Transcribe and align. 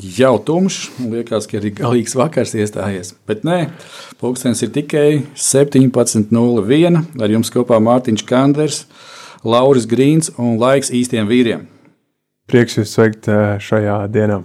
jau 0.00 0.38
tumšs, 0.42 0.90
liekas, 0.98 1.46
ka 1.50 1.58
arī 1.60 1.70
galīgs 1.74 2.16
vakars 2.18 2.54
iestājies. 2.58 3.14
Bet 3.28 3.44
nē, 3.46 3.68
pulkstenis 4.20 4.64
ir 4.66 4.72
tikai 4.74 5.08
17.01. 5.38 7.00
Ar 7.22 7.34
jums 7.34 7.52
kopā 7.54 7.78
Mārtiņš 7.82 8.24
Kanders, 8.26 8.84
Lauris 9.44 9.86
Grīns 9.86 10.32
un 10.38 10.58
laiks 10.58 10.90
īstiem 10.94 11.28
vīriem. 11.30 11.68
Prieks 12.50 12.78
jūs 12.78 12.92
sveikt 12.96 13.28
eh, 13.30 13.56
šajā 13.62 14.02
dienā. 14.12 14.42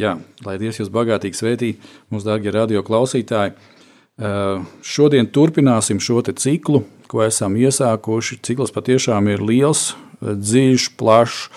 Jā, 0.00 0.16
lai 0.46 0.56
Dievs 0.60 0.80
jūs 0.80 0.90
bagātīgi 0.92 1.36
svētī, 1.36 1.70
mūsu 2.12 2.28
dārgie 2.28 2.52
radio 2.54 2.82
klausītāji. 2.84 3.54
Eh, 3.54 4.66
šodien 4.82 5.30
turpināsim 5.32 6.00
šo 6.02 6.20
ciklu, 6.26 6.82
ko 7.08 7.22
esam 7.24 7.56
iesākuši. 7.56 8.40
Cikls 8.44 8.74
patiešām 8.74 9.30
ir 9.32 9.44
liels, 9.44 9.94
dziļš, 10.20 10.90
plašs 11.00 11.48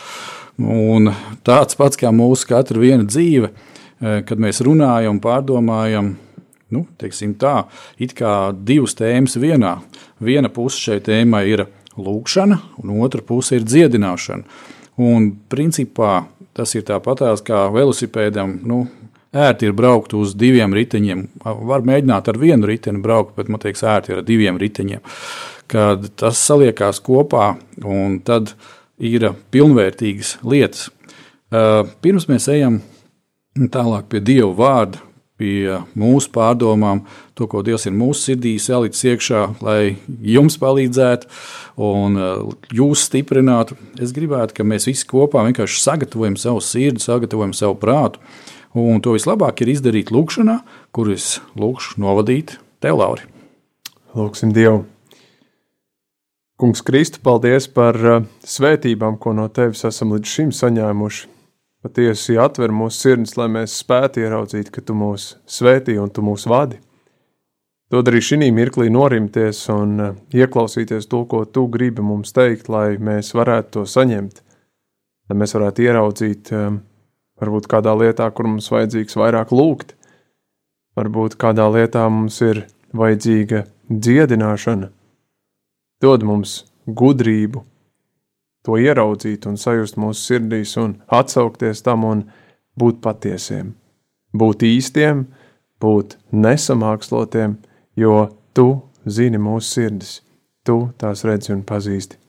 Un 0.61 1.09
tāds 1.45 1.77
pats 1.77 1.97
kā 1.97 2.11
mūsu 2.13 2.47
katra 2.51 2.81
viena 2.81 3.07
dzīve, 3.07 3.49
e, 3.49 4.19
kad 4.27 4.41
mēs 4.41 4.61
runājam, 4.65 5.21
pārdomājam, 5.23 6.13
nu, 6.73 6.85
tā, 7.41 7.55
it 7.97 8.13
kā 8.17 8.53
divas 8.53 8.93
tēmas 8.99 9.37
vienā. 9.37 9.79
Viena 10.21 10.49
puse 10.53 10.81
šai 10.81 10.99
tēmai 11.05 11.47
ir 11.49 11.65
lūkšana, 11.97 12.59
un 12.83 12.93
otra 13.01 13.21
puse 13.25 13.57
ir 13.57 13.65
dziedināšana. 13.65 14.43
Un 15.01 15.31
principā 15.49 16.25
tas 16.53 16.75
ir 16.77 16.85
tāpatās 16.85 17.41
kā 17.45 17.65
velosipēdam. 17.73 18.59
Nu, 18.69 18.83
ērti 19.33 19.67
ir 19.69 19.73
braukt 19.73 20.13
uz 20.17 20.35
diviem 20.37 20.73
riteņiem. 20.75 21.25
Var 21.43 21.85
mēģināt 21.89 22.29
ar 22.29 22.39
vienu 22.39 22.69
riteni 22.69 23.01
braukt, 23.01 23.33
bet 23.37 23.49
man 23.49 23.61
liekas, 23.63 23.83
ērti 23.89 24.13
ir 24.13 24.21
ar 24.21 24.27
diviem 24.27 24.61
riteņiem. 24.61 25.01
Kad 25.73 26.11
tas 26.19 26.41
saliekās 26.45 27.01
kopā, 27.01 27.55
un 27.81 28.19
tad 28.25 28.53
ir 28.97 29.29
pilnvērtīgas 29.53 30.37
lietas. 30.43 30.89
Pirms 32.03 32.29
mēs 32.29 32.49
ejam 32.51 32.81
tālāk 33.73 34.07
pie 34.09 34.21
Dieva 34.25 34.53
vārda, 34.57 35.01
pie 35.37 35.79
mūsu 35.97 36.29
pārdomām, 36.33 37.03
to, 37.37 37.47
ko 37.49 37.63
Dievs 37.65 37.87
ir 37.89 37.95
mūsu 37.97 38.29
sirdīs 38.29 38.69
ielicis 38.69 39.05
iekšā, 39.11 39.41
lai 39.65 39.95
jums 40.21 40.57
palīdzētu 40.61 41.29
un 41.83 42.17
jūs 42.73 43.07
stiprinātu. 43.09 43.77
Es 44.01 44.13
gribētu, 44.15 44.57
ka 44.57 44.67
mēs 44.67 44.87
visi 44.89 45.09
kopā 45.09 45.45
vienkārši 45.49 45.81
sagatavojam 45.83 46.37
savu 46.39 46.63
sirdi, 46.63 47.03
sagatavojam 47.03 47.55
savu 47.57 47.77
prātu. 47.81 48.23
Un 48.73 49.03
to 49.05 49.13
vislabāk 49.13 49.61
ir 49.61 49.73
izdarīt 49.75 50.09
lūkšanā, 50.13 50.61
kuras 50.95 51.37
lūkšu 51.59 52.01
novadīt 52.01 52.57
tev, 52.81 52.97
Lauri. 53.01 53.29
Lūksim 54.17 54.53
Dievu! 54.53 54.92
Kungs, 56.63 56.79
Kristu, 56.81 57.19
paldies 57.19 57.65
par 57.67 57.97
uh, 57.99 58.21
svētībām, 58.47 59.17
ko 59.19 59.33
no 59.35 59.49
tevis 59.51 59.81
esam 59.83 60.13
līdz 60.15 60.29
šim 60.31 60.51
saņēmuši. 60.55 61.25
Patiesi 61.83 62.37
atver 62.39 62.71
mūsu 62.71 63.01
sirdis, 63.01 63.33
lai 63.35 63.49
mēs 63.51 63.73
spētu 63.81 64.21
ieraudzīt, 64.23 64.69
ka 64.71 64.79
tu 64.79 64.95
mūs 64.95 65.25
svētī 65.43 65.97
un 65.99 66.07
tu 66.07 66.23
mūs 66.23 66.47
vadi. 66.47 66.79
Dod 67.91 68.07
arī 68.07 68.23
šī 68.23 68.47
mirklī 68.55 68.87
norimties 68.95 69.59
un 69.75 69.91
uh, 70.05 70.15
ieklausīties 70.31 71.11
to, 71.11 71.25
ko 71.27 71.43
tu 71.43 71.65
gribi 71.67 71.99
mums 71.99 72.31
teikt, 72.31 72.71
lai 72.71 72.95
mēs 72.95 73.33
varētu 73.35 73.75
to 73.75 73.85
saņemt, 73.97 74.39
lai 75.27 75.41
mēs 75.43 75.57
varētu 75.59 75.89
ieraudzīt, 75.89 76.55
um, 76.55 76.79
varbūt 77.43 77.67
kādā 77.75 77.99
lietā, 78.05 78.31
kur 78.31 78.53
mums 78.53 78.71
vajadzīgs 78.71 79.19
vairāk 79.19 79.51
lūgt, 79.51 79.97
varbūt 80.95 81.35
kādā 81.43 81.67
lietā 81.75 82.07
mums 82.07 82.39
ir 82.39 82.63
vajadzīga 82.95 83.65
dziedināšana 83.91 84.93
dod 86.03 86.25
mums 86.27 86.63
gudrību, 86.87 87.63
to 88.63 88.77
ieraudzīt 88.79 89.47
un 89.49 89.57
sajust 89.59 89.99
mūsu 89.99 90.27
sirdīs, 90.27 90.75
un 90.79 90.97
atsaukties 91.07 91.83
tam 91.85 92.03
un 92.07 92.25
būt 92.79 92.99
patiesiem, 93.03 93.73
būt 94.35 94.65
īstiem, 94.67 95.25
būt 95.83 96.17
nesamākslotiem, 96.31 97.57
jo 97.99 98.17
tu 98.55 98.67
zini 99.05 99.39
mūsu 99.39 99.69
sirdis, 99.77 100.19
tu 100.63 100.89
tās 100.99 101.23
redzi 101.27 101.53
un 101.55 101.63
pazīsti. 101.67 102.19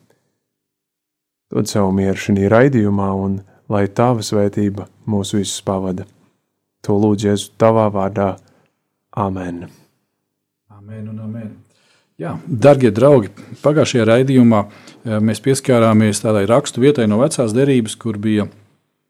Dod 1.54 1.70
savu 1.70 1.92
mieru 1.94 2.18
šajā 2.18 2.50
raidījumā, 2.50 3.10
un 3.14 3.38
lai 3.70 3.86
tava 3.88 4.24
svētība 4.26 4.88
mūs 5.06 5.34
visus 5.36 5.62
pavada. 5.66 6.06
To 6.84 6.98
lūdzu 7.00 7.30
Jēzu 7.30 7.54
tavā 7.60 7.86
vārdā. 7.94 8.34
Amen. 9.16 9.68
Amen 10.74 11.08
un 11.08 11.20
amen. 11.28 11.63
Jā, 12.14 12.36
darbie 12.46 12.92
draugi, 12.94 13.32
pagājušajā 13.58 14.04
raidījumā 14.06 14.60
eh, 14.62 15.16
mēs 15.18 15.40
pieskārāmies 15.42 16.20
tādai 16.22 16.44
rakstu 16.46 16.84
vietai 16.84 17.08
no 17.10 17.16
vecās 17.18 17.50
derības, 17.50 17.96
kur 17.98 18.20
bija 18.22 18.44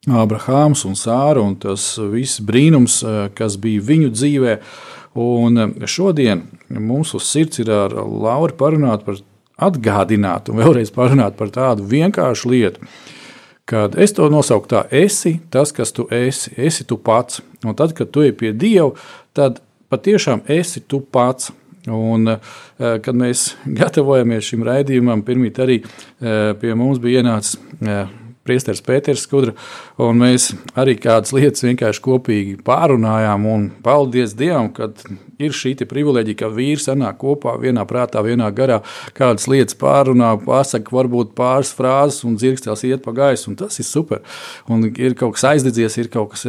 Abrahāms 0.09 0.87
un 0.89 0.95
Sāra 0.97 1.43
un 1.45 1.53
tas 1.61 1.83
viss 1.99 2.41
brīnums, 2.41 3.03
eh, 3.05 3.27
kas 3.37 3.59
bija 3.61 3.83
viņu 3.85 4.09
dzīvē. 4.15 4.55
Un 5.21 5.61
eh, 5.61 5.85
šodien 5.85 6.47
mums 6.73 7.13
uz 7.19 7.27
sirds 7.29 7.61
ir 7.61 7.69
ar 7.77 7.93
Lauru 7.93 8.57
parunāt 8.57 9.05
par 9.05 9.21
atgādināt 9.69 10.49
un 10.49 10.63
vēlreiz 10.63 10.89
parunāt 10.95 11.37
par 11.37 11.53
tādu 11.53 11.85
vienkāršu 11.91 12.53
lietu. 12.55 12.89
Kad 13.69 13.99
es 14.01 14.17
to 14.17 14.31
nosaucu 14.33 14.71
tā, 14.73 14.81
esi 14.89 15.43
tas, 15.53 15.73
kas 15.77 15.93
tu 15.93 16.09
esi, 16.09 16.55
esi 16.57 16.89
tu 16.89 16.97
pats. 16.97 17.45
Un 17.65 17.77
tad, 17.77 17.93
kad 17.93 18.09
tu 18.09 18.25
ej 18.25 18.33
pie 18.33 18.55
Dieva, 18.57 18.95
tad 19.37 19.61
patiešām 19.93 20.47
esi 20.49 20.81
tu 20.81 21.03
pats. 21.05 21.53
Un, 21.91 22.29
eh, 22.29 22.99
kad 23.05 23.17
mēs 23.17 23.51
gatavojamies 23.81 24.51
šim 24.51 24.65
raidījumam, 24.65 25.25
pirmīt 25.27 25.61
arī 25.61 25.81
eh, 25.85 26.53
pie 26.61 26.77
mums 26.79 27.01
bija 27.03 27.21
ienācis 27.21 27.59
eh, 27.85 28.07
Priesteris 28.45 28.83
Pēters 28.85 29.23
Skudra, 29.25 29.55
un 30.05 30.19
mēs 30.21 30.51
arī 30.77 30.99
kādas 31.01 31.33
lietas 31.33 31.65
vienkārši 31.65 32.03
kopīgi 32.05 32.59
pārunājām. 32.65 33.47
Paldies 33.85 34.35
Dievam, 34.37 34.69
ka 34.77 34.91
ir 35.41 35.57
šī 35.57 35.73
privileģija, 35.89 36.43
ka 36.43 36.51
vīrs 36.53 36.85
sanāk 36.91 37.23
kopā 37.23 37.55
vienā 37.63 37.87
prātā, 37.89 38.21
vienā 38.25 38.51
garā, 38.53 38.83
kādas 39.17 39.49
lietas 39.49 39.79
pārunā, 39.81 40.35
pasaka 40.45 40.93
varbūt 40.93 41.33
pāris 41.39 41.73
frāzes 41.73 42.21
un 42.29 42.37
dzirkstels 42.37 42.85
iet 42.85 43.05
pa 43.05 43.17
gaisu, 43.17 43.49
un 43.53 43.57
tas 43.65 43.81
ir 43.81 43.89
super. 43.89 44.21
Un 44.69 44.91
ir 44.93 45.17
kaut 45.17 45.39
kas 45.39 45.49
aizdedzies, 45.55 45.97
ir 46.05 46.13
kaut 46.13 46.37
kas 46.37 46.45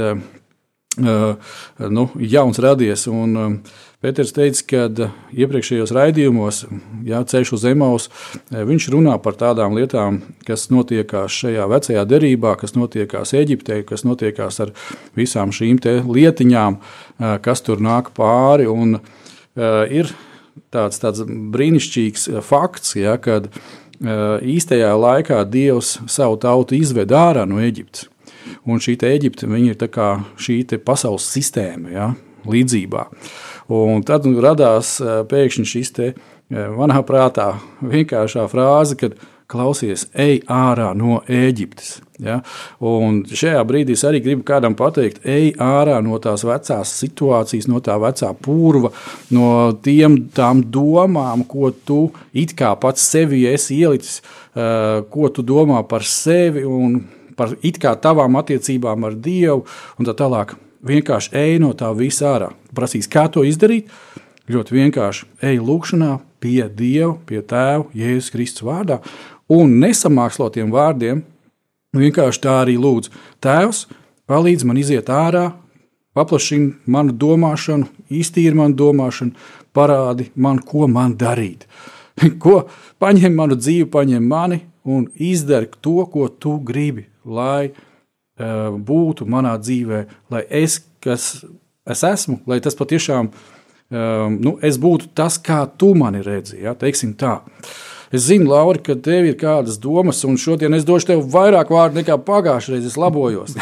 nu, 0.99 2.09
jauns 2.19 2.59
radies. 2.59 3.07
Un, 3.07 3.61
Pēters 4.05 4.35
teica, 4.35 4.61
ka 4.69 5.05
iepriekšējos 5.33 5.89
raidījumos, 5.95 6.59
jā, 7.07 7.23
ceļš 7.25 7.51
uz 7.57 7.63
Emaus, 7.65 8.03
viņš 8.53 8.85
runā 8.93 9.15
par 9.23 9.33
tādām 9.39 9.73
lietām, 9.73 10.19
kas 10.45 10.67
notiekās 10.69 11.33
šajā 11.33 11.65
vecajā 11.71 12.03
derībā, 12.05 12.51
kas 12.61 12.75
notiekās 12.77 13.33
Eģiptē, 13.33 13.79
kas 13.89 14.05
notiekās 14.05 14.61
ar 14.61 14.75
visām 15.17 15.49
šīm 15.49 15.79
lietiņām, 16.05 16.77
kas 17.41 17.65
tur 17.65 17.81
nāk 17.81 18.11
pāri. 18.13 18.67
Un, 18.69 18.99
ir 19.89 20.13
tāds, 20.69 21.01
tāds 21.01 21.25
brīnišķīgs 21.25 22.29
fakts, 22.45 22.93
ja, 22.99 23.17
kad 23.17 23.49
īstajā 24.45 24.91
laikā 25.01 25.41
Dievs 25.49 25.95
savu 26.05 26.37
tautu 26.45 26.77
izved 26.77 27.09
ārā 27.09 27.47
no 27.49 27.57
Eģiptes. 27.57 28.05
Un 28.69 28.77
šī 28.77 28.99
Eģipte 29.01 29.49
ir 29.49 29.81
šī 30.37 30.61
pasaules 30.85 31.25
sistēma, 31.33 31.89
ja, 31.89 32.13
līdzībā. 32.49 33.05
Un 33.75 34.03
tad 34.05 34.27
radās 34.45 34.97
pēkšņi 35.29 35.69
šis 35.69 35.95
te, 35.95 36.11
manā 36.49 37.01
prātā 37.05 37.55
vienkāršā 37.81 38.45
frāze, 38.51 38.97
ka 38.99 39.13
klausies, 39.51 40.07
ej 40.17 40.39
ārā 40.51 40.91
no 40.97 41.19
Ēģiptes. 41.29 41.99
Ja? 42.23 42.39
Un 42.83 43.21
šajā 43.29 43.61
brīdī 43.67 43.95
es 43.97 44.03
arī 44.07 44.21
gribu 44.25 44.45
kādam 44.47 44.75
pateikt, 44.77 45.21
ej 45.27 45.51
ārā 45.61 45.99
no 46.05 46.17
tās 46.23 46.45
vecās 46.47 46.93
situācijas, 47.01 47.69
no 47.69 47.81
tā 47.85 47.97
vecā 48.01 48.31
purva, 48.33 48.91
no 49.35 49.49
tiem, 49.85 50.17
tām 50.35 50.63
domām, 50.73 51.45
ko 51.49 51.71
tu 51.85 51.99
it 52.33 52.55
kā 52.57 52.73
pats 52.81 53.05
sevi 53.13 53.45
esi 53.51 53.81
ielicis, 53.83 54.21
uh, 54.21 55.03
ko 55.11 55.29
tu 55.29 55.45
domā 55.45 55.83
par 55.87 56.05
sevi 56.07 56.65
un 56.65 57.03
par 57.35 57.53
it 57.67 57.81
kā 57.83 57.93
tavām 57.99 58.39
attiecībām 58.39 59.09
ar 59.09 59.17
Dievu 59.19 59.65
un 59.99 60.07
tā 60.07 60.15
tālāk. 60.17 60.55
Vienkārši 60.85 61.33
ej 61.33 61.57
no 61.63 61.71
tā 61.73 61.89
visa 61.97 62.29
ārā. 62.35 62.51
Prasīs, 62.75 63.09
kā 63.09 63.25
to 63.31 63.41
izdarīt? 63.47 63.89
Ļoti 64.51 64.75
vienkārši 64.75 65.25
ej 65.49 65.57
lūkšanā 65.65 66.11
pie 66.43 66.67
Dieva, 66.69 67.15
pie 67.25 67.41
Tēva, 67.41 67.87
Jēzus 67.97 68.29
Kristus 68.33 68.65
vārdā 68.67 68.99
un 69.49 69.79
nesamākslotiem 69.81 70.69
vārdiem. 70.73 71.23
Vienkārši 71.95 72.41
tā 72.43 72.59
arī 72.61 72.75
lūdzu. 72.77 73.13
Tēvs, 73.41 73.85
palīdz 74.29 74.67
man 74.67 74.77
iziet 74.77 75.09
ārā, 75.09 75.47
paplašini 76.13 76.75
manu 76.91 77.15
domāšanu, 77.17 77.89
iztīri 78.13 78.53
manu 78.57 78.77
domāšanu, 78.77 79.33
parādi 79.73 80.29
man, 80.35 80.59
ko 80.59 80.85
man 80.91 81.17
darīt. 81.17 81.65
Ko 82.43 82.61
paņem 83.01 83.33
manu 83.35 83.57
dzīvi, 83.59 83.89
paņem 83.91 84.23
mani 84.23 84.61
un 84.87 85.09
izdara 85.19 85.67
to, 85.81 85.97
ko 86.11 86.29
tu 86.29 86.59
gribi, 86.63 87.09
lai 87.25 87.73
būtu 88.37 89.27
manā 89.31 89.55
dzīvē, 89.61 90.05
lai 90.33 90.43
es, 90.49 90.81
kas 91.03 91.45
es 91.87 92.03
esmu, 92.03 92.41
lai 92.49 92.59
tas 92.59 92.75
patiešām 92.75 93.29
um, 93.31 94.37
nu, 94.41 94.57
es 94.65 94.79
būtu 94.81 95.11
tas, 95.15 95.37
kā 95.39 95.63
tu 95.77 95.93
mani 95.95 96.23
redzi. 96.25 96.59
Ja, 96.63 96.75
tā. 96.75 97.35
Es 98.13 98.27
zinu, 98.29 98.51
Lauri, 98.51 98.79
ka 98.85 98.93
tev 98.95 99.25
ir 99.27 99.33
kādas 99.35 99.79
domas, 99.81 100.21
un 100.27 100.37
šodien 100.39 100.73
es 100.77 100.85
došu 100.85 101.09
tev 101.09 101.23
vairāk 101.33 101.71
vārdu 101.73 101.99
nekā 101.99 102.15
pagājušajā 102.23 102.75
reizē. 102.75 102.91
Es 102.91 102.97
labojos. 103.01 103.55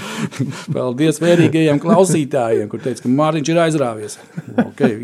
Paldies 0.74 1.20
vērīgajiem 1.22 1.78
klausītājiem, 1.82 2.66
kur 2.72 2.80
teica, 2.82 3.04
ka 3.04 3.12
Mārtiņš 3.12 3.52
ir 3.52 3.60
aizrāvies. 3.66 4.16
Okay, 4.64 4.96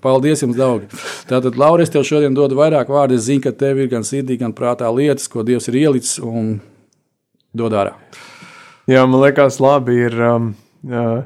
Paldies 0.00 0.44
jums, 0.46 0.56
draugi. 0.56 0.88
Tātad, 1.28 1.58
Lauri, 1.60 1.84
es 1.84 1.92
tev 1.92 2.06
šodien 2.06 2.36
dodu 2.36 2.56
vairāk 2.60 2.88
vārdu. 2.92 3.18
Es 3.18 3.26
zinu, 3.26 3.42
ka 3.44 3.52
tev 3.52 3.82
ir 3.82 3.90
gan 3.92 4.06
sirdī, 4.06 4.38
gan 4.40 4.54
prātā 4.56 4.88
lietas, 4.94 5.28
ko 5.28 5.44
Dievs 5.44 5.68
ir 5.68 5.82
ielicis 5.82 6.22
un 6.22 6.54
dod 7.52 7.76
ārā. 7.76 7.98
Jā, 8.90 9.04
man 9.06 9.20
liekas, 9.22 9.60
labi 9.62 10.00
ir. 10.08 10.16
Um, 10.18 10.54
uh, 10.88 11.20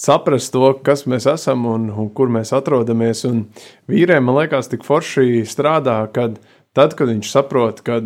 saprast 0.00 0.52
to, 0.52 0.70
kas 0.84 1.04
mēs 1.08 1.26
esam 1.28 1.66
un, 1.68 1.90
un 1.92 2.08
kur 2.16 2.30
mēs 2.32 2.54
atrodamies. 2.56 3.24
Un 3.28 3.42
vīriem, 3.90 4.24
man 4.24 4.38
liekas, 4.40 4.70
tik 4.72 4.84
forši 4.86 5.44
strādā, 5.48 5.98
kad 6.14 6.38
tad, 6.76 6.96
kad 6.96 7.10
viņš 7.10 7.32
saprot, 7.32 7.82
ka 7.84 8.00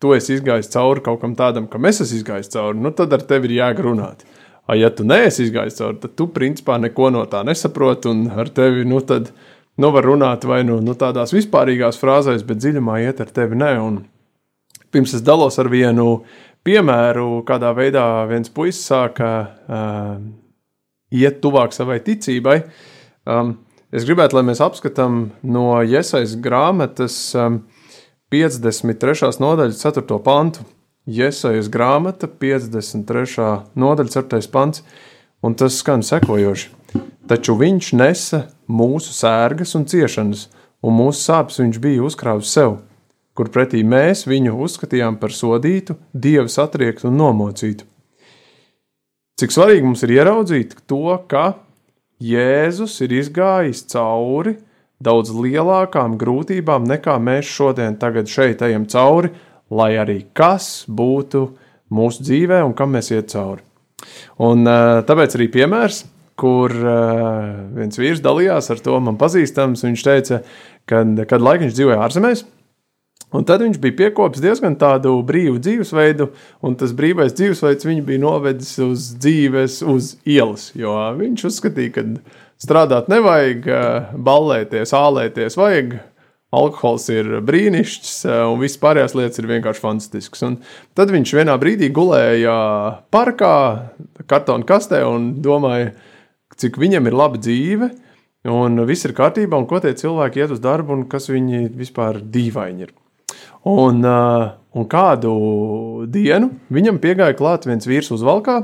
tu 0.00 0.12
esi 0.16 0.38
izgājis 0.38 0.72
cauri 0.72 1.04
kaut 1.04 1.22
kam 1.22 1.36
tādam, 1.38 1.68
kam 1.70 1.88
es 1.88 2.02
esmu 2.04 2.20
izgājis 2.20 2.52
cauri, 2.52 2.80
nu 2.84 2.92
tad 2.96 3.12
ar 3.16 3.24
tevi 3.24 3.48
ir 3.48 3.58
jēga 3.62 3.84
runāt. 3.86 4.24
A, 4.64 4.76
ja 4.80 4.88
tu 4.92 5.04
neesi 5.08 5.44
izgājis 5.46 5.76
cauri, 5.80 6.00
tad 6.00 6.16
tu 6.16 6.28
principā 6.32 6.78
neko 6.80 7.10
no 7.12 7.24
tā 7.28 7.40
nesaproti, 7.44 8.12
un 8.12 8.26
ar 8.32 8.48
tevi 8.52 8.84
nu, 8.88 9.00
tad, 9.04 9.30
nu, 9.76 9.92
var 9.92 10.08
runāt 10.08 10.44
vai 10.48 10.62
nu, 10.68 10.80
nu 10.84 10.96
tādās 10.96 11.32
vispārīgās 11.36 12.00
frāzēs, 12.00 12.44
bet 12.48 12.60
dziļumā 12.60 13.00
iet 13.04 13.20
ar 13.24 13.32
tevi 13.40 13.60
ne. 13.60 13.72
Un 13.80 14.02
pirms 14.94 15.16
es 15.18 15.24
dalos 15.26 15.58
ar 15.58 15.68
vienu 15.72 16.22
piemēru, 16.64 17.42
kādā 17.48 17.74
veidā 17.76 18.06
viens 18.30 18.50
puisis 18.52 18.86
sāka 18.88 19.30
uh, 19.44 20.16
iet 21.14 21.40
tuvāk 21.42 21.74
savai 21.76 21.98
ticībai. 22.04 22.60
Um, 23.28 23.56
es 23.94 24.06
gribētu, 24.06 24.38
lai 24.38 24.46
mēs 24.48 24.62
apskatām 24.64 25.26
no 25.42 25.66
Iesaistas 25.82 26.38
grāmatas 26.40 27.18
um, 27.38 27.64
53. 28.32 29.34
nodaļas 29.42 29.82
4. 29.84 30.06
pantu. 30.24 30.64
Iesaistas 31.04 31.68
grāmata 31.68 32.30
53. 32.30 33.50
nodaļa 33.76 34.14
4. 34.14 34.40
pants, 34.52 34.80
un 35.44 35.58
tas 35.58 35.76
skan 35.82 36.00
sekojoši. 36.06 36.70
Taču 37.28 37.58
viņš 37.60 37.92
nesa 37.96 38.44
mūsu 38.68 39.12
sērgas 39.12 39.74
un 39.76 39.84
ciešanas, 39.88 40.48
un 40.84 40.96
mūsu 40.96 41.20
sāpes 41.26 41.60
viņš 41.60 41.80
bija 41.80 42.04
uzkrāvis 42.04 42.52
sev, 42.56 42.78
kur 43.34 43.50
pretī 43.54 43.82
mēs 43.86 44.24
viņu 44.30 44.54
uzskatījām 44.66 45.18
par 45.20 45.34
sodītu, 45.34 45.96
dievs 46.14 46.58
atriektu 46.62 47.10
un 47.10 47.18
nomocītu. 47.18 47.86
Cik 49.40 49.50
svarīgi 49.50 49.82
mums 49.82 50.04
ir 50.06 50.14
ieraudzīt 50.14 50.76
to, 50.86 51.18
ka 51.26 51.56
Jēzus 52.22 53.00
ir 53.02 53.16
izgājis 53.18 53.82
cauri 53.90 54.54
daudz 55.02 55.32
lielākām 55.34 56.14
grūtībām 56.20 56.86
nekā 56.88 57.16
mēs 57.18 57.50
šodien 57.50 57.98
šeit 58.30 58.62
ejam 58.62 58.86
cauri, 58.86 59.32
lai 59.70 59.96
arī 59.98 60.24
kas 60.32 60.86
būtu 60.88 61.48
mūsu 61.90 62.22
dzīvē 62.22 62.62
un 62.64 62.72
kam 62.72 62.94
mēs 62.94 63.10
iet 63.10 63.32
cauri. 63.34 63.62
Un, 64.38 64.66
eh, 64.66 65.02
tāpēc 65.02 65.36
arī 65.36 65.48
piemērs, 65.50 66.04
kur 66.36 66.70
eh, 66.70 67.68
viens 67.74 67.98
vīrs 67.98 68.22
dalījās 68.22 68.70
ar 68.70 68.78
to 68.78 68.98
man 69.00 69.16
pazīstams. 69.16 69.84
Viņš 69.84 70.02
teica, 70.02 70.42
ka 70.86 71.04
kad 71.26 71.40
laika 71.40 71.64
viņš 71.64 71.74
dzīvoja 71.74 72.02
ārzemēs, 72.06 72.44
Un 73.34 73.46
tad 73.48 73.64
viņš 73.64 73.80
bija 73.82 73.96
piekopis 73.98 74.42
diezgan 74.44 74.76
tādu 74.78 75.16
brīvu 75.26 75.58
dzīvesveidu, 75.58 76.28
un 76.62 76.76
tas 76.78 76.92
brīvais 76.94 77.34
dzīvesveids 77.34 77.88
viņu 77.88 78.04
bija 78.06 78.22
novedis 78.22 78.76
uz 78.84 79.08
dzīves, 79.18 79.80
uz 79.90 80.14
ielas. 80.22 80.68
Jo 80.78 80.94
viņš 81.18 81.46
uzskatīja, 81.50 81.94
ka 81.96 82.04
strādāt 82.62 83.10
nevajag, 83.10 83.68
ballēties, 84.14 84.94
ālēties, 84.96 85.58
vajag. 85.60 85.96
Alkohols 86.54 87.08
ir 87.10 87.26
brīnišķīgs, 87.42 88.28
un 88.52 88.60
viss 88.60 88.78
pārējās 88.78 89.16
lietas 89.18 89.40
ir 89.40 89.48
vienkārši 89.50 89.82
fantastisks. 89.82 90.44
Un 90.46 90.60
tad 90.94 91.10
viņš 91.10 91.32
vienā 91.34 91.56
brīdī 91.58 91.88
gulēja 91.90 92.54
parkā, 93.10 93.56
kartona 94.30 94.62
kastē, 94.68 95.02
un 95.08 95.32
domāja, 95.42 95.90
cik 96.54 96.78
viņam 96.78 97.10
ir 97.10 97.18
laba 97.18 97.42
dzīve, 97.42 97.90
un 98.54 98.84
viss 98.86 99.08
ir 99.08 99.18
kārtībā, 99.18 99.58
un 99.58 99.66
ko 99.66 99.82
tie 99.82 99.96
cilvēki 99.98 100.44
iet 100.44 100.54
uz 100.54 100.62
darbu, 100.62 100.94
un 100.94 101.08
kas 101.10 101.26
viņi 101.32 101.72
vispār 101.74 102.22
dīvaini 102.22 102.86
ir. 102.86 102.94
Un, 103.64 104.02
uh, 104.04 104.50
un 104.76 104.84
kādu 104.90 105.34
dienu 106.12 106.50
viņam 106.74 107.00
piegāja 107.00 107.36
klāt 107.38 107.64
viens 107.64 107.86
vīrs 107.88 108.10
uz 108.12 108.24
valkā 108.26 108.58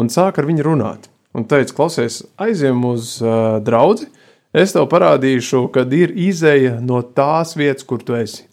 un 0.00 0.08
sāka 0.08 0.40
ar 0.40 0.48
viņu 0.48 0.64
runāt. 0.64 1.10
Un 1.36 1.44
teica, 1.46 1.74
klausies, 1.76 2.22
aizjām 2.40 2.80
uz 2.88 3.18
uh, 3.22 3.60
draugu. 3.62 4.08
Es 4.56 4.72
tev 4.74 4.88
parādīšu, 4.90 5.68
kad 5.74 5.92
ir 5.94 6.10
izēja 6.16 6.78
no 6.82 7.02
tās 7.04 7.52
vietas, 7.58 7.84
kur 7.86 8.00
tu 8.02 8.16
esi. 8.18 8.48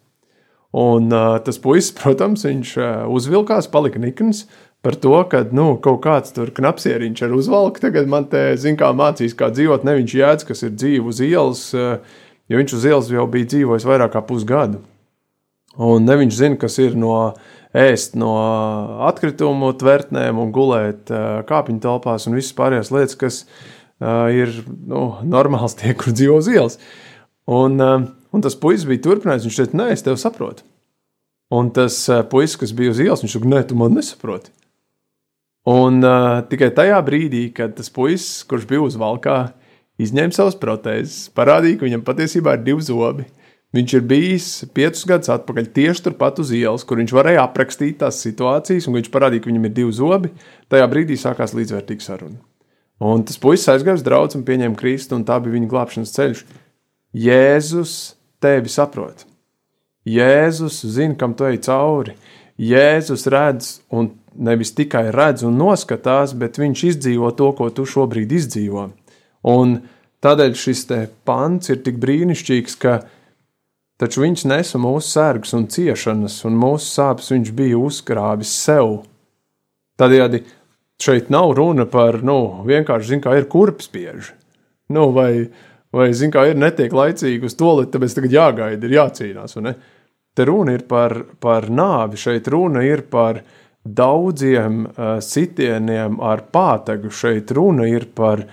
Un 0.77 1.07
uh, 1.09 1.37
tas 1.41 1.57
puisis, 1.63 1.95
protams, 2.01 2.43
viņš 2.45 2.73
uh, 2.81 2.89
uzvilkās, 3.07 3.71
palika 3.71 4.03
nikns 4.03 4.43
par 4.85 4.99
to, 4.99 5.15
ka 5.31 5.41
nu, 5.55 5.71
kaut 5.81 6.03
kāds 6.03 6.35
tur 6.35 6.51
knapsieriņš 6.53 7.23
ar 7.25 7.33
uzvalku 7.33 7.81
tagad 7.81 8.11
man 8.11 8.27
te 8.29 8.43
zina, 8.59 8.77
kā 8.83 8.91
mācīs, 8.95 9.33
kā 9.39 9.49
dzīvot. 9.55 9.87
Ne 9.87 9.97
viņš 9.97 10.19
jēdz, 10.19 10.45
kas 10.51 10.67
ir 10.67 10.75
dzīve 10.75 11.09
uz 11.09 11.23
ielas, 11.25 11.63
jo 11.73 12.61
viņš 12.61 12.75
uz 12.77 12.85
ielas 12.91 13.09
jau 13.11 13.25
bija 13.31 13.49
dzīvojis 13.55 13.87
vairāk 13.89 14.13
kā 14.13 14.21
pusgadu. 14.27 14.83
Un 15.77 16.09
viņš 16.09 16.33
zina, 16.33 16.57
kas 16.59 16.79
ir 16.81 16.97
no 16.97 17.13
ēst 17.77 18.15
no 18.17 18.33
atkritumu 19.05 19.73
tvertnēm 19.77 20.39
un 20.41 20.53
gulēt 20.55 21.11
kāpņu 21.49 21.81
telpās 21.83 22.25
un 22.25 22.37
visas 22.39 22.55
pārējās 22.57 22.89
lietas, 22.95 23.17
kas 23.19 23.41
ir 24.33 24.55
nu, 24.65 25.03
normāls 25.27 25.77
tie, 25.77 25.93
kur 25.97 26.15
dzīvo 26.15 26.39
uz 26.41 26.49
ielas. 26.49 26.79
Un, 27.47 27.77
un 27.77 28.43
tas 28.43 28.57
puisis 28.57 28.87
bija 28.89 29.03
turpinājis, 29.05 29.45
viņš 29.45 29.59
teica, 29.61 29.79
nē, 29.83 29.91
es 29.93 30.05
tevi 30.05 30.21
saprotu. 30.21 30.65
Un 31.53 31.69
tas 31.75 31.99
puisis, 32.31 32.57
kas 32.59 32.73
bija 32.75 32.95
uz 32.95 33.03
ielas, 33.03 33.23
viņš 33.23 33.37
teica, 33.37 33.51
nē, 33.53 33.63
tu 33.69 33.77
man 33.79 33.93
nesaproti. 33.97 34.51
Un 35.67 35.99
uh, 35.99 36.45
tikai 36.47 36.69
tajā 36.71 36.97
brīdī, 37.03 37.49
kad 37.55 37.73
tas 37.75 37.89
puisis, 37.91 38.45
kurš 38.47 38.63
bija 38.69 38.85
uz 38.85 38.95
valkā, 38.99 39.49
izņēma 39.99 40.35
savas 40.35 40.55
protēzes, 40.61 41.27
parādīja, 41.35 41.81
ka 41.81 41.87
viņam 41.89 42.05
patiesībā 42.07 42.53
ir 42.55 42.63
divi 42.63 42.85
zobi. 42.87 43.25
Viņš 43.75 43.93
ir 43.97 44.03
bijis 44.07 44.45
piecus 44.71 45.03
gadus 45.09 45.31
atpakaļ 45.33 45.65
tieši 45.75 46.05
turpat 46.05 46.37
uz 46.39 46.53
ielas, 46.55 46.85
kur 46.87 47.01
viņš 47.01 47.11
varēja 47.13 47.43
aprakstīt 47.43 47.97
tās 47.99 48.21
situācijas, 48.23 48.87
un 48.87 48.95
viņš 48.95 49.09
parādīja, 49.11 49.43
ka 49.43 49.51
viņam 49.51 49.65
ir 49.67 49.73
divi 49.75 49.95
zobi. 49.95 50.31
Tajā 50.71 50.85
brīdī 50.87 51.17
sākās 51.19 51.55
līdzvērtīga 51.57 52.05
saruna. 52.05 52.39
Un 53.03 53.25
tas 53.27 53.37
puisis 53.37 53.67
aizgāja 53.73 53.99
uz 53.99 54.05
draugu 54.05 54.39
un 54.39 54.45
pieņēma 54.47 54.79
Kristu, 54.79 55.17
un 55.19 55.25
tā 55.27 55.35
bija 55.43 55.57
viņa 55.57 55.67
glābšanas 55.73 56.15
ceļš. 56.15 56.45
Jēzus 57.27 57.97
tevi 58.41 58.71
saprot. 58.71 59.25
Jēzus 60.07 60.79
zina, 60.95 61.17
kam 61.19 61.35
tu 61.35 61.45
ej 61.49 61.59
cauri. 61.67 62.15
Jēzus 62.57 63.27
redz, 63.29 63.81
un 63.91 64.13
nevis 64.33 64.71
tikai 64.73 65.09
redz 65.13 65.43
un 65.45 65.59
noskatās, 65.59 66.33
bet 66.39 66.57
viņš 66.57 66.85
izdzīvo 66.93 67.33
to, 67.37 67.51
ko 67.59 67.67
tu 67.69 67.85
šobrīd 67.85 68.31
izdzīvo. 68.39 68.87
Un 69.51 69.77
tādēļ 70.23 70.57
šis 70.57 70.87
pants 71.27 71.69
ir 71.69 71.83
tik 71.85 71.99
brīnišķīgs, 72.01 72.79
ka 72.81 72.95
viņš 73.03 73.16
Taču 73.97 74.21
viņš 74.21 74.43
nesa 74.45 74.77
mūsu 74.77 75.09
sērgas 75.09 75.55
un 75.57 75.65
ciešanas, 75.73 76.43
un 76.45 76.57
mūsu 76.61 76.85
sāpes 76.85 77.31
viņš 77.33 77.53
bija 77.57 77.79
uzkrāvis 77.81 78.51
sev. 78.53 78.99
Tādējādi 79.97 80.43
šeit 81.01 81.31
nav 81.33 81.55
runa 81.57 81.87
par, 81.89 82.19
nu, 82.25 82.61
vienkārši, 82.67 83.15
zin, 83.15 83.23
kā 83.23 83.33
ir 83.39 83.47
kurpspieži. 83.49 84.35
Nu, 84.93 85.09
vai, 85.15 85.47
vai 85.93 86.11
zin, 86.13 86.31
kā 86.33 86.45
ir 86.51 86.59
netiek 86.61 86.93
laicīgi 86.93 87.49
uz 87.49 87.57
to, 87.57 87.73
tāpēc 87.89 88.19
tagad 88.19 88.37
jāgaida, 88.37 88.85
ir 88.85 88.97
jācīnās. 88.99 89.57
te 90.37 90.45
runa 90.45 90.77
ir 90.77 90.85
par, 90.85 91.17
par 91.41 91.69
nāvi, 91.69 92.21
šeit 92.21 92.47
runa 92.53 92.85
ir 92.85 93.01
par 93.09 93.41
daudziem 93.81 94.85
uh, 94.85 95.17
sitieniem 95.23 96.21
ar 96.21 96.45
pātagu, 96.53 97.09
šeit 97.09 97.51
runa 97.51 97.87
ir 97.89 98.05
par 98.13 98.45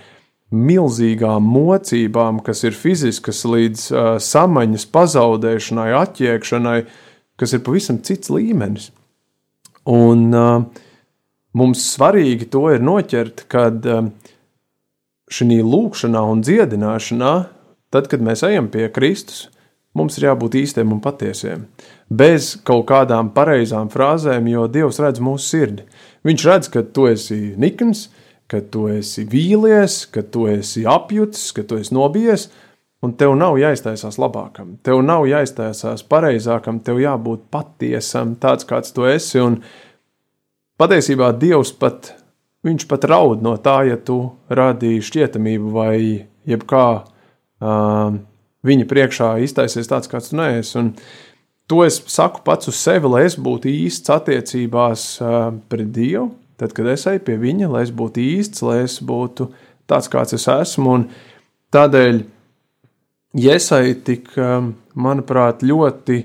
milzīgām 0.55 1.45
mocībām, 1.51 2.41
kas 2.45 2.65
ir 2.65 2.77
fiziskas 2.79 3.43
līdz 3.49 3.87
uh, 3.91 4.11
samaņas 4.23 4.87
pazaudēšanai, 4.95 5.91
atķiekšanai, 6.01 6.79
kas 7.41 7.57
ir 7.57 7.65
pavisam 7.67 8.01
cits 8.07 8.31
līmenis. 8.33 8.91
Un 9.91 10.29
uh, 10.33 10.63
mums 11.59 11.83
svarīgi 11.95 12.49
to 12.53 12.69
ir 12.73 12.85
noķert, 12.85 13.45
kad 13.53 13.85
uh, 13.91 14.07
šī 15.33 15.61
lūkšanā 15.65 16.23
un 16.31 16.45
dziedināšanā, 16.45 17.35
tad, 17.95 18.09
kad 18.11 18.23
mēs 18.25 18.45
ejam 18.47 18.71
pie 18.73 18.89
Kristus, 18.93 19.49
mums 19.95 20.19
ir 20.19 20.29
jābūt 20.29 20.59
īstiem 20.63 20.93
un 20.95 21.03
patiesiem. 21.03 21.67
Bez 22.11 22.55
kaut 22.67 22.87
kādām 22.91 23.31
pareizām 23.35 23.91
frāzēm, 23.93 24.49
jo 24.51 24.67
Dievs 24.71 25.01
redz 25.03 25.23
mūsu 25.25 25.47
sirdi. 25.47 25.87
Viņš 26.27 26.47
redz, 26.49 26.71
ka 26.73 26.85
tu 26.85 27.09
esi 27.11 27.55
nikns, 27.61 28.09
ka 28.51 28.61
tu 28.71 28.87
esi 28.93 29.25
vīlies, 29.29 30.05
ka 30.13 30.23
tu 30.23 30.47
esi 30.51 30.85
apjutis, 30.89 31.51
ka 31.57 31.65
tu 31.69 31.79
esi 31.81 31.95
nobijies, 31.97 32.49
un 33.05 33.15
tev 33.21 33.35
nav 33.37 33.59
jāiztaisās 33.61 34.19
labākam, 34.21 34.77
tev 34.85 35.03
nav 35.05 35.27
jāiztaisās 35.29 36.05
pareizākam, 36.09 36.81
tev 36.85 37.01
jābūt 37.03 37.49
patiesam, 37.53 38.37
tāds 38.41 38.69
kāds 38.69 38.95
tu 38.97 39.09
esi. 39.09 39.41
Un 39.43 39.61
patiesībā 40.81 41.33
Dievs 41.41 41.75
pat, 41.81 42.15
viņš 42.65 42.87
pat 42.91 43.09
raud 43.11 43.45
no 43.45 43.57
tā, 43.61 43.83
ja 43.91 43.97
tu 44.01 44.21
rādīji 44.49 45.05
šķietamību 45.11 45.75
vai 45.75 45.97
jebkā. 46.49 46.87
Uh, 47.65 48.23
viņa 48.65 48.89
priekšā 48.89 49.31
iztaisies 49.45 49.91
tāds, 49.91 50.11
kāds 50.11 50.31
tu 50.33 50.39
neesi. 50.39 50.77
Un 50.81 50.93
to 51.71 51.85
es 51.87 52.01
saku 52.13 52.43
pats 52.47 52.71
uz 52.73 52.79
sevi, 52.81 53.11
lai 53.11 53.25
es 53.29 53.37
būtu 53.41 53.71
īsts 53.71 54.13
attiecībās 54.13 55.07
pret 55.71 55.93
Dievu. 55.95 56.31
Tad, 56.61 56.75
kad 56.77 56.87
es 56.93 57.07
eju 57.11 57.23
pie 57.27 57.39
viņa, 57.41 57.69
lai 57.73 57.83
es 57.87 57.93
būtu 57.95 58.23
īsts, 58.23 58.63
lai 58.67 58.85
es 58.85 59.01
būtu 59.03 59.49
tāds, 59.91 60.11
kāds 60.13 60.37
es 60.37 60.47
esmu. 60.51 60.99
Un 60.99 61.09
tādēļ 61.75 62.23
Iesai 63.35 63.97
tik, 64.07 64.29
manuprāt, 64.95 65.65
ļoti 65.67 66.21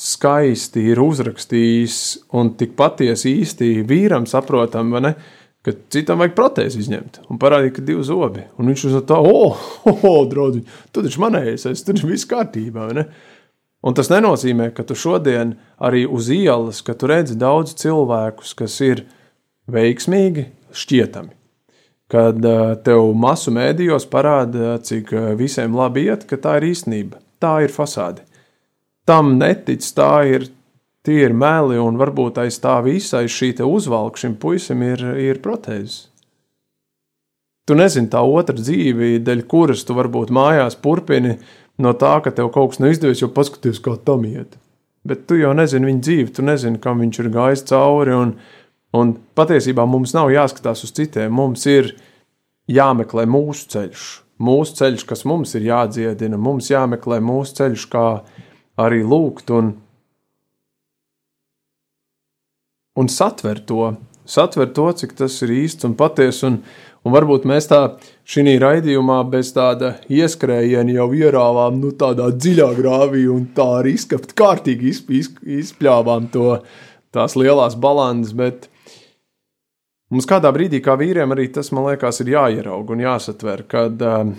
skaisti 0.00 0.82
ir 0.90 0.98
uzrakstījis 0.98 1.98
un 2.34 2.56
tik 2.58 2.72
patiesi 2.78 3.36
īsti 3.38 3.84
vīram 3.86 4.26
saprotam, 4.26 4.90
vai 4.90 5.04
ne? 5.04 5.12
ka 5.62 5.74
citam 5.92 6.22
vajag 6.22 6.34
protēzi 6.34 6.80
izņemt 6.80 7.20
un 7.28 7.38
parādīt, 7.38 7.74
ka 7.76 7.84
divi 7.84 8.02
zobi. 8.08 8.46
Un 8.58 8.70
viņš 8.70 8.84
uz 8.88 8.96
to, 9.06 9.18
oh, 9.20 9.60
oh, 9.84 10.04
oh 10.08 10.22
draugi, 10.26 10.64
tu 10.90 11.04
taču 11.04 11.20
manējais, 11.22 11.68
es 11.68 11.84
tur 11.84 12.00
viss 12.08 12.28
kārtībā. 12.28 12.88
Ne? 12.96 13.06
Un 13.84 13.96
tas 13.96 14.10
nenozīmē, 14.12 14.70
ka 14.74 14.82
tu 14.88 14.96
šodien 14.98 15.54
arī 15.78 16.06
uz 16.08 16.32
ielas, 16.32 16.80
ka 16.82 16.96
tu 16.96 17.12
redzi 17.12 17.36
daudz 17.38 17.76
cilvēkus, 17.78 18.56
kas 18.56 18.80
ir 18.88 19.04
veiksmīgi, 19.72 20.46
šķietami. 20.76 21.36
Kad 22.10 22.42
tev 22.84 23.12
masu 23.14 23.52
mēdījos 23.54 24.08
parāda, 24.10 24.74
cik 24.82 25.12
visiem 25.38 25.76
labi 25.78 26.08
iet, 26.08 26.26
ka 26.26 26.38
tā 26.42 26.56
ir 26.58 26.72
īstenība, 26.72 27.20
tā 27.42 27.60
ir 27.66 27.74
fasāde. 27.74 28.24
Tam 29.06 29.36
netic, 29.38 29.86
tā 29.94 30.14
ir 30.26 30.48
tie 31.06 31.24
ir 31.24 31.34
meli, 31.36 31.78
un 31.80 31.98
varbūt 32.00 32.40
aiz 32.42 32.58
tā 32.62 32.76
visa, 32.84 33.22
aiz 33.22 33.32
šī 33.32 33.54
uzvalka 33.64 34.20
šim 34.20 34.36
puisim 34.40 34.82
ir, 34.84 35.04
ir 35.16 35.40
protēzes. 35.44 36.08
Tu 37.68 37.76
nezini 37.78 38.10
tā 38.10 38.20
otra 38.26 38.56
dzīve, 38.58 39.20
dēļ 39.22 39.44
kuras 39.46 39.84
tu 39.86 39.94
varbūt 39.94 40.32
mājās 40.34 40.74
turpini 40.82 41.36
no 41.78 41.92
tā, 41.94 42.16
ka 42.24 42.32
tev 42.34 42.50
kaut 42.50 42.72
kas 42.72 42.82
neizdevies, 42.82 43.22
jo 43.22 43.30
paskaties, 43.30 43.78
kā 43.84 43.94
tam 44.04 44.26
iet. 44.26 44.56
Bet 45.06 45.24
tu 45.30 45.38
jau 45.38 45.52
nezini 45.56 45.86
viņa 45.88 46.02
dzīvi, 46.04 46.32
tu 46.36 46.44
nezini, 46.44 46.80
kam 46.82 47.00
viņš 47.00 47.20
ir 47.22 47.28
gājis 47.32 47.62
cauri. 47.70 48.16
Un, 48.16 48.34
un 48.96 49.14
patiesībā 49.38 49.86
mums 49.86 50.14
nav 50.16 50.32
jāskatās 50.34 50.84
uz 50.86 50.94
citiem. 50.96 51.32
Mums 51.34 51.66
ir 51.70 51.94
jāmeklē 52.70 53.26
mūsu 53.30 53.68
ceļš, 53.74 54.08
mūsu 54.42 54.76
ceļš, 54.80 55.06
kas 55.08 55.26
mums 55.28 55.54
ir 55.58 55.68
jādziedina, 55.70 56.38
mums 56.40 56.70
jāmeklē 56.72 57.20
mūsu 57.24 57.60
ceļš, 57.60 57.86
kā 57.92 58.06
arī 58.80 59.02
lūgt. 59.06 59.52
Un, 59.54 59.74
un 62.98 63.10
satver 63.10 63.62
to, 63.66 63.94
satver 64.28 64.70
to, 64.74 64.90
cik 64.96 65.16
tas 65.18 65.40
ir 65.46 65.54
īsts 65.62 65.86
un 65.88 65.96
patiess. 65.98 66.44
Un, 66.46 66.60
un 67.04 67.14
varbūt 67.14 67.46
mēs 67.48 67.70
tā 67.70 67.80
šī 68.28 68.56
raidījumā 68.62 69.22
bez 69.30 69.52
tāda 69.56 69.96
ieskrējiena 70.10 70.98
jau 70.98 71.08
ierāvām 71.16 71.80
nu, 71.82 71.94
tādā 71.98 72.30
dziļā 72.34 72.70
grāvī 72.78 73.26
un 73.30 73.48
tā 73.56 73.66
arī 73.80 73.96
izskapt 73.98 74.34
kārtīgi 74.38 74.90
izp, 74.94 75.14
izp, 75.14 75.40
izpļāvām 75.60 76.30
to, 76.34 76.60
tās 77.14 77.36
lielās 77.38 77.76
balances. 77.80 78.36
Bet 78.36 78.68
mums 80.10 80.28
kādā 80.28 80.52
brīdī, 80.54 80.82
kā 80.84 80.96
vīriem, 81.00 81.34
arī 81.34 81.48
tas 81.54 81.72
man 81.76 81.88
liekas, 81.90 82.22
ir 82.22 82.34
jāieraug 82.34 82.94
un 82.94 83.04
jāsatver, 83.04 83.64
kad, 83.70 84.02
um, 84.02 84.34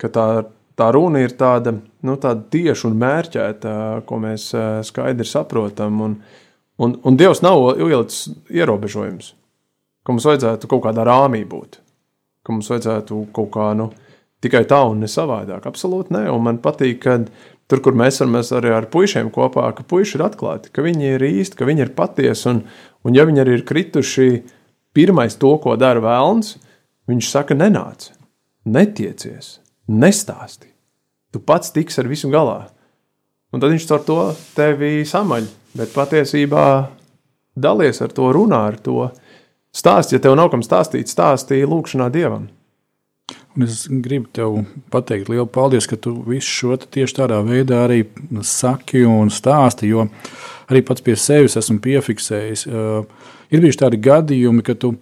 ka 0.00 0.12
tā, 0.12 0.28
tā 0.78 0.92
runa 0.94 1.24
ir 1.24 1.36
tāda, 1.38 1.74
nu, 2.06 2.16
tāda 2.22 2.46
tieša 2.52 2.88
un 2.88 2.96
mērķēta, 3.02 3.74
ko 4.08 4.22
mēs 4.22 4.48
uh, 4.56 4.80
skaidri 4.86 5.28
saprotam. 5.28 6.00
Un, 6.06 6.16
Un, 6.82 6.96
un 7.04 7.16
Dievs 7.16 7.42
nav 7.44 7.76
ielicis 7.76 8.30
ierobežojumus, 8.50 9.34
ka 10.02 10.14
mums 10.14 10.24
vajadzētu 10.26 10.70
kaut 10.70 10.82
kādā 10.86 11.04
rāmī 11.06 11.42
būt, 11.46 11.76
ka 12.42 12.54
mums 12.54 12.70
vajadzētu 12.72 13.18
kaut 13.36 13.50
kā 13.54 13.68
nu, 13.78 13.90
tikai 14.42 14.64
tā 14.70 14.80
un 14.90 15.02
ne 15.02 15.10
savādāk. 15.10 15.66
Absolūti 15.68 16.14
nē, 16.16 16.24
un 16.32 16.42
man 16.46 16.58
patīk, 16.62 16.98
ka 17.04 17.18
tur, 17.70 17.82
kur 17.84 17.96
mēs 17.98 18.18
esam 18.20 18.36
arī 18.38 18.74
ar 18.74 18.88
puišiem 18.92 19.30
kopā, 19.34 19.68
ka 19.76 19.86
puiši 19.88 20.18
ir 20.18 20.26
atklāti, 20.26 20.72
ka 20.74 20.84
viņi 20.84 21.14
ir 21.14 21.26
īsti, 21.28 21.58
ka 21.58 21.68
viņi 21.68 21.86
ir 21.86 21.94
patiesi, 21.96 22.48
un, 22.50 22.64
un 23.06 23.16
ja 23.16 23.26
viņi 23.28 23.44
arī 23.44 23.56
ir 23.60 23.64
krituši 23.68 24.28
pirmais 24.96 25.38
to, 25.40 25.54
ko 25.62 25.78
dara 25.80 26.02
vēlns, 26.04 26.56
viņš 27.10 27.30
saka, 27.32 27.56
nenāc, 27.58 28.10
netiecies, 28.68 29.56
nestāsti. 29.88 30.68
Tu 31.32 31.40
pats 31.40 31.72
tiks 31.72 31.96
ar 31.98 32.10
visu 32.10 32.28
galā. 32.32 32.66
Un 33.52 33.60
tad 33.60 33.72
viņš 33.72 33.90
ar 33.92 34.06
to 34.06 34.20
tevi 34.56 35.00
samaļ 35.08 35.48
bet 35.76 35.92
patiesībā 35.94 36.66
dalies 37.56 38.00
ar 38.04 38.12
to, 38.14 38.30
runā 38.34 38.64
ar 38.70 38.78
to. 38.80 39.08
Stāst, 39.72 40.12
ja 40.12 40.20
tev 40.20 40.36
nav 40.36 40.50
kam 40.52 40.64
stāstīt, 40.64 41.08
stāstīja 41.08 41.68
lūkšanā 41.68 42.10
dievam. 42.12 42.50
Un 43.52 43.66
es 43.66 43.84
gribu 43.84 44.30
tev 44.32 44.62
pateikt 44.92 45.28
lielu 45.28 45.44
paldies, 45.52 45.84
ka 45.88 45.98
tu 46.00 46.14
visu 46.24 46.48
šo 46.48 46.76
tieši 46.80 47.18
tādā 47.18 47.42
veidā 47.44 47.82
arī 47.84 48.00
saki 48.48 49.04
un 49.04 49.28
stāsti, 49.32 49.90
jo 49.92 50.06
arī 50.72 50.80
pats 50.88 51.04
pie 51.04 51.16
sevis 51.20 51.58
esmu 51.60 51.76
piefiksējis. 51.84 52.64
Uh, 52.70 53.04
ir 53.52 53.60
bijuši 53.60 53.82
tādi 53.84 54.00
gadījumi, 54.02 54.64
ka 54.64 54.76
tu 54.80 54.94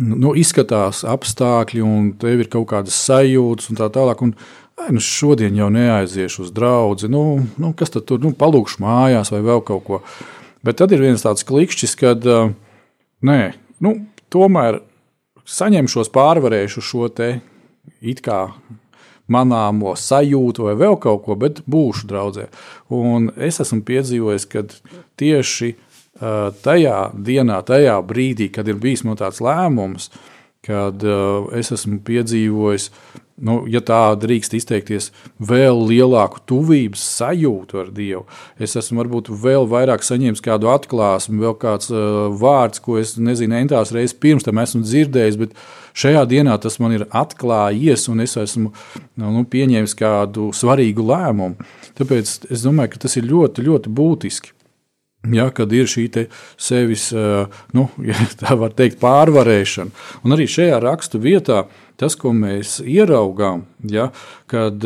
nu, 0.00 0.32
izskatās 0.40 1.04
apstākļi 1.04 1.84
un 1.84 2.12
tev 2.20 2.46
ir 2.46 2.50
kaut 2.52 2.70
kādas 2.72 2.96
sajūtas 3.04 3.70
un 3.70 3.82
tā 3.82 3.90
tālāk. 3.92 4.24
Un, 4.24 4.36
Ai, 4.74 4.88
nu 4.90 4.98
šodien 4.98 5.54
jau 5.54 5.68
neaiziešu 5.70 6.40
uz 6.42 6.48
draugu, 6.50 7.06
nu, 7.06 7.20
nu, 7.62 7.68
kas 7.78 7.92
tad 7.94 8.08
tur, 8.08 8.18
nu, 8.18 8.32
palūkšu 8.34 8.80
mājās 8.82 9.28
vai 9.30 9.38
vēl 9.46 9.60
kaut 9.62 9.84
ko. 9.86 10.00
Bet 10.66 10.80
tad 10.80 10.90
ir 10.90 11.04
viens 11.04 11.22
tāds 11.22 11.46
klikšķis, 11.46 11.94
kad 12.00 12.26
uh, 12.26 12.48
nē, 13.22 13.52
nu, 13.86 13.92
tomēr 14.34 14.80
saņemšos, 15.44 16.10
pārvarēšu 16.14 16.82
šo 16.84 17.08
te 17.12 17.28
it 18.00 18.22
kā 18.24 18.48
manāmo 19.30 19.94
sajūtu 19.96 20.68
vai 20.68 20.74
vēl 20.78 20.98
kaut 21.00 21.24
ko, 21.24 21.36
bet 21.40 21.62
būšu 21.70 22.08
draudzē. 22.10 22.48
Un 22.92 23.30
es 23.40 23.60
esmu 23.64 23.80
piedzīvojis, 23.88 24.46
ka 24.52 24.64
tieši 25.20 25.72
uh, 25.74 26.52
tajā 26.64 26.98
dienā, 27.16 27.60
tajā 27.64 27.96
brīdī, 28.04 28.50
kad 28.52 28.68
ir 28.68 28.80
bijis 28.80 29.04
no 29.08 29.16
tāds 29.20 29.40
lēmums, 29.44 30.10
kad 30.64 31.00
uh, 31.04 31.48
es 31.56 31.72
esmu 31.74 32.00
piedzīvojis 32.04 32.90
nu, 33.36 33.56
ja 33.70 33.80
tā 33.84 34.00
drīkst 34.20 34.54
izteikties, 34.58 35.10
vēl 35.42 35.80
lielāku 35.88 36.42
tuvības 36.48 37.02
sajūtu 37.18 37.80
ar 37.82 37.90
Dievu. 37.94 38.24
Es 38.62 38.76
esmu 38.78 39.02
varbūt 39.02 39.30
vēl 39.42 39.66
vairāk 39.70 40.04
saņēmis 40.06 40.42
kādu 40.44 40.70
atklāsmi, 40.72 41.40
vēl 41.42 41.56
kāds 41.60 41.90
uh, 41.92 42.28
vārds, 42.40 42.82
ko 42.84 42.98
es 43.00 43.16
nezinu, 43.18 43.58
entās 43.58 43.94
reizes 43.94 44.16
pirms 44.18 44.46
tam 44.46 44.62
esmu 44.62 44.84
dzirdējis, 44.84 45.38
bet 45.40 45.54
šajā 45.98 46.24
dienā 46.30 46.56
tas 46.62 46.78
man 46.82 46.96
ir 46.96 47.06
atklājies, 47.10 48.08
un 48.12 48.24
es 48.24 48.36
esmu 48.40 48.70
nu, 48.70 49.30
nu 49.30 49.46
pieņēmis 49.50 49.96
kādu 49.98 50.50
svarīgu 50.54 51.06
lēmumu. 51.10 51.70
Tāpēc 51.98 52.36
es 52.50 52.66
domāju, 52.66 52.94
ka 52.94 53.06
tas 53.06 53.18
ir 53.18 53.26
ļoti, 53.30 53.66
ļoti 53.66 53.94
būtiski. 53.94 54.54
Ja, 55.32 55.46
kad 55.54 55.72
ir 55.72 55.88
šī 55.88 56.04
sevis, 56.60 57.08
nu, 57.72 57.86
ja 58.10 58.26
tā 58.40 58.56
var 58.60 58.74
teikt, 58.76 59.00
pārvarēšana. 59.02 60.04
Un 60.24 60.36
arī 60.36 60.46
šajā 60.50 60.80
rakstu 60.84 61.20
vietā 61.22 61.64
tas, 62.00 62.16
ko 62.18 62.32
mēs 62.36 62.78
ieraugām, 62.84 63.64
ja, 63.90 64.10
kad 64.50 64.82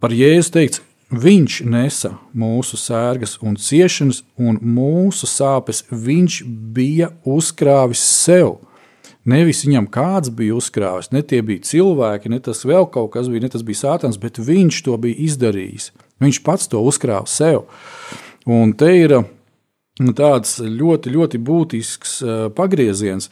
par 0.00 0.14
Jēzu 0.14 0.54
teikts, 0.54 0.82
Viņš 1.06 1.60
nesa 1.70 2.16
mūsu 2.34 2.74
sērgas 2.74 3.36
un 3.38 3.54
ciešanas, 3.54 4.24
un 4.34 4.56
mūsu 4.58 5.28
sāpes 5.30 5.84
viņš 5.86 6.40
bija 6.74 7.12
uzkrāvis 7.22 8.02
sev. 8.02 8.56
Nevis 9.26 9.62
viņam 9.62 9.86
kāds 9.86 10.32
bija 10.34 10.56
uzkrāvis, 10.58 11.12
ne 11.14 11.22
tie 11.22 11.44
bija 11.46 11.62
cilvēki, 11.62 12.30
ne 12.30 12.40
tas 12.42 12.64
vēl 12.66 12.88
kaut 12.90 13.12
kas 13.14 13.30
bija, 13.30 13.44
ne 13.46 13.50
tas 13.54 13.62
bija 13.66 13.84
sātans, 13.84 14.18
bet 14.18 14.42
viņš 14.42 14.80
to 14.86 14.98
bija 15.02 15.18
izdarījis. 15.28 15.92
Viņš 16.22 16.42
pats 16.42 16.66
to 16.70 16.82
uzkrāja 16.82 17.22
sev. 17.30 17.70
Un 18.42 18.74
te 18.74 18.90
ir 18.98 19.14
tāds 19.96 20.58
ļoti, 20.60 21.12
ļoti 21.14 21.40
būtisks 21.40 22.18
pagrieziens, 22.56 23.30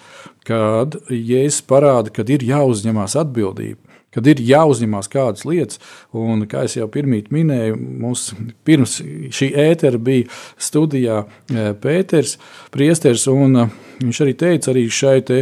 kad 0.48 0.96
Jēzus 1.10 1.64
parāda, 1.68 2.12
ka 2.14 2.24
ir 2.28 2.46
jāuzņemās 2.48 3.18
atbildība 3.20 3.94
kad 4.14 4.28
ir 4.30 4.42
jāuzņemās 4.44 5.08
kādas 5.12 5.44
lietas. 5.48 5.80
Un, 6.14 6.44
kā 6.50 6.64
jau 6.70 6.86
pirmīt 6.92 7.32
minēju, 7.34 7.78
mums 8.02 8.28
pirms 8.66 9.00
šī 9.34 9.50
ētera 9.66 9.98
bija 9.98 10.28
studijā 10.60 11.24
e, 11.24 11.72
Pēters, 11.82 12.36
Priesters, 12.74 13.26
un 13.32 13.64
e, 13.64 13.66
viņš 14.04 14.22
arī 14.24 14.36
teica, 14.38 14.70
arī 14.72 14.86
šai 14.90 15.18
te 15.26 15.40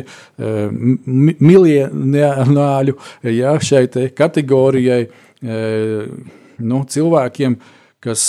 miljonāļu, 1.42 2.96
ja, 3.32 3.54
šai 3.60 3.86
te 3.92 4.08
kategorijai 4.16 5.02
nu, 5.42 6.82
cilvēkiem, 6.94 7.56
kas 8.04 8.26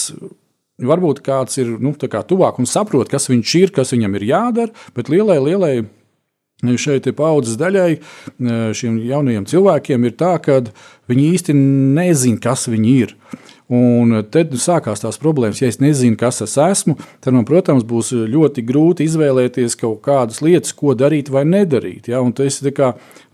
varbūt 0.82 1.22
kāds 1.26 1.60
ir 1.62 1.76
nu, 1.84 1.94
kā 1.94 2.24
tuvāk 2.26 2.60
un 2.62 2.70
saprot, 2.70 3.10
kas 3.12 3.30
viņš 3.30 3.56
ir, 3.60 3.74
kas 3.76 3.94
viņam 3.94 4.18
ir 4.18 4.30
jādara, 4.32 4.74
bet 4.96 5.12
lielai, 5.12 5.38
lielai 5.44 5.76
šeit 6.80 7.10
paudzes 7.18 7.58
daļai, 7.60 7.90
e, 7.94 8.58
šiem 8.78 8.98
jaunajiem 9.04 9.46
cilvēkiem, 9.50 10.06
ir 10.08 10.16
tā, 10.20 10.38
ka 10.40 10.62
viņi 11.12 11.26
īsti 11.36 11.56
nezina, 11.58 12.40
kas 12.42 12.70
viņi 12.72 12.94
ir. 13.04 13.16
Un 13.74 14.12
tad 14.30 14.52
sākās 14.60 15.02
tās 15.02 15.18
problēmas. 15.22 15.62
Ja 15.64 15.70
es 15.72 15.80
nezinu, 15.82 16.18
kas 16.20 16.44
es 16.46 16.54
esmu, 16.62 16.94
tad 17.24 17.34
man, 17.34 17.46
protams, 17.48 17.86
būs 17.88 18.12
ļoti 18.30 18.62
grūti 18.68 19.08
izvēlēties 19.08 19.78
kaut 19.80 20.04
kādas 20.06 20.44
lietas, 20.46 20.76
ko 20.78 20.94
darīt 20.98 21.32
vai 21.34 21.46
nedarīt. 21.48 22.12
Ja? 22.12 22.22
Un 22.22 22.36
tas 22.38 22.60
ir 22.60 22.70
tā 22.70 22.74
kā, 22.78 22.90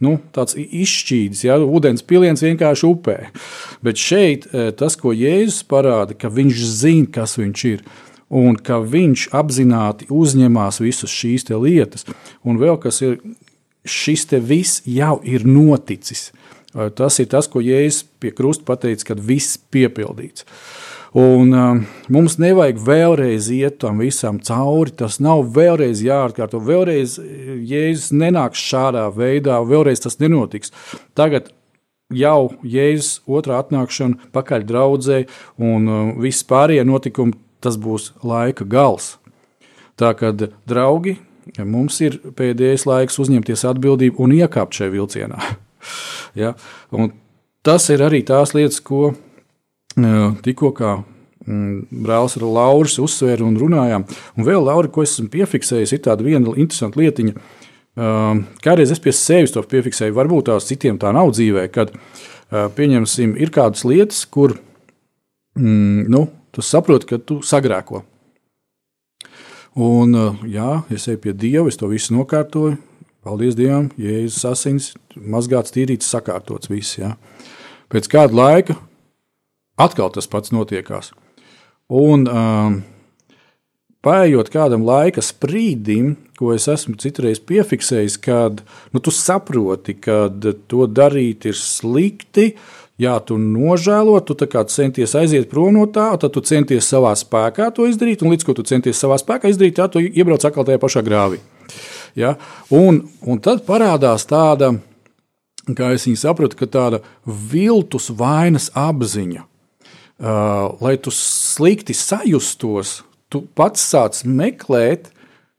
nu, 0.05 0.15
tāds 0.35 0.55
izšķīdis, 0.55 1.43
ja 1.47 1.57
ūdens 1.59 2.05
piliens 2.07 2.45
vienkārši 2.45 2.87
upē. 2.87 3.17
Bet 3.83 3.99
šeit 3.99 4.47
e, 4.53 4.69
tas, 4.79 4.95
ko 4.99 5.11
Jēzus 5.17 5.65
parāda, 5.67 6.15
ka 6.15 6.31
viņš 6.31 6.63
zina, 6.77 7.09
kas 7.19 7.35
viņš 7.41 7.65
ir 7.73 7.83
un 8.29 8.55
ka 8.55 8.79
viņš 8.85 9.29
apzināti 9.35 10.07
uzņemās 10.13 10.79
visas 10.85 11.11
šīs 11.11 11.49
lietas. 11.49 12.05
Un 12.45 12.61
vēl 12.61 12.77
kas 12.79 13.01
ir, 13.03 13.17
šis 13.83 14.27
viss 14.45 14.83
jau 14.85 15.17
ir 15.25 15.43
noticis. 15.47 16.29
Tas 16.69 17.17
ir 17.17 17.29
tas, 17.31 17.47
ko 17.49 17.63
Jēzus 17.65 18.03
pie 18.21 18.29
krusta 18.35 18.67
pateica, 18.67 19.07
kad 19.11 19.21
viss 19.25 19.57
piepildīts. 19.73 20.45
Un, 21.17 21.49
um, 21.57 21.79
mums 22.13 22.35
nevajag 22.37 22.77
vēlreiz 22.85 23.47
iet 23.49 23.79
tam 23.81 24.01
visam 24.03 24.37
cauri. 24.45 24.93
Tas 24.93 25.17
nav 25.23 25.47
vēlreiz 25.55 26.03
jāatkārto. 26.05 26.59
Vēlreiz 26.61 27.17
Jēzus 27.17 28.11
nenāks 28.13 28.61
šādā 28.61 29.07
veidā, 29.15 29.57
vēlreiz 29.65 30.03
tas 30.05 30.19
nenotiks. 30.21 30.69
Tagad 31.17 31.49
jau 32.13 32.51
Jēzus 32.61 33.23
otrā 33.25 33.57
atnākšana, 33.63 34.29
pakaļ 34.35 34.67
draudzē 34.69 35.23
un 35.57 35.89
um, 35.89 36.11
viss 36.21 36.45
pārējie 36.45 36.85
notikumi 36.85 37.37
tas 37.59 37.79
būs 37.81 38.11
laika 38.21 38.67
gals. 38.69 39.15
Tā 39.99 40.13
kā, 40.15 40.29
draugi, 40.69 41.17
mums 41.57 41.97
ir 42.05 42.21
pēdējais 42.37 42.85
laiks 42.87 43.19
uzņemties 43.19 43.65
atbildību 43.73 44.23
un 44.23 44.37
iekāpt 44.37 44.77
šajā 44.77 44.93
vilcienā. 44.93 45.41
ja? 46.37 46.53
Un 46.95 47.13
tas 47.65 47.87
ir 47.93 48.03
arī 48.05 48.21
tās 48.27 48.55
lietas, 48.55 48.79
ko 48.83 49.13
tikko 50.45 50.71
mm, 50.79 51.89
brālis 52.05 52.37
Lauris 52.39 52.99
uzsvēra 53.01 53.45
un 53.47 53.57
runājām. 53.59 54.05
Un 54.37 54.47
vēl, 54.47 54.61
Lauri, 54.63 54.91
ko 54.93 55.03
esmu 55.03 55.29
piefiksējis, 55.33 55.95
ir 55.95 56.03
tāda 56.05 56.25
viena 56.25 56.55
interesanta 56.55 57.01
lietiņa. 57.01 57.35
Kādreiz 58.63 58.93
es 58.93 59.01
pie 59.03 59.11
sevis 59.11 59.51
to 59.51 59.63
piefiksēju, 59.67 60.15
varbūt 60.15 60.47
tās 60.47 60.69
citiem 60.69 60.99
tā 61.01 61.11
nav 61.15 61.33
dzīvē, 61.33 61.65
kad 61.73 61.91
pieņemsim, 62.49 63.35
ir 63.41 63.51
kādas 63.53 63.83
lietas, 63.83 64.21
kur 64.29 64.55
mm, 65.59 66.07
nu, 66.13 66.27
tu 66.55 66.63
saproti, 66.65 67.09
ka 67.09 67.19
tu 67.19 67.41
sagrēko. 67.45 68.03
Un, 69.79 70.15
eh, 70.15 70.45
jā, 70.55 70.69
es 70.91 71.07
eju 71.07 71.21
pie 71.23 71.33
Dieva, 71.33 71.67
es 71.69 71.77
to 71.77 71.87
visu 71.87 72.15
nokārtoju. 72.17 72.77
Paldies 73.25 73.57
Dievam, 73.57 73.89
Jēzus 73.99 74.45
asins, 74.47 74.93
mazgāts, 75.15 75.73
tīrīts, 75.75 76.07
sakārtots 76.07 76.71
viss. 76.71 76.97
Jā. 76.99 77.15
Pēc 77.91 78.07
kāda 78.11 78.37
laika 78.37 78.77
atkal 79.79 80.11
tas 80.15 80.29
pats 80.29 80.53
notiekās. 80.55 81.11
Un 81.89 82.25
um, 82.29 82.79
Paiet 83.99 84.47
kādam 84.53 84.85
laika 84.87 85.19
sprīdim, 85.25 86.13
ko 86.39 86.53
es 86.55 86.69
esmu 86.71 86.95
citreiz 87.01 87.41
piefiksējis, 87.43 88.15
kad 88.23 88.61
nu, 88.95 89.01
tu 89.03 89.11
saproti, 89.11 89.97
ka 89.99 90.29
to 90.71 90.85
darīt 90.87 91.49
ir 91.49 91.57
slikti, 91.59 92.53
uh, 92.53 92.89
Jā, 92.99 93.13
tu 93.23 93.37
nožēlo, 93.39 94.17
tu 94.27 94.35
centies 94.67 95.13
aiziet 95.15 95.47
prom 95.47 95.71
no 95.71 95.85
tā, 95.87 96.09
tad 96.19 96.33
tu 96.35 96.41
centies 96.43 96.83
savā 96.83 97.13
spēkā 97.15 97.69
to 97.71 97.85
izdarīt, 97.87 98.25
un 98.25 98.33
līdz 98.33 98.43
ko 98.43 98.51
tu 98.57 98.65
centies 98.67 98.99
savā 98.99 99.15
spēkā 99.15 99.47
izdarīt, 99.47 99.77
tā 99.77 99.87
tu 99.87 100.03
iebrauc 100.03 100.43
atkal 100.43 100.67
tajā 100.67 100.81
pašā 100.83 101.03
grāvī. 101.07 101.39
Ja? 102.17 102.35
Un, 102.73 103.03
un 103.21 103.41
tad 103.43 103.63
parādās 103.67 104.27
tāda, 104.29 104.73
kā 105.75 105.93
es 105.95 106.07
viņu 106.07 106.21
sapratu, 106.21 106.67
tāda 106.67 107.01
viltus 107.25 108.09
vainas 108.09 108.69
apziņa. 108.77 109.45
Uh, 110.19 110.75
lai 110.83 110.97
tu 110.99 111.13
slikti 111.15 111.95
sajustos, 111.95 112.99
tu 113.31 113.45
pats 113.55 113.79
sāc 113.79 114.19
meklēt, 114.27 115.13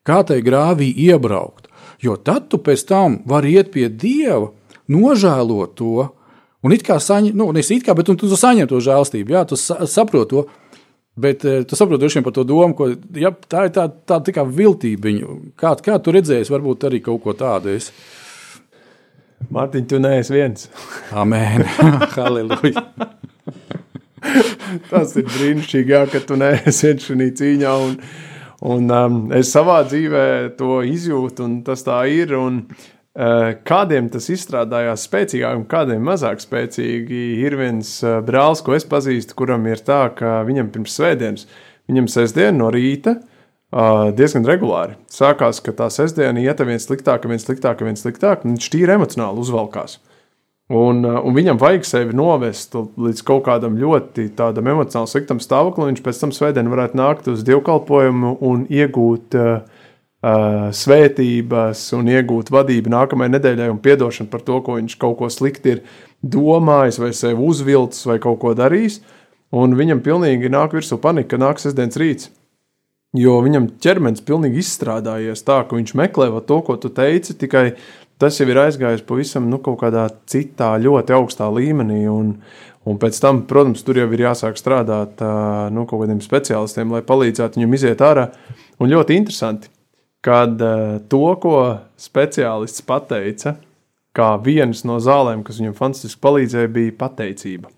kā 0.04 0.20
tai 0.28 0.42
grāvī 0.44 0.90
iebraukt. 1.08 1.70
Jo 2.04 2.18
tad 2.20 2.50
tu 2.52 2.60
pēc 2.60 2.84
tam 2.88 3.20
vari 3.28 3.54
iet 3.56 3.72
pie 3.72 3.88
dieva, 3.88 4.50
nožēlot 4.90 5.76
to, 5.80 6.10
Un 6.60 6.74
it 6.76 6.84
kā 6.84 6.98
saņem, 7.00 7.36
nu, 7.36 7.48
nevis 7.56 7.70
it 7.72 7.86
kā, 7.86 7.94
bet 7.96 8.08
tu, 8.08 8.14
tu 8.20 8.28
saņem 8.36 8.68
to 8.68 8.82
žēlstību, 8.84 9.32
jā, 9.32 9.44
tu 9.48 9.56
saproti 9.56 10.34
to. 10.34 10.42
Bet 11.16 11.44
uh, 11.44 11.62
tu 11.66 11.76
saproti 11.76 12.00
droši 12.04 12.18
vien 12.18 12.26
par 12.26 12.34
to 12.36 12.44
domu, 12.46 12.76
ka 12.78 12.90
ja, 13.18 13.32
tā 13.32 13.66
ir 13.68 13.74
tāda 13.74 13.94
tā, 14.06 14.20
tā 14.26 14.34
kā 14.34 14.44
viltība. 14.46 15.12
Kā, 15.58 15.74
kā 15.82 15.98
tu 16.02 16.14
redzēji, 16.14 16.50
varbūt 16.52 16.86
arī 16.88 17.02
kaut 17.04 17.22
ko 17.24 17.34
tādu. 17.36 17.74
Es. 17.74 17.90
Mārtiņ, 19.50 19.86
tu 19.90 19.98
neesi 20.02 20.36
viens. 20.36 20.68
Amen. 21.16 21.64
Halleluja. 22.16 22.84
Tas 24.90 25.16
ir 25.16 25.26
brīnišķīgi, 25.26 25.94
jā, 25.96 26.04
ka 26.12 26.22
tu 26.22 26.36
neesi 26.38 26.90
viens 26.90 27.08
šajā 27.08 27.28
cīņā. 27.40 27.74
Un, 27.88 27.98
un 28.70 28.96
um, 28.96 29.20
es 29.34 29.50
savā 29.54 29.80
dzīvē 29.88 30.24
to 30.60 30.82
izjūtu, 30.86 31.48
un 31.48 31.60
tas 31.66 31.82
tā 31.86 32.04
ir. 32.12 32.36
Un, 32.38 32.62
uh, 32.68 32.88
Eh, 32.90 32.99
kādiem 33.14 34.06
tas 34.10 34.28
izstrādājās 34.30 35.08
spēcīgāk, 35.08 35.56
un 35.58 35.66
kādiem 35.70 36.04
mazāk 36.06 36.42
spēcīgi. 36.42 37.22
Ir 37.42 37.56
viens 37.58 37.96
eh, 38.04 38.20
brālis, 38.22 38.62
ko 38.62 38.76
es 38.76 38.86
pazīstu, 38.86 39.34
kuram 39.38 39.66
ir 39.66 39.82
tā, 39.82 40.04
ka 40.14 40.40
viņam 40.46 40.70
pirms 40.70 40.94
svētdienas, 40.94 41.48
viņam 41.90 42.06
sestdiena 42.10 42.56
no 42.58 42.70
rīta 42.70 43.16
eh, 43.18 44.12
diezgan 44.14 44.46
regulāri 44.46 44.94
sākās, 45.10 45.62
ka 45.64 45.74
tā 45.74 45.90
sestdiena 45.90 46.40
iet 46.40 46.62
viens 46.62 46.86
sliktāk, 46.86 47.26
viens 47.26 47.44
sliktāk, 47.48 47.82
viens 47.82 48.06
sliktāk, 48.06 48.46
un 48.46 48.54
viņš 48.54 48.70
tīri 48.70 48.94
emocionāli 48.94 49.42
uzvalkās. 49.42 49.98
Un, 50.70 51.02
un 51.02 51.34
viņam 51.34 51.58
vajag 51.58 51.82
sevi 51.82 52.14
novest 52.14 52.76
līdz 52.78 53.24
kaut 53.26 53.42
kādam 53.48 53.74
ļoti 53.74 54.28
tādam 54.38 54.68
emocionāli 54.70 55.10
sliktam 55.10 55.40
stāvoklim, 55.42 55.88
viņš 55.90 56.02
pēc 56.04 56.20
tam 56.22 56.30
svētdien 56.30 56.70
varētu 56.70 56.94
nākt 57.00 57.26
uz 57.32 57.42
dievkalpojumu 57.42 58.36
un 58.46 58.62
iegūt 58.70 59.34
uh, 59.34 59.79
svētības 60.20 61.86
un 61.96 62.10
iegūt 62.12 62.50
vadību 62.52 62.92
nākamajai 62.92 63.32
nedēļai 63.32 63.70
un 63.72 63.78
atdošanu 63.80 64.28
par 64.28 64.42
to, 64.44 64.58
ko 64.60 64.76
viņš 64.76 64.98
kaut 65.00 65.16
ko 65.18 65.30
slikti 65.32 65.76
ir 65.76 65.80
domājis, 66.20 67.00
vai 67.00 67.12
sev 67.16 67.40
uzvilcis, 67.40 68.04
vai 68.06 68.18
kaut 68.20 68.40
ko 68.42 68.52
darījis. 68.54 69.00
Un 69.56 69.74
viņam 69.74 70.02
pilnīgi 70.04 70.52
nāk 70.52 70.76
virsū 70.76 71.00
panika, 71.00 71.32
ka 71.32 71.40
nāk 71.40 71.58
sestdienas 71.58 71.98
rīts. 71.98 72.28
Jo 73.16 73.40
viņam 73.42 73.72
ķermenis 73.82 74.22
pilnīgi 74.22 74.60
izstrādājies 74.62 75.42
tā, 75.42 75.64
ka 75.66 75.74
viņš 75.74 75.96
meklē 75.98 76.28
to, 76.46 76.60
ko 76.62 76.76
tu 76.78 76.92
teici, 76.94 77.34
tikai 77.34 77.72
tas 78.20 78.36
jau 78.38 78.46
ir 78.46 78.60
aizgājis 78.60 79.02
pavisam 79.08 79.48
nu, 79.50 79.58
kaut 79.58 79.80
kādā 79.80 80.04
citā, 80.30 80.76
ļoti 80.78 81.16
augstā 81.16 81.48
līmenī. 81.50 82.04
Un, 82.12 82.36
un 82.86 83.00
pēc 83.00 83.18
tam, 83.24 83.42
protams, 83.48 83.82
tur 83.82 83.98
jau 83.98 84.06
ir 84.12 84.26
jāsāk 84.28 84.60
strādāt 84.60 85.24
nu, 85.72 85.88
kaut 85.88 86.04
kādiem 86.04 86.20
speciālistiem, 86.22 86.92
lai 86.92 87.02
palīdzētu 87.08 87.58
viņam 87.58 87.76
iziet 87.80 88.04
ārā. 88.04 88.28
Un 88.78 88.92
ļoti 88.92 89.18
interesanti, 89.18 89.72
kad 90.24 90.60
uh, 90.62 90.98
to, 91.08 91.24
ko 91.42 91.56
speciālists 92.00 92.84
pateica, 92.86 93.56
kā 94.16 94.30
vienas 94.42 94.82
no 94.88 94.98
zālēm, 95.02 95.44
kas 95.46 95.60
viņam 95.60 95.76
fantastiski 95.78 96.20
palīdzēja, 96.24 96.72
bija 96.74 96.96
pateicība. 96.98 97.70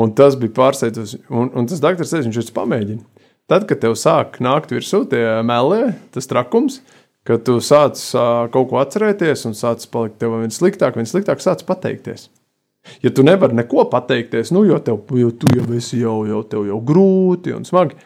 Un 0.00 0.14
tas 0.16 0.36
bija 0.38 0.54
pārsteidzoši. 0.56 1.24
Un, 1.28 1.50
un 1.56 1.68
tas 1.68 1.82
doktors 1.82 2.12
teica, 2.12 2.28
viņš 2.28 2.50
to 2.50 2.56
pamēģina. 2.56 3.26
Tad, 3.50 3.66
kad 3.66 3.80
tev 3.82 3.96
sāk 3.98 4.38
nākt 4.42 4.70
virsū 4.74 5.02
tie 5.10 5.24
melē, 5.46 5.96
tas 6.14 6.28
trakums, 6.30 6.78
kad 7.26 7.42
tu 7.46 7.58
sāc 7.64 7.98
uh, 8.14 8.46
kaut 8.54 8.70
ko 8.70 8.78
atcerēties 8.80 9.42
un 9.48 9.56
sāc 9.58 9.84
palikt 9.92 10.20
tev 10.22 10.36
vien 10.38 10.54
sliktāk, 10.54 10.96
vien 10.98 11.08
sliktāk, 11.08 11.42
sāc 11.42 11.64
pateikties. 11.66 12.28
Ja 13.04 13.10
tu 13.12 13.24
nevari 13.26 13.58
neko 13.58 13.84
pateikties, 13.92 14.54
nu, 14.56 14.62
jo, 14.68 14.78
tev, 14.84 15.02
jo 15.18 15.32
tu 15.36 15.50
jau 15.52 15.66
esi 15.76 16.00
jau, 16.00 16.22
jau, 16.28 16.40
jau 16.70 16.78
grūti 16.86 17.52
un 17.52 17.66
smagi, 17.68 17.98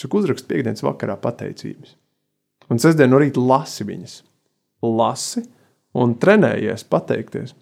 tad 0.00 0.14
uzrakst 0.16 0.48
piekdienas 0.48 0.86
vakarā 0.86 1.18
pateicības. 1.20 1.99
Un 2.70 2.78
sestdien 2.78 3.10
no 3.10 3.18
rīta 3.20 3.42
lasi 3.42 3.86
viņas. 3.86 4.20
Lasi 4.86 5.42
un 5.96 6.14
trenējies 6.22 6.86
pateikties. 6.90 7.54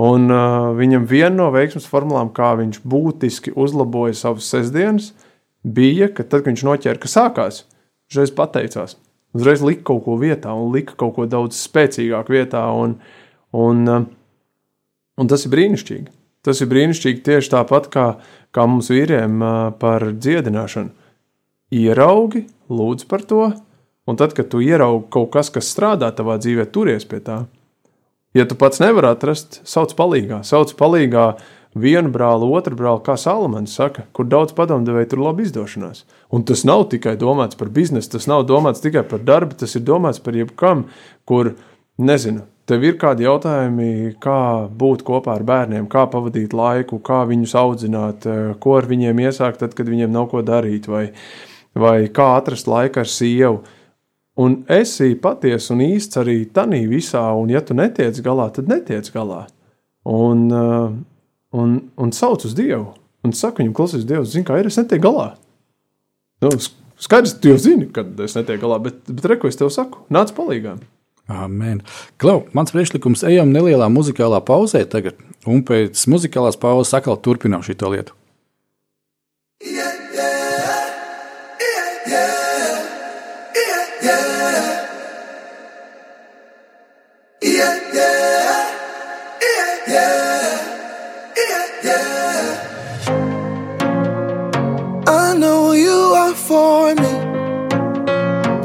Un 0.00 0.28
uh, 0.28 0.74
viņam 0.76 1.06
viena 1.08 1.32
no 1.38 1.48
veiksmes 1.54 1.88
formulām, 1.88 2.28
kā 2.36 2.52
viņš 2.58 2.82
būtiski 2.84 3.54
uzlaboja 3.56 4.16
savas 4.16 4.48
sestdienas, 4.52 5.14
bija, 5.64 6.10
ka 6.12 6.24
tad, 6.24 6.42
kad 6.42 6.52
viņš 6.52 6.64
noķēra, 6.68 7.00
ka 7.00 7.08
sākās, 7.08 7.62
uzreiz 8.10 8.32
pateicās. 8.36 8.98
Uzreiz 9.36 9.64
lika 9.64 9.86
kaut 9.88 10.04
ko 10.04 10.18
vietā, 10.20 10.52
un 10.52 10.72
lika 10.72 10.96
kaut 11.00 11.16
ko 11.16 11.26
daudz 11.28 11.56
spēcīgāku 11.60 12.36
vietā. 12.36 12.62
Un, 12.76 12.98
un, 13.56 13.82
uh, 13.88 14.04
un 15.16 15.32
tas 15.32 15.44
ir 15.48 15.52
brīnišķīgi. 15.56 16.12
Tas 16.46 16.60
ir 16.62 16.70
brīnišķīgi 16.70 17.24
tieši 17.26 17.52
tāpat 17.56 17.88
kā, 17.92 18.06
kā 18.54 18.68
mums 18.68 18.92
vīriem 18.92 19.40
uh, 19.40 19.56
par 19.80 20.10
dziedināšanu. 20.12 20.92
Ieraugi, 21.76 22.44
lūdz 22.70 23.08
par 23.10 23.24
to, 23.26 23.48
un 24.06 24.18
tad, 24.18 24.34
kad 24.36 24.48
tu 24.52 24.62
ieraugi 24.64 25.06
kaut 25.12 25.32
kas, 25.34 25.50
kas 25.54 25.68
strādā 25.74 26.12
tavā 26.14 26.38
dzīvē, 26.42 26.68
turies 26.72 27.06
pie 27.08 27.20
tā. 27.24 27.44
Ja 28.36 28.44
tu 28.48 28.56
pats 28.58 28.82
nevari 28.82 29.08
atrast, 29.08 29.62
sauc 29.64 29.94
palīgā, 29.96 30.42
sauc 30.44 30.74
palīgā 30.76 31.30
vienu 31.76 32.10
brāli, 32.12 32.48
otru 32.56 32.76
brāli, 32.76 33.02
kā 33.04 33.16
Salamans 33.20 33.76
saka, 33.76 34.06
kur 34.16 34.28
daudz 34.28 34.54
padomdevēju 34.56 35.10
tur 35.12 35.22
labi 35.24 35.46
izdošanās. 35.46 36.04
Un 36.32 36.44
tas 36.48 36.64
nav 36.68 36.86
tikai 36.92 37.16
domāts 37.20 37.58
par 37.58 37.70
biznesu, 37.72 38.14
tas 38.16 38.28
nav 38.30 38.46
domāts 38.48 38.84
tikai 38.84 39.04
par 39.08 39.24
darbu, 39.24 39.56
tas 39.60 39.76
ir 39.76 39.84
domāts 39.88 40.20
par 40.22 40.36
jebkam, 40.36 40.86
kur, 41.28 41.54
nezinu, 41.96 42.44
tev 42.68 42.84
ir 42.84 42.96
kādi 43.00 43.26
jautājumi, 43.26 44.16
kā 44.22 44.40
būt 44.68 45.04
kopā 45.06 45.36
ar 45.38 45.46
bērniem, 45.46 45.88
kā 45.92 46.06
pavadīt 46.12 46.56
laiku, 46.56 46.98
kā 47.04 47.22
viņus 47.28 47.56
audzināt, 47.60 48.28
ko 48.60 48.76
ar 48.80 48.88
viņiem 48.90 49.24
iesākt, 49.28 49.62
tad, 49.62 49.76
kad 49.78 49.88
viņiem 49.88 50.12
nav 50.12 50.30
ko 50.32 50.42
darīt, 50.44 50.88
vai, 50.90 51.06
vai 51.76 51.98
kā 52.12 52.34
atrast 52.40 52.68
laiku 52.70 53.04
ar 53.04 53.10
sievu 53.10 53.62
Un 54.36 54.58
esi 54.68 55.14
patiesa 55.16 55.72
un 55.72 55.80
īsts 55.86 56.18
arī 56.20 56.42
tanī 56.52 56.82
visā, 56.90 57.22
un 57.40 57.48
ja 57.48 57.62
tu 57.64 57.76
netiec 57.76 58.18
galā, 58.24 58.50
tad 58.52 58.68
netiec 58.68 59.08
galā. 59.14 59.46
Un, 60.06 60.42
uh, 60.52 60.90
un, 61.56 61.78
un 61.96 62.12
sauc 62.12 62.44
uz 62.44 62.52
Dievu. 62.56 62.90
Un 63.24 63.32
saka 63.34 63.62
viņam, 63.62 63.72
klausies, 63.74 64.04
Dievs, 64.06 64.34
zini, 64.34 64.44
kā 64.46 64.58
ir, 64.60 64.68
es 64.68 64.76
netieku 64.78 65.08
galā. 65.08 65.30
Nu, 66.44 66.52
skaidrs, 67.00 67.38
tu 67.40 67.50
jau 67.50 67.56
zini, 67.64 67.88
kad 67.96 68.12
es 68.22 68.36
netieku 68.36 68.66
galā, 68.66 68.78
bet, 68.84 69.00
bet 69.08 69.30
reku 69.32 69.48
es 69.48 69.58
tev 69.58 69.72
saku, 69.72 70.04
nāc 70.12 70.34
palīgā. 70.36 70.76
Amen. 71.32 71.80
Klau, 72.22 72.44
mans 72.54 72.70
priekšlikums, 72.70 73.24
ejam 73.26 73.50
nelielā 73.50 73.88
muzikālā 73.90 74.38
pauzē 74.46 74.84
tagad, 74.92 75.18
un 75.48 75.64
pēc 75.66 76.04
muzikālās 76.12 76.60
pauzes 76.60 76.94
atkal 76.94 77.18
turpinām 77.18 77.64
šo 77.66 77.74
lietu. 77.90 78.14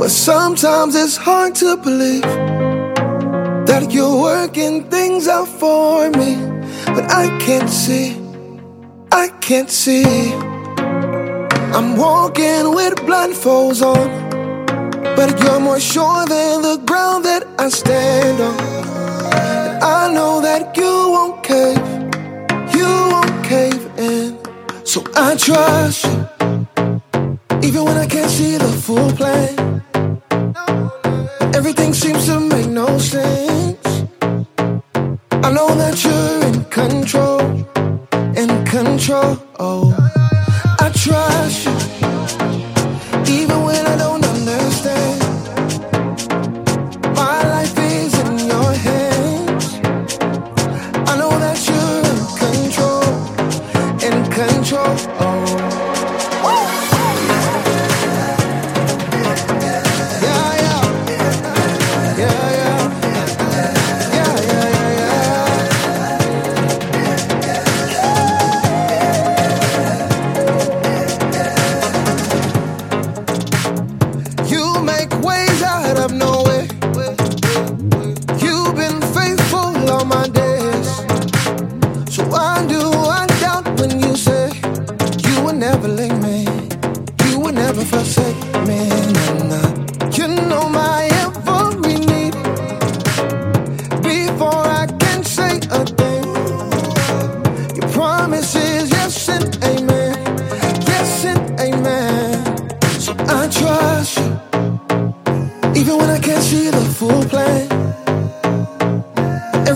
But 0.01 0.09
sometimes 0.09 0.95
it's 0.95 1.15
hard 1.15 1.53
to 1.61 1.77
believe 1.77 2.23
that 3.67 3.91
you're 3.91 4.19
working 4.19 4.89
things 4.89 5.27
out 5.27 5.47
for 5.47 6.09
me. 6.09 6.37
But 6.87 7.11
I 7.11 7.37
can't 7.37 7.69
see, 7.69 8.19
I 9.11 9.27
can't 9.41 9.69
see. 9.69 10.33
I'm 11.75 11.97
walking 11.97 12.73
with 12.73 12.95
blindfolds 13.05 13.83
on, 13.83 14.09
but 15.15 15.39
you're 15.43 15.59
more 15.59 15.79
sure 15.79 16.25
than 16.25 16.63
the 16.63 16.77
ground 16.83 17.23
that 17.25 17.45
I 17.59 17.69
stand 17.69 18.41
on. 18.41 18.57
I 19.83 20.11
know 20.11 20.41
that 20.41 20.75
you 20.75 20.93
won't 21.13 21.43
cave, 21.43 21.77
you 22.73 22.89
won't 23.13 23.45
cave 23.45 23.85
in. 23.99 24.39
So 24.83 25.03
I 25.15 25.35
trust 25.35 26.05
you. 26.05 26.27
Even 27.61 27.85
when 27.85 27.97
I 27.97 28.07
can't 28.07 28.31
see 28.31 28.57
the 28.57 28.67
full 28.67 29.11
plan, 29.11 29.70
everything 31.61 31.93
seems 31.93 32.25
to 32.25 32.39
make 32.39 32.67
no 32.67 32.87
sense. 32.97 33.87
I 35.45 35.49
know 35.55 35.69
that 35.81 35.95
you're 36.03 36.47
in 36.49 36.65
control, 36.79 37.40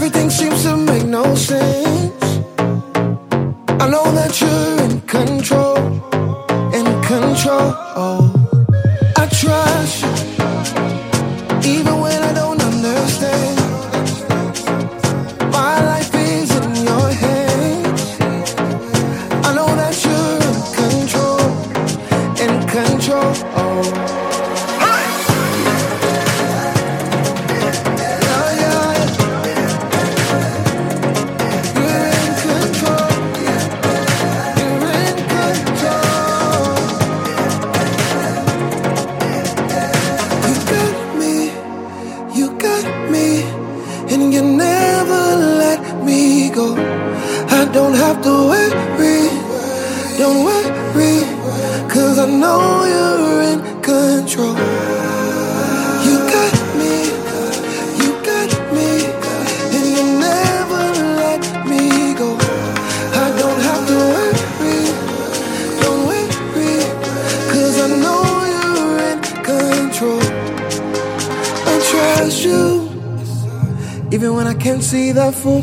Everything 0.05 0.29
seems 0.29 0.61
to 0.61 0.77
make 0.77 1.03
no 1.03 1.33
sense. 1.33 2.23
I 3.81 3.89
know 3.89 4.05
that 4.11 4.39
you're 4.39 4.83
in 4.85 5.01
control, 5.01 5.77
in 6.75 6.85
control. 7.01 8.34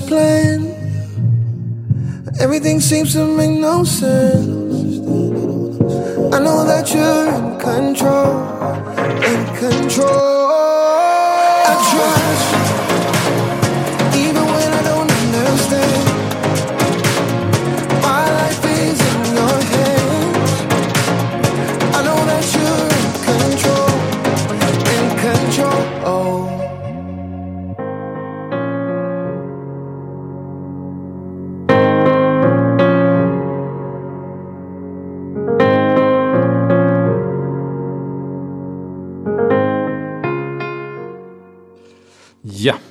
Plan. 0.01 0.73
Everything 2.41 2.81
seems 2.81 3.13
to 3.15 3.25
make 3.25 3.51
no 3.51 3.85
sense. 3.85 4.62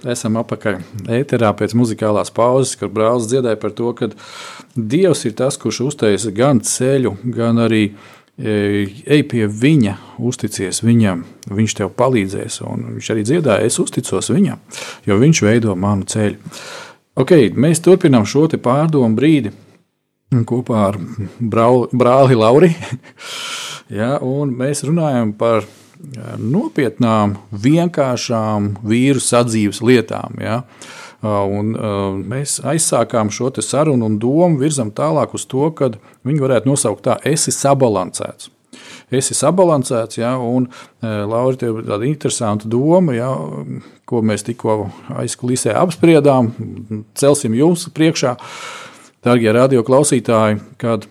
Esam 0.09 0.39
apakaļ 0.41 0.79
ēterā 1.19 1.51
pēc 1.57 1.75
muzikālās 1.77 2.33
pauzes, 2.33 2.75
kur 2.79 2.91
brālis 2.93 3.29
dziedāja 3.31 3.59
par 3.61 3.75
to, 3.77 3.91
ka 3.97 4.11
Dievs 4.75 5.25
ir 5.27 5.35
tas, 5.35 5.57
kurš 5.59 5.81
uztaisa 5.89 6.31
gan 6.31 6.61
ceļu, 6.63 7.17
gan 7.35 7.59
arī 7.59 7.81
e, 8.39 8.85
ej 9.03 9.25
pie 9.27 9.43
viņa, 9.51 9.97
uzticies 10.23 10.79
viņam, 10.85 11.25
viņš 11.51 11.75
tev 11.81 11.91
palīdzēs. 11.99 12.61
Viņš 12.63 13.09
arī 13.11 13.25
dziedāja, 13.27 13.67
es 13.67 13.79
uzticos 13.83 14.31
viņam, 14.31 14.61
jo 15.09 15.19
viņš 15.19 15.43
veido 15.43 15.75
manu 15.75 16.07
ceļu. 16.07 16.39
Okay, 17.19 17.51
mēs 17.51 17.83
turpinām 17.83 18.23
šo 18.23 18.47
pārdomu 18.55 19.19
brīdi 19.19 19.51
kopā 20.47 20.85
ar 20.87 20.97
brāli 21.91 22.39
Lauri. 22.39 22.71
ja, 23.99 24.15
mēs 24.23 24.85
runājam 24.87 25.35
par 25.35 25.67
nopietnām, 26.39 27.37
vienkāršām 27.51 28.75
vīru 28.83 29.21
sadzīves 29.23 29.81
lietām. 29.85 30.39
Ja? 30.41 30.61
Un, 31.21 31.75
uh, 31.77 32.15
mēs 32.17 32.57
aizsākām 32.65 33.29
šo 33.29 33.51
sarunu 33.61 34.07
un 34.09 34.17
domu 34.19 34.57
virzam 34.57 34.89
tālāk 34.91 35.35
uz 35.37 35.45
to, 35.45 35.67
ka 35.77 35.91
viņi 36.25 36.41
varētu 36.41 36.71
nosaukt 36.71 37.05
tā, 37.05 37.19
esi 37.29 37.53
sabalansēts. 37.53 38.49
Esi 39.11 39.35
sabalansēts, 39.35 40.17
ja, 40.17 40.37
un 40.39 40.65
uh, 40.65 41.27
Laura, 41.29 41.57
tev 41.59 41.81
ir 41.81 41.89
tāda 41.89 42.07
interesanta 42.07 42.69
doma, 42.71 43.13
ja, 43.13 43.29
ko 44.09 44.23
mēs 44.25 44.47
tikko 44.47 44.87
aizkulisē 45.21 45.75
apspriedām, 45.77 46.49
celsim 47.19 47.53
jums 47.59 47.85
priekšā, 47.93 48.37
darbie 49.21 49.51
radioklausītāji, 49.53 50.61
kad 50.81 51.05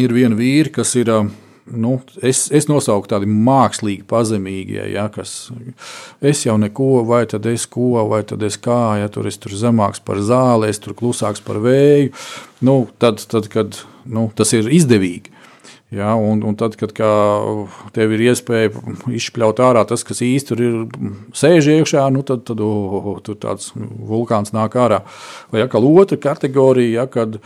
ir 0.00 0.16
viena 0.16 0.34
vīra, 0.34 0.72
kas 0.80 0.96
ir 0.98 1.12
uh, 1.12 1.30
nu, 1.70 1.96
es, 2.26 2.46
es 2.54 2.68
nosaucu 2.70 3.08
tādi 3.10 3.28
mākslīgi 3.30 4.04
pazemīgie, 4.10 4.82
ja, 4.92 5.08
kas 5.12 5.50
es 6.20 6.44
jau 6.46 6.56
neko, 6.60 7.04
vai 7.08 7.22
tad 7.30 7.46
es 7.50 7.66
ko, 7.70 7.92
vai 8.10 8.22
tad 8.26 8.42
es 8.46 8.58
kā, 8.60 9.00
ja 9.00 9.10
tur 9.12 9.28
es 9.30 9.38
tur 9.40 9.54
zemāks 9.56 10.02
par 10.04 10.22
zāli, 10.24 10.70
es 10.70 10.82
tur 10.82 10.96
klusāks 10.98 11.42
par 11.44 11.60
vēju, 11.64 12.14
nu, 12.66 12.80
tad, 13.02 13.22
tad 13.30 13.50
kad 13.52 13.82
nu, 14.04 14.28
tas 14.36 14.54
ir 14.56 14.70
izdevīgi. 14.70 15.36
Ja, 15.90 16.12
un, 16.14 16.38
un 16.46 16.54
tad, 16.54 16.76
kad 16.78 16.92
tev 17.96 18.12
ir 18.14 18.20
iespēja 18.28 18.70
izšķaut 19.10 19.58
ārā 19.66 19.82
tas, 19.90 20.04
kas 20.06 20.22
īstenībā 20.22 21.10
sēž 21.34 21.66
iekšā, 21.72 22.04
nu, 22.14 22.22
tad, 22.22 22.44
tad 22.46 22.62
oh, 22.62 23.16
tur 23.26 23.34
tāds 23.42 23.72
vulkāns 23.74 24.54
nāk 24.54 24.78
ārā. 24.78 25.00
Vai 25.50 25.64
ja, 25.64 25.66
otra 25.66 26.20
kategorija, 26.30 27.02
ja, 27.02 27.06
kad 27.10 27.40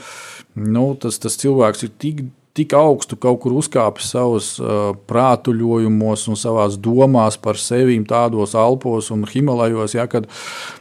nu, 0.61 0.91
tas, 1.01 1.17
tas 1.25 1.41
cilvēks 1.41 1.87
ir 1.89 1.95
tik 1.97 2.21
tik 2.55 2.75
augstu 2.79 3.17
kaut 3.19 3.41
kur 3.43 3.57
uzkāpis 3.59 4.13
savos 4.15 4.53
uh, 4.63 4.93
prātuļojumos 5.11 6.29
un 6.31 6.39
savās 6.39 6.77
domās 6.79 7.39
par 7.43 7.59
sevi, 7.59 7.97
tādos 8.07 8.55
alpos 8.59 9.11
un 9.15 9.25
himalajos, 9.27 9.97
ja, 9.97 10.07
kad 10.11 10.29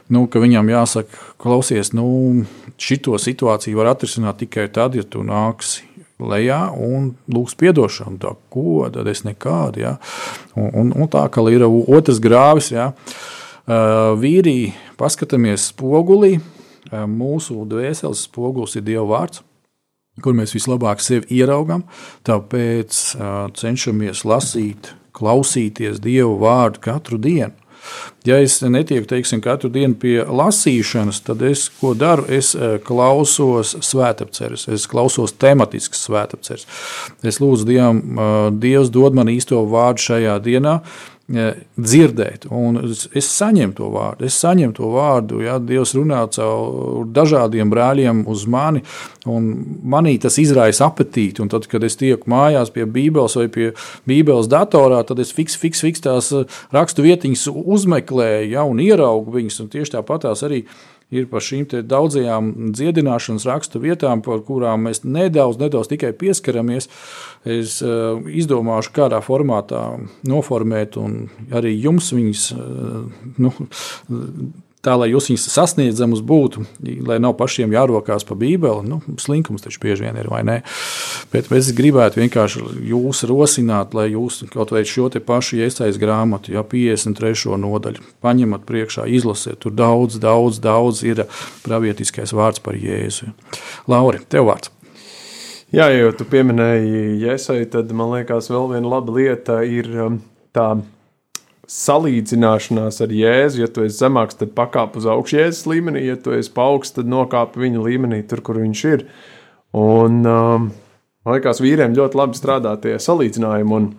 nu, 0.06 0.28
ka 0.30 0.42
viņam 0.42 0.70
jāsaka, 0.70 1.24
klausies, 1.42 1.90
nu, 1.96 2.06
šito 2.78 3.18
situāciju 3.18 3.80
var 3.80 3.90
atrisināt 3.94 4.38
tikai 4.44 4.68
tad, 4.74 4.94
ja 4.94 5.02
tu 5.02 5.24
nāksi 5.26 5.88
lejā 6.22 6.60
un 6.78 7.10
lūgs 7.26 7.56
atdošanu. 7.58 8.20
Tā, 8.22 8.34
ko 8.54 8.86
tad 8.94 9.08
es 9.10 9.24
nekādu. 9.26 9.82
Ja? 9.82 9.96
Un, 10.54 10.70
un, 10.70 10.92
un 10.94 11.10
tā 11.10 11.24
kā 11.26 11.42
ir 11.50 11.66
otrs 11.66 12.20
grāvis, 12.22 12.70
ja? 12.70 12.92
uh, 13.66 14.14
vīrī, 14.20 14.72
paskatāmies 15.00 15.72
spogulī. 15.72 16.38
Uh, 16.92 17.02
mūsu 17.10 17.64
dvēseles 17.66 18.28
spogulis 18.28 18.78
ir 18.78 18.86
Dieva 18.86 19.08
vārds 19.10 19.42
kur 20.22 20.36
mēs 20.36 20.54
vislabāk 20.54 21.02
sevi 21.02 21.40
ieraugam. 21.40 21.86
Tāpēc 22.26 23.00
uh, 23.16 23.34
cenšamies 23.56 24.24
lasīt, 24.28 24.92
klausīties 25.14 26.02
Dievu 26.02 26.38
vārdu 26.42 26.82
katru 26.84 27.18
dienu. 27.18 27.54
Ja 28.24 28.38
es 28.40 28.56
netieku 28.64 29.04
teiksim, 29.08 29.42
katru 29.44 29.68
dienu 29.72 29.96
pie 30.00 30.14
lasīšanas, 30.24 31.20
tad 31.26 31.42
es 31.44 31.66
ko 31.80 31.92
daru? 31.98 32.24
Es 32.32 32.54
klausos 32.86 33.74
svētapceres, 33.84 34.64
es 34.72 34.86
klausos 34.88 35.34
tematiskas 35.36 36.06
svētapceres. 36.06 36.64
Es 37.20 37.40
lūdzu 37.42 37.68
Dievam, 37.68 38.00
Dievs 38.60 38.92
dod 38.94 39.16
man 39.18 39.28
īsto 39.32 39.60
vārdu 39.68 40.06
šajā 40.08 40.38
dienā 40.46 40.78
dzirdēt. 41.24 42.44
Un 42.52 42.76
es 42.84 43.28
saņemu 43.32 43.72
to 43.78 43.88
vārdu. 43.94 44.26
Es 44.28 44.36
saņemu 44.42 44.74
to 44.76 44.90
vārdu. 44.92 45.40
Ja, 45.44 45.56
Dievs 45.56 45.94
runā 45.96 46.20
caur 46.34 47.06
dažādiem 47.08 47.70
brāļiem 47.72 48.24
uz 48.28 48.44
mani, 48.50 48.82
un 49.24 49.48
manī 49.88 50.18
tas 50.20 50.36
izraisa 50.38 50.90
apetīti. 50.90 51.40
Un 51.40 51.48
tad, 51.52 51.68
kad 51.70 51.84
es 51.84 51.96
tieku 51.96 52.28
mājās 52.30 52.72
pie 52.74 52.84
Bībeles 52.84 53.38
vai 53.40 53.48
pie 53.48 53.70
Bībeles 54.08 54.50
datorā, 54.52 55.00
tad 55.08 55.22
es 55.24 55.32
fiks, 55.32 55.56
fiks, 55.56 55.80
fiks 55.86 56.04
tās 56.04 56.32
rakstu 56.74 57.06
vietiņas 57.06 57.48
uzmeklēju 57.54 58.52
ja, 58.52 58.66
un 58.68 58.82
ieraugu 58.84 59.38
viņas. 59.38 59.62
Un 59.64 59.72
tieši 59.72 59.96
tāpat 59.96 60.26
tās 60.28 60.44
arī 60.44 60.66
ir 61.14 61.28
par 61.30 61.44
šīm 61.44 61.66
daudzajām 61.88 62.50
dziedināšanas 62.74 63.46
rakstu 63.48 63.82
vietām, 63.82 64.22
par 64.24 64.42
kurām 64.46 64.88
mēs 64.88 65.04
nedaudz, 65.06 65.60
nedaudz 65.62 65.90
tikai 65.92 66.12
pieskaramies. 66.18 66.90
Es 67.44 67.78
uh, 67.84 68.20
izdomāšu, 68.24 68.94
kādā 68.96 69.20
formātā 69.24 69.84
noformēt, 70.28 70.98
un 71.00 71.26
arī 71.54 71.74
jums 71.76 72.12
viņas 72.16 72.46
uh, 72.56 73.02
nu, 73.38 73.52
tā, 74.84 74.94
lai 75.00 75.10
jūs 75.10 75.30
viņus 75.30 75.46
sasniedzamus 75.54 76.22
būtu, 76.24 76.64
lai 77.08 77.18
nav 77.22 77.36
pašiem 77.38 77.72
jārokās 77.74 78.26
pa 78.28 78.36
Bībeli. 78.38 78.84
Nu, 78.88 79.00
slinkums 79.20 79.64
taču 79.64 79.80
bieži 79.82 80.06
vien 80.06 80.18
ir, 80.20 80.28
vai 80.32 80.42
ne? 80.46 80.60
Bet 81.32 81.50
es 81.54 81.72
gribētu 81.76 82.20
vienkārši 82.20 82.62
jūs 82.90 83.24
rosināt, 83.30 83.96
lai 83.96 84.10
jūs 84.12 84.42
kaut 84.52 84.74
vai 84.74 84.84
šo 84.88 85.08
te 85.12 85.22
pašu 85.24 85.58
iesaistītu 85.62 86.02
grāmatu, 86.04 86.54
ja 86.54 86.64
53. 86.66 87.56
nodaļu, 87.60 88.04
paņemat 88.24 88.64
priekšā, 88.68 89.08
izlasiet. 89.08 89.60
Tur 89.64 89.74
daudz, 89.76 90.18
daudz, 90.22 90.60
daudz 90.62 91.02
ir 91.06 91.24
pravietiskais 91.64 92.34
vārds 92.36 92.62
par 92.64 92.78
Jēzu. 92.78 93.32
Lauri, 93.90 94.22
tev 94.28 94.50
vārds. 94.50 94.72
Jā, 95.74 95.88
jau 95.90 96.12
tu 96.14 96.26
pieminēji 96.30 97.16
Jēzu, 97.24 97.58
tad 97.72 97.90
man 97.96 98.12
liekas, 98.14 98.50
vēl 98.52 98.76
viena 98.76 98.92
laba 98.92 99.16
lieta 99.16 99.62
ir 99.66 99.88
um, 100.04 100.20
tā 100.54 100.68
salīdzināšanās 101.70 103.00
ar 103.04 103.12
jēzu. 103.14 103.62
Ja 103.62 103.68
tu 103.72 103.84
esi 103.86 103.98
zemāks, 104.02 104.38
tad 104.40 104.54
pakāp 104.56 104.98
uz 105.00 105.08
augšu 105.10 105.38
jēzus 105.38 105.66
līmenī, 105.70 106.04
ja 106.08 106.16
tu 106.20 106.34
esi 106.36 106.52
paaugsts, 106.54 106.96
tad 106.98 107.10
nokāp 107.10 107.58
viņa 107.60 107.82
līmenī, 107.84 108.22
tur, 108.28 108.42
kur 108.44 108.60
viņš 108.62 108.84
ir. 108.90 109.04
Un, 109.74 110.20
um, 110.22 110.70
man 111.24 111.36
liekas, 111.36 111.62
vīriem 111.64 111.96
ļoti 111.96 112.20
labi 112.20 112.38
strādā 112.38 112.76
tie 112.82 112.96
salīdzinājumi. 113.00 113.78
Un, 113.78 113.90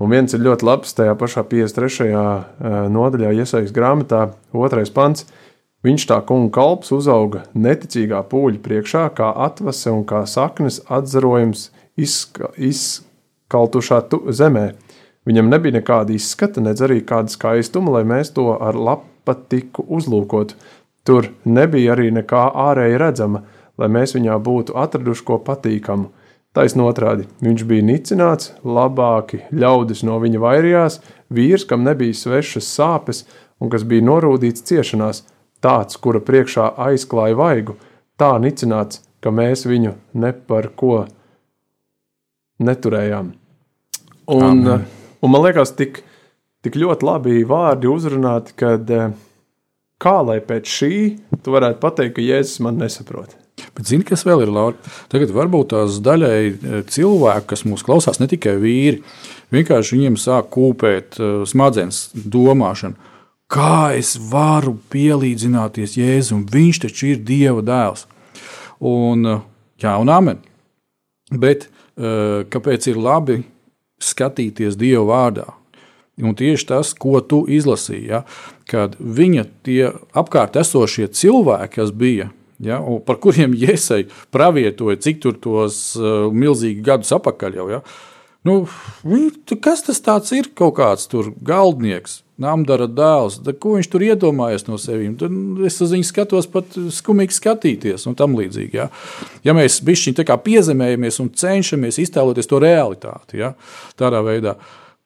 un 0.00 0.12
viens 0.12 0.36
ir 0.36 0.44
ļoti 0.44 0.68
labs 0.68 0.96
tajā 0.98 1.16
pašā 1.18 1.46
53. 1.48 2.12
Uh, 2.12 2.78
nodaļā, 2.92 3.32
iesaistīts 3.38 3.74
grāmatā, 3.76 4.28
otrais 4.54 4.92
pants. 4.92 5.28
Viņš 5.86 6.08
tā 6.10 6.16
kunga 6.26 6.50
kalps 6.56 6.90
uzauga 6.96 7.44
neticīgā 7.54 8.24
pūļa 8.26 8.58
priekšā, 8.64 9.04
kā 9.14 9.28
atvase 9.44 9.92
un 9.92 10.02
kā 10.08 10.24
saknes 10.26 10.80
atzarojums 10.90 11.68
izska, 12.00 12.50
izkaltušā 12.58 14.00
zemē 14.34 14.72
Viņam 15.26 15.48
nebija 15.50 15.80
nekāda 15.80 16.14
izskata, 16.14 16.62
nedz 16.62 16.84
arī 16.86 17.00
kāda 17.06 17.32
skaistuma, 17.32 17.96
lai 17.98 18.04
mēs 18.06 18.30
to 18.36 18.52
ar 18.54 18.78
lapatiku 18.78 19.82
uzlūkotu. 19.98 20.54
Tur 21.06 21.30
nebija 21.46 21.94
arī 21.96 22.12
nekā 22.14 22.44
ārēji 22.66 23.00
redzama, 23.02 23.42
lai 23.78 23.88
mēs 23.92 24.14
viņā 24.16 24.38
būtu 24.42 24.76
atraduši 24.78 25.26
ko 25.26 25.40
patīkamu. 25.42 26.12
Taisn 26.56 26.80
otrādi, 26.80 27.26
viņš 27.44 27.64
bija 27.68 27.84
nicināts, 27.84 28.54
labāki 28.64 29.42
ļaudis 29.52 30.00
no 30.08 30.16
viņa 30.22 30.40
vairījās, 30.40 31.00
vīrs, 31.28 31.66
kam 31.68 31.84
nebija 31.84 32.16
svešas 32.16 32.70
sāpes 32.78 33.26
un 33.60 33.68
kas 33.72 33.84
bija 33.84 34.06
norūdīts 34.06 34.64
ciešanās, 34.64 35.24
tāds, 35.60 35.98
kura 36.00 36.22
priekšā 36.24 36.70
aizklāja 36.86 37.36
vaigu, 37.36 37.76
tā 38.16 38.32
nicināts, 38.40 39.02
ka 39.20 39.34
mēs 39.34 39.66
viņu 39.68 39.92
ne 40.16 40.32
par 40.32 40.70
ko 40.78 41.04
neturējām. 42.62 43.34
Un, 44.32 44.46
Amen. 44.48 44.86
Un 45.24 45.32
man 45.32 45.44
liekas, 45.46 45.72
tik, 45.76 46.02
tik 46.64 46.76
ļoti 46.80 47.06
labi 47.06 47.40
vārdi 47.48 47.88
uzrunāti, 47.90 48.54
kad 48.58 48.90
eh, 48.92 49.14
kā 50.02 50.18
lai 50.26 50.38
pēc 50.44 50.68
šī 50.68 50.94
tu 51.42 51.54
varētu 51.54 51.82
pateikt, 51.82 52.16
ka 52.18 52.24
Jēzus 52.24 52.62
man 52.66 52.80
nesaprot. 52.82 53.36
Bet 53.76 53.88
zini, 53.88 54.04
kas 54.04 54.26
vēl 54.28 54.44
ir 54.44 54.52
Laura? 54.52 54.76
Tagad 55.12 55.32
varbūt 55.32 55.72
tās 55.72 56.00
daļai 56.04 56.40
eh, 56.44 56.78
cilvēki, 56.92 57.48
kas 57.52 57.64
mūs 57.68 57.84
klausās, 57.86 58.20
ne 58.20 58.28
tikai 58.30 58.56
vīri, 58.60 59.00
vienkārši 59.54 59.96
viņiem 59.96 60.18
sāk 60.20 60.48
kūpēt 60.56 61.20
uh, 61.20 61.44
smadzenes 61.48 62.08
domāšanu. 62.18 62.98
Kā 63.46 63.94
es 63.94 64.16
varu 64.18 64.72
pielīdzināties 64.90 65.94
Jēzum? 66.00 66.42
Viņš 66.50 66.80
taču 66.82 67.12
ir 67.12 67.20
Dieva 67.22 67.62
dēls. 67.62 68.08
Un, 68.82 69.22
jā, 69.78 69.92
un 70.02 70.10
amen. 70.10 70.40
Bet 71.30 71.68
kāpēc 71.96 72.88
ir 72.90 72.98
labi 72.98 73.38
skatīties 74.02 74.76
Dieva 74.78 75.04
vārdā. 75.10 75.46
Un 76.16 76.32
tieši 76.36 76.68
tas, 76.70 76.94
ko 76.96 77.20
tu 77.20 77.42
izlasīji, 77.52 78.06
ja, 78.08 78.22
kad 78.70 78.94
viņa 78.96 79.44
tie 79.66 79.90
apkārt 80.16 80.56
esošie 80.56 81.10
cilvēki, 81.12 81.74
kas 81.74 81.92
bija, 81.92 82.30
ja, 82.64 82.80
par 83.04 83.20
kuriem 83.20 83.52
Jēzus 83.56 84.08
pravietoja, 84.32 84.96
cik 85.04 85.20
tur 85.24 85.36
tos 85.36 85.80
uh, 86.00 86.30
milzīgi 86.32 86.80
gadus 86.86 87.12
atpakaļ 87.18 87.58
jau. 87.60 87.66
Ja, 87.74 87.82
nu, 88.48 88.62
kas 89.60 89.84
tas 89.84 90.32
ir? 90.32 90.48
Kaut 90.56 90.78
kāds 90.80 91.04
tur 91.12 91.34
galdnieks. 91.36 92.22
Namdara 92.42 92.84
dēls, 92.92 93.38
da, 93.40 93.54
ko 93.56 93.78
viņš 93.78 93.88
tur 93.88 94.02
iedomājas 94.04 94.66
no 94.68 94.76
sevis. 94.80 95.22
Es 95.64 95.78
uz 95.80 95.94
viņu 95.94 96.04
skatos, 96.04 96.48
pat 96.52 96.76
skumīgi 96.92 97.32
skatīties, 97.32 98.04
un 98.10 98.16
tam 98.18 98.36
līdzīgi. 98.36 98.76
Ja, 98.76 98.90
ja 99.46 99.54
mēs 99.56 99.78
bišķiņi 99.86 100.26
piezemējamies 100.44 101.20
un 101.24 101.32
cenšamies 101.32 102.00
iztēloties 102.04 102.50
to 102.50 102.60
realitāti, 102.60 103.40
ja, 103.40 103.54
tādā 103.96 104.20
veidā, 104.26 104.58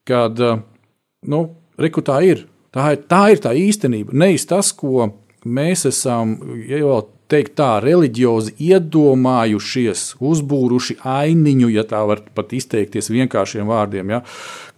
kad 0.09 0.43
nu, 0.43 1.45
reku 1.79 2.03
tā 2.03 2.19
ir. 2.27 2.49
Tā 2.75 2.93
ir, 2.95 3.01
tā 3.11 3.25
ir 3.35 3.41
tā 3.43 3.55
īstenība. 3.59 4.15
Nevis 4.15 4.47
tas, 4.47 4.71
ko 4.75 5.09
mēs 5.47 5.87
esam 5.91 6.37
jau 6.67 7.01
teikt, 7.31 7.57
tā 7.59 7.79
reliģiozi 7.83 8.57
iedomājušies, 8.71 10.05
uzbūruši 10.19 10.99
ainiņu, 11.07 11.71
ja 11.75 11.85
tā 11.89 12.03
var 12.09 12.23
pat 12.35 12.55
izteikties 12.57 13.11
vienkāršiem 13.13 13.71
vārdiem, 13.71 14.17
ja? 14.17 14.23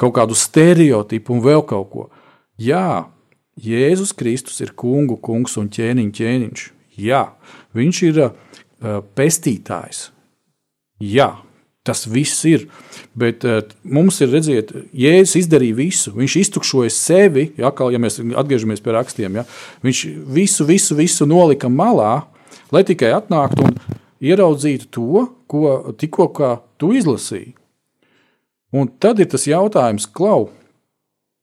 kaut 0.00 0.16
kādu 0.18 0.36
stereotipu 0.36 1.36
un 1.36 1.44
vēl 1.44 1.64
kaut 1.68 1.88
ko. 1.92 2.08
Jā, 2.62 3.08
Jēzus 3.58 4.14
Kristus 4.16 4.60
ir 4.62 4.72
kungu 4.78 5.18
kungs 5.20 5.58
un 5.60 5.70
ķēniņš 5.72 6.18
ķēniņš. 6.18 6.66
Jā, 7.02 7.22
viņš 7.76 8.02
ir 8.08 8.20
uh, 8.26 8.34
pestītājs. 9.16 10.10
Jā, 11.02 11.30
tas 11.82 12.04
viss 12.06 12.44
ir. 12.48 12.68
Bet 13.18 13.46
uh, 13.48 13.60
mums 13.82 14.20
ir 14.22 14.30
redzēt, 14.32 14.72
Jēzus 14.96 15.40
izdarīja 15.42 15.78
visu. 15.80 16.14
Viņš 16.16 16.36
iztukšoja 16.44 16.92
sevi, 16.94 17.48
ja, 17.60 17.72
kā, 17.74 17.88
ja 17.92 18.00
mēs 18.02 18.20
atgriežamies 18.20 18.84
pie 18.84 18.94
rakstiem. 18.96 19.40
Ja, 19.40 19.46
viņš 19.84 20.04
visu, 20.36 20.68
visu, 20.68 20.96
visu 20.98 21.28
nolika 21.28 21.72
malā, 21.72 22.22
lai 22.72 22.84
tikai 22.88 23.12
atnāktu 23.16 23.66
un 23.68 23.76
ieraudzītu 24.22 24.88
to, 24.92 25.26
ko 25.50 25.94
tikko 25.98 26.30
tu 26.80 26.92
izlasīji. 26.96 27.56
Un 28.72 28.88
tad 29.02 29.18
ir 29.20 29.28
tas 29.28 29.44
jautājums, 29.44 30.06
klau, 30.08 30.48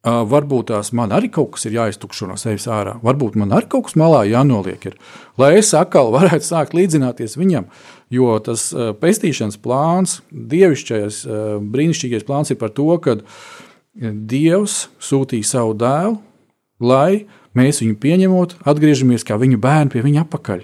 varbūt 0.03 0.69
tās 0.71 0.93
man 0.95 1.11
arī 1.11 1.27
kaut 1.33 1.53
kas 1.55 1.65
ir 1.67 1.75
jāiztukšo 1.75 2.29
no 2.29 2.37
sevis 2.39 2.67
ārā. 2.71 2.97
Varbūt 3.03 3.35
man 3.39 3.51
arī 3.55 3.67
kaut 3.71 3.89
kas 3.89 3.97
malā 3.99 4.23
jānoliek, 4.29 4.85
ir, 4.91 4.95
lai 5.37 5.57
es 5.59 5.73
atkal 5.75 6.11
varētu 6.17 6.45
sākt 6.45 6.75
līdzināties 6.77 7.37
viņam. 7.39 7.67
Jo 8.09 8.39
tas 8.41 8.69
pestīšanas 8.73 9.59
plāns, 9.61 10.19
dievišķais, 10.31 11.25
brīnišķīgais 11.61 12.25
plāns 12.25 12.49
ir 12.49 12.61
par 12.61 12.73
to, 12.73 12.89
ka 13.03 13.19
Dievs 13.99 14.85
sūtīja 15.03 15.43
savu 15.43 15.73
dēlu, 15.75 16.19
lai 16.79 17.25
mēs 17.57 17.81
viņu 17.83 17.97
pieņemot, 17.99 18.53
atgriežamies 18.69 19.25
kā 19.27 19.35
viņa 19.41 19.59
bērni 19.59 19.91
pie 19.91 20.03
viņa 20.05 20.23
apakaļ. 20.23 20.61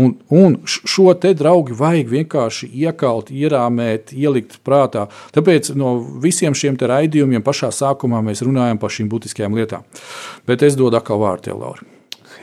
Un, 0.00 0.16
un 0.34 0.56
šo 0.66 1.12
te 1.20 1.30
draugu 1.38 1.76
vajag 1.78 2.08
vienkārši 2.10 2.68
iekalt, 2.82 3.30
ierāmēt, 3.30 4.10
ielikt 4.16 4.58
prātā. 4.66 5.06
Tāpēc 5.36 5.70
no 5.78 5.96
visiem 6.22 6.56
šiem 6.58 6.78
raidījumiem 6.80 7.44
pašā 7.46 7.70
sākumā 7.74 8.22
mēs 8.26 8.42
runājam 8.42 8.80
par 8.82 8.94
šīm 8.94 9.10
būtiskajām 9.12 9.54
lietām. 9.54 9.86
Bet 10.48 10.66
es 10.66 10.78
dodu 10.78 10.98
atkal 10.98 11.22
vārdu 11.22 11.50
tev, 11.50 11.62
Lauri. 11.62 11.86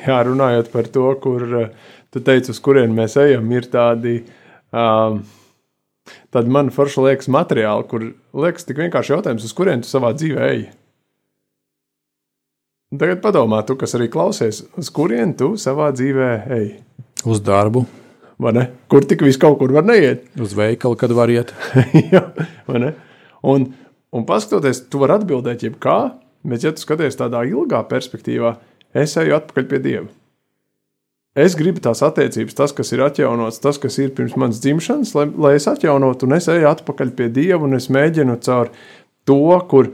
Jā, 0.05 0.21
runājot 0.25 0.71
par 0.71 0.87
to, 0.89 1.11
kur 1.21 1.45
tu 2.11 2.23
teici, 2.23 2.55
uz 2.55 2.63
kurien 2.63 2.95
mēs 2.95 3.19
ejam, 3.19 3.51
ir 3.51 3.67
tādi. 3.71 4.21
Um, 4.71 5.21
Tad 6.31 6.47
man 6.47 6.71
forši 6.73 7.03
liekas 7.05 7.29
materiāli, 7.31 7.87
kur 7.91 8.05
liekas 8.43 8.67
tik 8.67 8.79
vienkārši 8.81 9.13
jautājums, 9.13 9.45
uz 9.45 9.55
kurien 9.55 9.83
tu 9.83 9.91
savā 9.91 10.13
dzīvē 10.17 10.47
ej. 10.47 10.63
Tagad 12.99 13.21
padomā, 13.23 13.61
tu, 13.67 13.77
kas 13.79 13.95
arī 13.95 14.09
klausies, 14.11 14.63
uz 14.79 14.89
kurien 14.91 15.35
tu 15.39 15.53
savā 15.59 15.91
dzīvē 15.95 16.31
ej. 16.57 16.65
Uz 17.25 17.41
darbu. 17.45 17.85
Kur 18.89 19.05
tik 19.05 19.21
viss 19.21 19.37
kaut 19.41 19.59
kur 19.59 19.73
var 19.75 19.85
neiet? 19.85 20.23
Uz 20.41 20.55
veikalu, 20.57 20.97
kad 20.97 21.11
var 21.13 21.29
iet. 21.29 21.53
Jā, 22.13 22.23
un, 23.45 23.67
un 24.09 24.25
paskatoties, 24.25 24.87
tu 24.89 25.01
vari 25.03 25.19
atbildēt, 25.19 25.61
jebkā, 25.67 25.97
bet, 26.49 26.65
ja 26.65 26.71
tu 26.73 26.81
skaties 26.81 27.19
tādā 27.19 27.43
ilgā 27.45 27.83
perspektīvā, 27.91 28.55
es 28.97 29.13
eju 29.21 29.37
atpakaļ 29.37 29.69
pie 29.69 29.81
Dieva. 29.83 30.09
Es 31.37 31.53
gribu 31.55 31.79
tās 31.79 32.01
attiecības, 32.03 32.57
tas, 32.57 32.73
kas 32.75 32.89
ir 32.91 33.05
atjaunots, 33.05 33.61
tas, 33.63 33.77
kas 33.79 33.95
ir 34.03 34.09
pirms 34.17 34.33
manas 34.35 34.59
dzimšanas, 34.63 35.13
lai, 35.15 35.29
lai 35.45 35.53
es 35.59 35.69
atjaunotu, 35.69 36.27
un 36.27 36.35
es 36.35 36.49
eju 36.51 36.67
atpakaļ 36.73 37.13
pie 37.15 37.29
Dieva, 37.31 37.61
un 37.69 37.77
es 37.77 37.87
mēģinu 37.93 38.35
caur 38.43 38.73
to, 39.29 39.37
kur, 39.71 39.93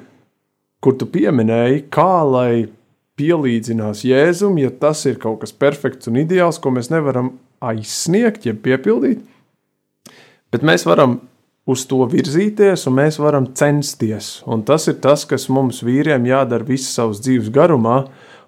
kur 0.82 0.96
tu 0.98 1.06
pieminēji, 1.12 1.84
kā 1.94 2.24
lai 2.26 2.66
pielīdzinās 3.18 4.04
Jēzum, 4.06 4.60
ja 4.62 4.70
tas 4.70 5.04
ir 5.10 5.18
kaut 5.22 5.42
kas 5.42 5.54
perfekts 5.54 6.10
un 6.10 6.20
ideāls, 6.22 6.60
ko 6.62 6.72
mēs 6.74 6.92
nevaram 6.94 7.34
aizsniegt, 7.66 8.46
jeb 8.46 8.62
piepildīt. 8.66 9.24
Bet 10.54 10.64
mēs 10.66 10.86
varam 10.88 11.20
uz 11.68 11.84
to 11.90 12.06
virzīties, 12.08 12.86
un 12.88 12.96
mēs 13.02 13.18
varam 13.20 13.50
censties. 13.58 14.38
Un 14.48 14.64
tas 14.68 14.88
ir 14.88 15.00
tas, 15.04 15.26
kas 15.28 15.50
mums 15.52 15.82
vīriem 15.84 16.30
jādara 16.30 16.68
visu 16.68 16.88
savas 16.92 17.20
dzīves 17.26 17.52
garumā. 17.54 18.06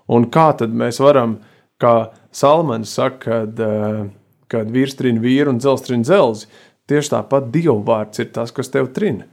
Un 0.09 0.29
kā 0.31 0.47
tad 0.57 0.73
mēs 0.73 1.01
varam, 1.03 1.39
kā 1.81 2.11
Salmans 2.31 2.93
saka, 2.95 3.19
kad, 3.25 3.59
eh, 3.59 4.07
kad 4.47 4.71
vīrs 4.71 4.95
trina 4.97 5.19
vīru 5.21 5.49
un 5.49 5.59
dzelzs 5.59 5.85
trina 5.85 6.03
dzelzi, 6.03 6.47
tieši 6.87 7.15
tāpat 7.17 7.51
Dieva 7.51 7.81
vārds 7.83 8.19
ir 8.19 8.31
tas, 8.33 8.51
kas 8.51 8.69
tev 8.69 8.93
trina 8.93 9.25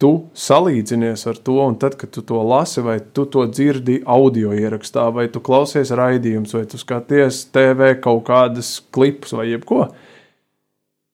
tu 0.00 0.10
salīdzinies 0.32 1.26
ar 1.28 1.38
to, 1.44 1.58
un 1.66 1.76
tad, 1.80 1.98
kad 2.00 2.12
tu 2.14 2.22
to 2.26 2.40
lasi, 2.46 2.80
vai 2.84 2.98
tu 3.00 3.26
to 3.28 3.44
dzirdi 3.50 4.00
audio 4.08 4.54
ierakstā, 4.56 5.06
vai 5.12 5.26
tu 5.32 5.42
klausies 5.44 5.92
raidījumus, 5.96 6.54
vai 6.56 6.64
tu 6.70 6.80
skaties 6.80 7.42
TV 7.52 7.92
kaut 8.00 8.24
kādas 8.30 8.78
klipus 8.94 9.36
vai 9.36 9.50
jebko. 9.50 9.90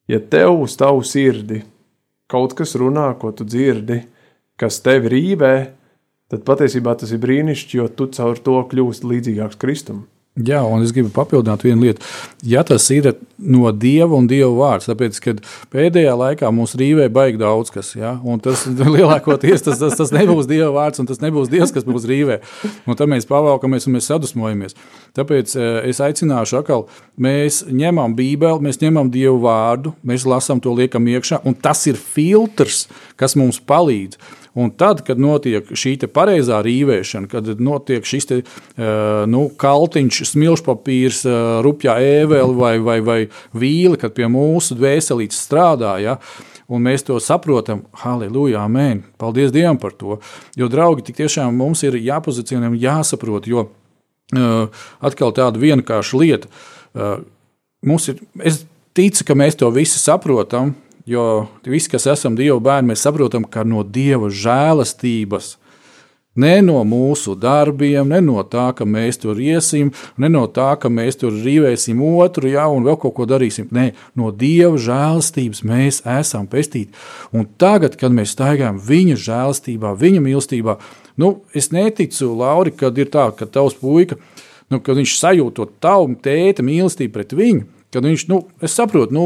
Ja 0.07 0.20
tev 0.22 0.62
uz 0.62 0.77
tavu 0.79 1.03
sirdi 1.03 1.64
kaut 2.31 2.55
kas 2.59 2.77
runā, 2.79 3.09
ko 3.18 3.33
tu 3.35 3.46
dzirdi, 3.46 4.01
kas 4.59 4.79
tevi 4.85 5.11
rīvē, 5.16 5.55
tad 6.31 6.46
patiesībā 6.46 6.94
tas 6.99 7.11
ir 7.14 7.22
brīnišķīgi, 7.22 7.81
jo 7.81 7.88
tu 7.90 8.07
caur 8.14 8.38
to 8.38 8.61
kļūsi 8.70 9.07
līdzīgāks 9.07 9.59
Kristum. 9.62 10.07
Jā, 10.37 10.59
un 10.68 10.83
es 10.85 10.90
gribu 10.92 11.09
papildināt 11.16 11.62
vienu 11.64 11.87
lietu. 11.87 12.05
Ja 12.44 12.61
tas 12.66 12.85
ir 12.92 13.07
no 13.40 13.70
dieva 13.72 14.18
un 14.18 14.27
dieva 14.29 14.51
vārds, 14.53 14.88
tāpēc, 14.90 15.20
ka 15.25 15.33
pēdējā 15.72 16.12
laikā 16.12 16.51
mums 16.53 16.75
rīvē 16.77 17.07
baigi 17.12 17.40
daudz 17.40 17.72
kas, 17.72 17.94
ja? 17.96 18.12
un 18.20 18.42
tas 18.44 18.66
lielākoties 18.96 19.64
tas, 19.64 19.81
tas, 19.81 19.96
tas 19.96 20.12
nebūs 20.12 20.49
dieva 20.51 20.68
vārds, 20.77 21.01
un 21.01 21.09
tas 21.09 21.22
nebūs 21.25 21.49
dievs, 21.49 21.72
kas 21.72 21.88
mūs 21.88 22.05
rīvē. 22.11 22.42
Un 22.85 23.01
tad 23.01 23.09
mēs 23.09 23.25
pavalkamies 23.31 23.88
un 23.88 23.96
mēs 23.96 24.11
sadusmojamies. 24.12 24.77
Tāpēc 25.16 25.57
eh, 25.57 25.81
es 25.88 26.05
aicināšu 26.05 26.61
atkal, 26.61 26.85
mēs 27.16 27.62
ņemam 27.72 28.12
bībeli, 28.18 28.68
mēs 28.68 28.83
ņemam 28.85 29.09
dievu 29.14 29.40
vārdu, 29.49 29.96
mēs 30.05 30.29
lasām 30.29 30.61
to 30.61 30.77
liekam 30.77 31.09
iekšā, 31.16 31.40
un 31.49 31.57
tas 31.57 31.87
ir 31.88 31.96
filtrs, 31.96 32.90
kas 33.16 33.40
mums 33.40 33.62
palīdz. 33.64 34.20
Un 34.57 34.73
tad, 34.73 35.03
kad 35.05 35.21
notiek 35.21 35.69
šī 35.77 35.99
pareizā 36.09 36.62
rīvēšana, 36.64 37.29
kad 37.29 37.49
notiek 37.61 38.07
šis 38.09 38.29
te, 38.31 38.40
nu, 39.29 39.47
kaltiņš, 39.61 40.23
smilšpapīrs, 40.33 41.23
rupjā 41.66 41.99
ēveli 42.01 42.57
vai, 42.57 42.75
vai, 42.81 42.99
vai 43.05 43.19
vīli, 43.53 44.01
kad 44.01 44.16
pie 44.16 44.31
mūsu 44.33 44.79
dvēselītes 44.79 45.45
strādā. 45.45 45.97
Ja, 46.01 46.16
Un 46.66 46.83
mēs 46.83 47.05
to 47.07 47.19
saprotam, 47.23 47.85
halleluja, 48.03 48.64
amen. 48.66 49.05
Paldies 49.23 49.53
Dievam 49.55 49.79
par 49.79 49.92
to. 49.95 50.19
Jo, 50.59 50.66
draugi, 50.71 51.05
tik 51.07 51.21
tiešām 51.21 51.55
mums 51.55 51.85
ir 51.87 51.95
jāpozicionē 51.95 52.73
jāsaprot, 52.83 53.47
jo 53.47 53.69
uh, 53.69 54.81
atkal 54.99 55.35
tāda 55.37 55.62
vienkārša 55.62 56.19
lieta. 56.19 56.51
Uh, 56.90 57.21
mums 57.87 58.09
ir, 58.11 58.19
es 58.42 58.64
ticu, 58.99 59.29
ka 59.29 59.38
mēs 59.38 59.59
to 59.61 59.71
visi 59.71 60.03
saprotam, 60.03 60.75
Jo 61.07 61.47
visi, 61.62 61.90
kas 61.92 62.09
esam 62.11 62.35
Dieva 62.35 62.59
bērni, 62.59 62.90
mēs 62.90 63.05
saprotam, 63.07 63.45
ka 63.47 63.62
no 63.62 63.85
Dieva 63.87 64.27
žēlastības, 64.27 65.53
ne 66.35 66.57
no 66.67 66.81
mūsu 66.83 67.37
darbiem, 67.38 68.09
ne 68.11 68.19
no 68.27 68.42
tā, 68.42 68.67
ka 68.75 68.83
mēs 68.83 69.21
tur 69.23 69.38
iesim, 69.38 69.92
ne 70.19 70.31
no 70.35 70.42
tā, 70.50 70.73
ka 70.83 70.90
mēs 70.90 71.21
tur 71.21 71.37
rīvēsim 71.44 72.02
otru, 72.02 72.50
ja, 72.50 72.67
un 72.67 72.83
vēl 72.88 72.98
kaut 73.04 73.15
ko 73.21 73.27
darīsim. 73.31 73.69
Nē, 73.71 73.92
no 74.19 74.33
Dieva 74.35 74.75
žēlastības 74.75 75.63
mēs 75.63 76.02
esam 76.19 76.50
pestīti. 76.50 76.90
Un 77.31 77.46
tagad, 77.54 77.94
kad 78.00 78.11
mēs 78.11 78.35
staigājam 78.35 78.83
viņa 78.83 79.21
žēlastībā, 79.29 79.94
viņa 80.02 80.25
mīlestībā, 80.27 80.75
nu, 81.23 81.37
es 81.54 81.71
neticu, 81.71 82.35
Lauri, 82.35 82.75
kad 82.75 82.98
ir 82.98 83.15
tā, 83.15 83.31
ka 83.38 83.46
tavs 83.46 83.79
puika, 83.79 84.19
nu, 84.75 84.83
kad 84.83 84.98
viņš 84.98 85.17
sajūt 85.23 85.61
to 85.61 85.71
tavu 85.79 86.19
tēta 86.19 86.67
mīlestību 86.67 87.15
pret 87.15 87.38
viņu, 87.38 87.71
Kad 87.97 88.05
viņš, 88.05 88.27
nu, 88.29 88.42
es 88.61 88.75
saprotu, 88.77 89.15
nu, 89.17 89.23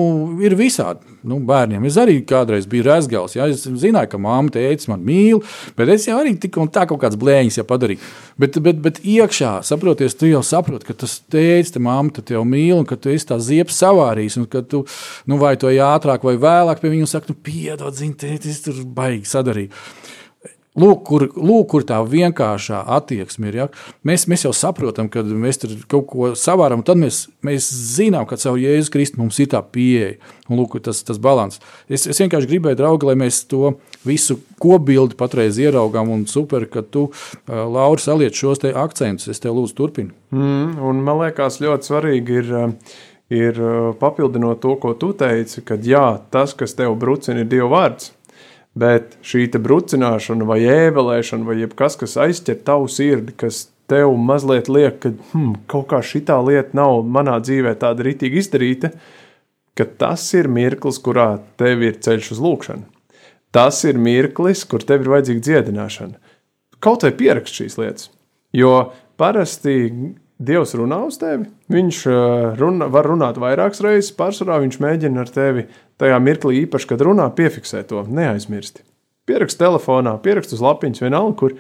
ir 0.47 0.55
visādi. 0.55 1.03
Nu, 1.27 1.41
bērniem 1.43 1.83
es 1.89 1.97
arī 1.99 2.21
kādreiz 2.23 2.69
biju 2.71 2.85
rezgals. 2.87 3.35
Ja? 3.35 3.49
Es 3.51 3.65
zināju, 3.67 4.13
ka 4.13 4.21
mamma 4.23 4.53
teica, 4.55 4.93
man 4.93 5.03
mīl, 5.05 5.41
bet 5.75 5.91
es 5.91 6.07
jau 6.07 6.21
arī 6.21 6.37
tik 6.39 6.55
un 6.63 6.71
tā 6.71 6.85
kaut 6.87 7.01
kādas 7.03 7.19
blēņas 7.19 7.59
ja 7.59 7.65
padarīju. 7.67 7.99
Bet, 8.39 8.61
bet, 8.63 8.79
bet 8.85 9.01
iekšā, 9.03 9.57
saproties, 9.67 10.15
tu 10.15 10.31
jau 10.31 10.45
saproti, 10.47 10.87
ka 10.87 10.95
tas 11.03 11.19
teicis, 11.33 11.75
te 11.75 11.83
mamma 11.83 12.15
te 12.15 12.23
tev 12.31 12.47
mīl, 12.47 12.77
un 12.79 12.87
ka 12.87 12.95
tu 12.95 13.11
esi 13.11 13.27
tā 13.33 13.41
ziepes 13.43 13.81
savārījis, 13.83 14.39
un 14.41 14.47
ka 14.53 14.63
tu, 14.63 14.85
nu, 15.27 15.41
vai 15.43 15.57
to 15.61 15.73
ātrāk 15.75 16.23
vai 16.29 16.37
vēlāk 16.41 16.85
pie 16.85 16.95
viņa 16.95 17.11
saka, 17.11 17.35
nu, 17.35 17.41
piedod, 17.51 17.97
zini, 17.99 18.15
tētis, 18.23 18.63
tur 18.69 18.79
baigi 18.87 19.27
sadarīju. 19.29 19.75
Lūk, 20.79 21.01
kur, 21.03 21.25
lūk, 21.35 21.65
kur 21.73 21.83
tā 21.83 21.97
vienkāršā 22.07 22.85
attieksme 22.95 23.49
ir. 23.51 23.57
Ja? 23.59 23.65
Mēs, 24.07 24.29
mēs 24.31 24.45
jau 24.47 24.53
saprotam, 24.55 25.09
ka 25.11 25.25
mēs 25.27 25.59
tur 25.59 25.73
kaut 25.91 26.07
ko 26.13 26.29
savāram, 26.39 26.85
tad 26.87 27.01
mēs, 27.01 27.25
mēs 27.43 27.67
zinām, 27.97 28.23
ka 28.31 28.39
caur 28.39 28.61
Jēzus 28.61 28.93
Kristu 28.95 29.19
mums 29.19 29.41
ir 29.43 29.51
tā 29.51 29.65
pieeja. 29.67 30.21
Un 30.47 30.61
lūk, 30.61 30.77
tas, 30.87 31.03
tas 31.07 31.19
balans. 31.23 31.59
Es, 31.91 32.07
es 32.07 32.23
vienkārši 32.23 32.53
gribēju, 32.53 32.79
draugi, 32.79 33.09
lai 33.11 33.17
mēs 33.19 33.43
to 33.51 33.73
visu 34.07 34.39
kopbildi 34.63 35.19
patreiz 35.19 35.59
ieraugām. 35.59 36.15
Un 36.15 36.23
super, 36.31 36.69
ka 36.71 36.87
tu, 36.87 37.09
Laura, 37.51 37.99
saliec 37.99 38.39
šos 38.39 38.63
akcentus. 38.71 39.27
Es 39.35 39.43
tev 39.43 39.59
lūdzu, 39.59 39.75
turpini. 39.75 40.15
Mm, 40.31 40.79
un 40.87 41.03
man 41.03 41.25
liekas, 41.25 41.59
ļoti 41.65 41.91
svarīgi 41.91 42.43
ir. 42.45 42.61
Ir 43.31 43.55
papildinot 44.01 44.59
to, 44.59 44.73
ko 44.83 44.91
tu 44.99 45.13
teici, 45.15 45.61
ka 45.63 45.77
jā, 45.79 46.19
tas, 46.35 46.51
kas 46.59 46.73
tev 46.75 46.97
brucina, 46.99 47.45
ir 47.45 47.47
Dieva 47.47 47.69
vārds 47.71 48.09
Bet 48.79 49.17
šī 49.27 49.49
brucināšana, 49.59 50.47
vai 50.47 50.61
ēvelēšana, 50.63 51.47
vai 51.47 51.67
kas, 51.75 51.97
kas 51.99 52.15
aizķer 52.23 52.61
tavu 52.67 52.87
sirdi, 52.89 53.35
kas 53.35 53.65
tev 53.91 54.15
mazliet 54.15 54.71
liek, 54.71 55.01
ka 55.03 55.11
hmm, 55.33 55.65
kaut 55.71 55.89
kā 55.91 55.99
šī 55.99 56.23
lieta 56.47 56.77
nav 56.79 57.03
manā 57.03 57.41
dzīvē 57.43 57.75
tāda 57.81 58.07
rītīgi 58.07 58.39
izdarīta, 58.39 58.93
ka 59.75 59.85
tas 59.85 60.23
ir 60.39 60.47
mirklis, 60.49 61.01
kurā 61.03 61.41
tev 61.59 61.83
ir 61.83 61.99
ceļš 61.99 62.33
uz 62.37 62.41
lūkšanu. 62.47 62.87
Tas 63.51 63.83
ir 63.85 63.99
mirklis, 63.99 64.63
kur 64.65 64.85
tev 64.87 65.03
ir 65.03 65.11
vajadzīga 65.17 65.43
dziedināšana. 65.43 66.19
Kaut 66.79 67.03
vai 67.03 67.11
pierakst 67.11 67.59
šīs 67.59 67.79
lietas. 67.81 68.11
Jo 68.55 68.93
parasti 69.19 69.91
Dievs 70.41 70.71
runā 70.73 71.03
uz 71.05 71.19
tevi. 71.21 71.51
Viņš 71.69 71.97
uh, 72.09 72.17
runa, 72.57 72.87
var 72.89 73.05
runāt 73.11 73.37
vairākas 73.41 73.83
reizes, 73.85 74.15
pārsvarā 74.17 74.57
viņš 74.63 74.79
mēģina 74.81 75.21
ar 75.21 75.33
tevi 75.35 75.67
tajā 76.01 76.17
mirklī, 76.23 76.65
īpaši, 76.65 76.89
kad 76.91 77.05
runā, 77.05 77.29
piefiksē 77.37 77.85
to, 77.89 78.03
neaizmirsti. 78.09 78.85
Pierakst 79.29 79.61
telefonā, 79.61 80.17
pierakst 80.25 80.57
uz 80.57 80.65
lapiņas, 80.65 81.05
vienalga, 81.05 81.37
kur. 81.39 81.57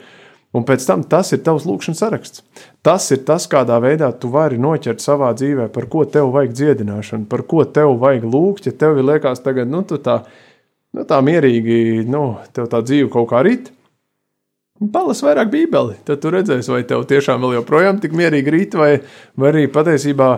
Un 0.51 0.64
pēc 0.66 0.82
tam 0.82 1.05
tas 1.07 1.28
ir 1.30 1.45
tavs 1.47 1.62
lūkšanas 1.68 2.01
saraksts. 2.03 2.43
Tas 2.82 3.05
ir 3.14 3.20
tas, 3.22 3.45
kādā 3.47 3.76
veidā 3.78 4.09
tu 4.18 4.32
vari 4.34 4.59
noķert 4.59 4.99
savā 4.99 5.28
dzīvē, 5.38 5.68
par 5.70 5.86
ko 5.93 6.03
tev 6.03 6.32
vajag 6.34 6.57
dziedināšanu, 6.59 7.28
par 7.30 7.45
ko 7.47 7.62
tev 7.62 7.95
vajag 8.03 8.26
lūgt. 8.26 8.66
Ja 8.66 8.74
tev 8.74 8.99
liekas, 8.99 9.45
tagad, 9.45 9.70
nu, 9.70 9.84
tā, 9.86 10.16
nu, 10.97 11.05
tā 11.07 11.20
mierīgi, 11.22 12.03
nu, 12.11 12.24
tev 12.57 12.66
tā 12.72 12.82
dzīve 12.82 13.12
kaut 13.14 13.30
kā 13.30 13.45
rīt, 13.47 13.70
Palas 14.80 15.18
vairāk 15.20 15.51
bībeli, 15.53 15.99
tad 16.09 16.22
tu 16.22 16.30
redzēsi, 16.32 16.70
vai 16.72 16.80
tev 16.88 17.03
tiešām 17.05 17.43
vēl 17.45 17.59
joprojām 17.59 17.99
tik 18.01 18.14
mierīgi 18.16 18.53
rīt, 18.55 18.76
vai, 18.80 19.03
vai 19.36 19.51
arī 19.51 19.66
patiesībā 19.68 20.28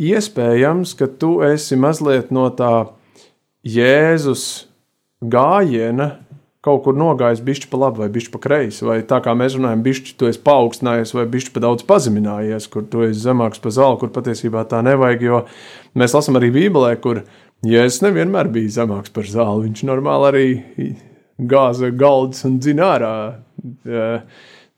iespējams, 0.00 0.94
ka 0.96 1.08
tu 1.20 1.34
esi 1.44 1.76
mazliet 1.76 2.30
no 2.32 2.46
tā 2.56 2.72
Jēzus 3.66 4.44
gājiena 5.20 6.14
kaut 6.64 6.82
kur 6.84 6.96
nogājis 6.96 7.40
bišķi 7.44 7.68
pa 7.72 7.78
labi 7.80 8.02
vai 8.02 8.08
bišķi 8.12 8.32
pa 8.34 8.40
kreisi, 8.44 8.84
vai 8.84 8.98
tā 9.08 9.20
kā 9.24 9.32
mēs 9.36 9.56
runājam, 9.56 9.84
bišķi 9.84 10.16
tu 10.20 10.28
esi 10.28 10.40
paaugstinājies 10.44 11.14
vai 11.16 11.24
bišķi 11.32 11.54
pa 11.54 11.62
daudz 11.64 11.84
pazeminājies, 11.88 12.66
kur 12.72 12.84
tu 12.88 13.04
esi 13.06 13.22
zemāks 13.22 13.62
par 13.64 13.72
zāli, 13.76 14.00
kur 14.00 14.12
patiesībā 14.12 14.66
tā 14.68 14.82
nevajag, 14.84 15.24
jo 15.24 15.44
mēs 15.96 16.16
lasam 16.16 16.36
arī 16.40 16.52
Bībelē, 16.56 16.92
kur 17.00 17.22
Jēzus 17.64 18.02
nevienmēr 18.04 18.48
bija 18.52 18.74
zemāks 18.80 19.12
par 19.12 19.28
zāli, 19.28 19.68
viņš 19.68 19.84
normāli 19.88 20.28
arī 20.30 20.44
gāza 21.48 21.90
galds 21.96 22.44
un 22.48 22.58
dzina 22.60 22.92
ārā 22.94 23.14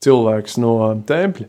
cilvēks 0.03 0.59
no 0.63 0.77
tempļa. 1.07 1.49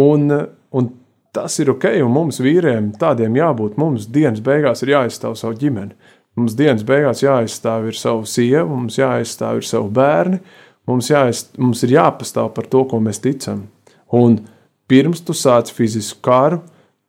Un, 0.00 0.32
un 0.74 0.88
tas 1.34 1.56
ir 1.60 1.72
ok, 1.74 1.86
un 2.04 2.12
mums 2.14 2.40
vīriem 2.42 2.92
tādiem 3.00 3.36
jābūt. 3.38 3.78
Mums 3.80 4.08
dienas 4.12 4.42
beigās 4.44 4.82
ir 4.84 4.94
jāizstāv 4.94 5.36
savu 5.38 5.58
ģimeni. 5.60 5.94
Mums 6.34 6.56
dienas 6.58 6.82
beigās 6.86 7.22
jāizstāv 7.22 7.88
ir 7.90 7.98
savu 7.98 8.24
sievu, 8.26 8.74
mums 8.74 8.98
jāizstāv 8.98 9.60
ir 9.60 9.66
savu 9.68 9.90
bērni, 9.94 10.40
mums, 10.90 11.10
jāizstāv, 11.12 11.60
mums 11.62 11.82
ir 11.86 11.94
jāpastāv 11.94 12.50
par 12.56 12.66
to, 12.70 12.82
ko 12.90 12.98
mēs 13.02 13.22
ticam. 13.22 13.68
Un 14.14 14.40
pirms 14.90 15.22
tu 15.22 15.36
sāc 15.36 15.70
fizisku 15.74 16.18
kāru, 16.26 16.58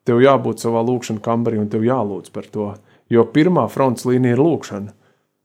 tev 0.06 0.22
jābūt 0.22 0.62
savā 0.62 0.84
lūkšanā 0.86 1.24
kambarī 1.26 1.58
un 1.62 1.72
tev 1.72 1.88
jālūdz 1.88 2.34
par 2.36 2.46
to. 2.54 2.70
Jo 3.10 3.26
pirmā 3.34 3.66
fronts 3.70 4.06
līnija 4.06 4.38
ir 4.38 4.42
lūkšana. 4.42 4.94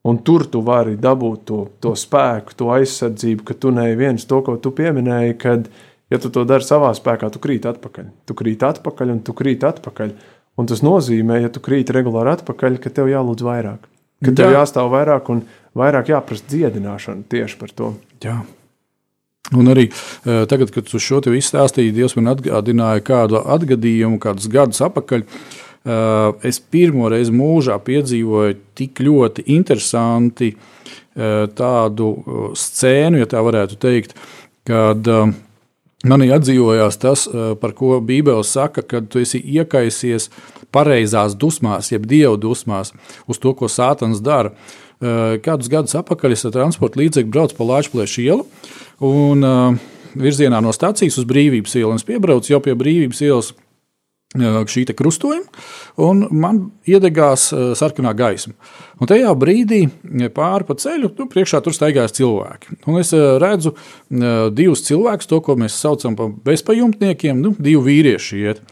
Un 0.09 0.21
tur 0.25 0.47
tu 0.49 0.63
vari 0.65 0.97
dabūt 0.97 1.43
to, 1.49 1.59
to 1.81 1.93
spēku, 1.97 2.55
to 2.57 2.71
aizsardzību, 2.73 3.45
ka 3.45 3.57
tu 3.61 3.73
neviens 3.77 4.25
to, 4.25 4.39
ko 4.45 4.57
tu 4.57 4.73
pieminēji, 4.77 5.37
kad, 5.41 5.67
ja 6.13 6.21
tu 6.21 6.31
to 6.33 6.47
dari 6.49 6.65
savā 6.65 6.95
spēkā, 6.97 7.29
tu 7.33 7.41
krīt 7.43 7.69
atpakaļ. 7.69 8.07
Tu 8.29 8.37
krīt 8.37 8.65
atpakaļ 8.65 9.13
un 9.17 9.21
tu 9.25 9.37
krīt 9.37 9.67
atpakaļ. 9.69 10.15
Un 10.61 10.69
tas 10.69 10.83
nozīmē, 10.85 11.41
ja 11.45 11.51
tu 11.53 11.63
krīt 11.65 11.93
regulāri 11.95 12.35
atpakaļ, 12.37 12.77
ka 12.83 12.93
tev 12.93 13.09
jālūdz 13.09 13.47
vairāk. 13.47 13.89
Ka 14.21 14.35
tev 14.37 14.51
Jā. 14.53 14.61
jāstāv 14.61 14.91
vairāk 14.93 15.31
un 15.33 15.45
vairāk 15.79 16.11
jāprasa 16.13 16.45
dziedināšana 16.53 17.25
tieši 17.33 17.57
par 17.61 17.73
to. 17.73 17.95
Jā. 18.25 18.43
Un 19.57 19.73
arī 19.73 19.89
eh, 19.89 20.45
tagad, 20.51 20.71
kad 20.75 20.87
tu 20.87 21.01
šo 21.01 21.23
te 21.25 21.33
izstāstīji, 21.35 21.95
Dievs 21.97 22.15
man 22.19 22.35
atgādināja 22.35 23.03
kādu 23.07 23.41
atgadījumu, 23.41 24.21
kādus 24.23 24.51
gadus 24.53 24.83
atpakaļ. 24.85 25.25
Uh, 25.25 25.59
Eh, 25.81 26.33
es 26.45 26.59
pirmo 26.61 27.07
reizi 27.09 27.33
mūžā 27.33 27.79
piedzīvoju 27.81 28.57
tik 28.77 29.01
ļoti 29.01 29.47
interesanti 29.55 30.51
eh, 30.53 31.47
tādu 31.57 32.09
eh, 32.21 32.43
scēnu, 32.53 33.23
ja 33.23 33.29
tā 33.31 33.41
varētu 33.47 33.79
teikt, 33.81 34.13
kad 34.69 35.09
manī 36.09 36.31
atdzīvojās 36.35 37.01
tas, 37.01 37.27
par 37.61 37.75
ko 37.77 37.99
Bībele 38.05 38.45
saka, 38.47 38.83
kad 38.83 39.09
tu 39.13 39.21
esi 39.23 39.41
iekaisies 39.41 40.31
pareizās 40.73 41.35
dusmās, 41.37 41.91
jeb 41.93 42.07
dievu 42.09 42.39
dusmās, 42.41 42.95
uz 43.29 43.41
to, 43.43 43.55
ko 43.59 43.69
Sātans 43.69 44.23
dara. 44.25 44.55
Kādus 45.01 45.71
gadus 45.73 45.97
atpakaļ 45.97 46.37
es 46.37 46.45
ar 46.45 46.53
transporta 46.55 47.01
līdzekli 47.01 47.33
braucu 47.33 47.57
pa 47.57 47.67
Latvijas 47.69 48.19
ielu. 48.21 48.45
Un, 49.01 49.49
virzienā 50.19 50.61
no 50.63 50.73
stācijas 50.75 51.19
uz 51.21 51.27
Brīvības 51.29 51.77
ielu. 51.79 51.95
Es 51.97 52.07
piebraucu 52.07 52.53
jau 52.53 52.61
pie 52.65 52.75
Brīvības 52.79 53.23
ielas 53.27 53.53
šī 54.31 54.85
krustojuma, 54.95 55.49
un 55.99 56.29
man 56.31 56.71
iedegās 56.87 57.49
sarkanā 57.75 58.13
gaisma. 58.15 58.55
Un 59.01 59.09
tajā 59.11 59.33
brīdī 59.35 59.89
pāri 60.31 60.67
pa 60.69 60.77
ceļu 60.79 61.11
nu, 61.19 61.27
priekšā 61.27 61.61
tur 61.65 61.75
staigājas 61.75 62.15
cilvēki. 62.15 62.79
Un 62.87 63.01
es 63.01 63.11
redzu 63.13 63.75
divus 64.55 64.85
cilvēkus, 64.87 65.27
to, 65.27 65.41
ko 65.41 65.57
mēs 65.57 65.81
saucam 65.81 66.15
par 66.15 66.31
bezpajumtniekiem, 66.47 67.43
nu, 67.43 67.57
divi 67.59 67.83
vīrieši 67.89 68.41
iet. 68.45 68.63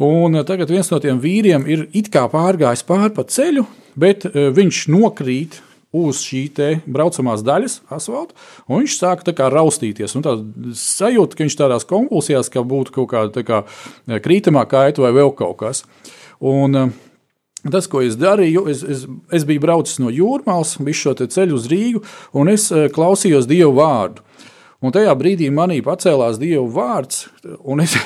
Un 0.00 0.40
tagad 0.44 0.70
viens 0.70 0.88
no 0.90 0.98
tiem 1.00 1.20
vīriem 1.20 1.68
ir 1.68 1.86
it 1.92 2.08
kā 2.12 2.26
pārgājis 2.32 2.84
pāri 2.84 3.12
pa 3.12 3.24
ceļu, 3.24 3.66
bet 3.96 4.24
viņš 4.32 4.88
nokrīt 4.92 5.60
uz 5.94 6.20
šī 6.26 6.44
braucamās 6.86 7.44
daļas, 7.46 7.80
asfalta, 7.92 8.34
un 8.68 8.82
viņš 8.82 8.98
sāka 8.98 9.50
raustīties. 9.52 10.16
Sajūta, 10.80 11.36
ka 11.36 11.44
viņš 11.44 11.58
tādās 11.58 11.88
konvulsijās, 11.88 12.50
ka 12.52 12.64
būtu 12.66 12.94
kaut 12.98 13.10
kāda 13.12 13.44
kā, 13.46 13.64
e, 14.08 14.20
krītamā 14.22 14.66
kaita 14.68 15.04
vai 15.04 15.12
vēl 15.16 15.34
kaut 15.36 15.58
kas. 15.62 15.84
Un, 16.40 16.74
e, 16.74 16.88
Tas, 17.66 17.88
ko 17.90 17.98
es 17.98 18.14
darīju, 18.14 18.60
es, 18.70 18.84
es, 18.86 19.00
es 19.34 19.42
biju 19.42 19.58
braucis 19.64 19.98
no 19.98 20.06
jūrmālas, 20.14 20.76
biju 20.78 21.00
šo 21.00 21.14
ceļu 21.18 21.56
uz 21.56 21.64
Rīgu, 21.66 22.02
un 22.38 22.46
es 22.52 22.68
e, 22.70 22.84
klausījos 22.94 23.48
Dievu 23.50 23.72
vārdu. 23.80 24.22
Un 24.84 24.92
tajā 24.92 25.14
brīdī 25.18 25.48
manī 25.50 25.80
pacēlās 25.82 26.38
Dieva 26.38 26.66
vārds, 26.68 27.24
un 27.64 27.80
es, 27.82 27.96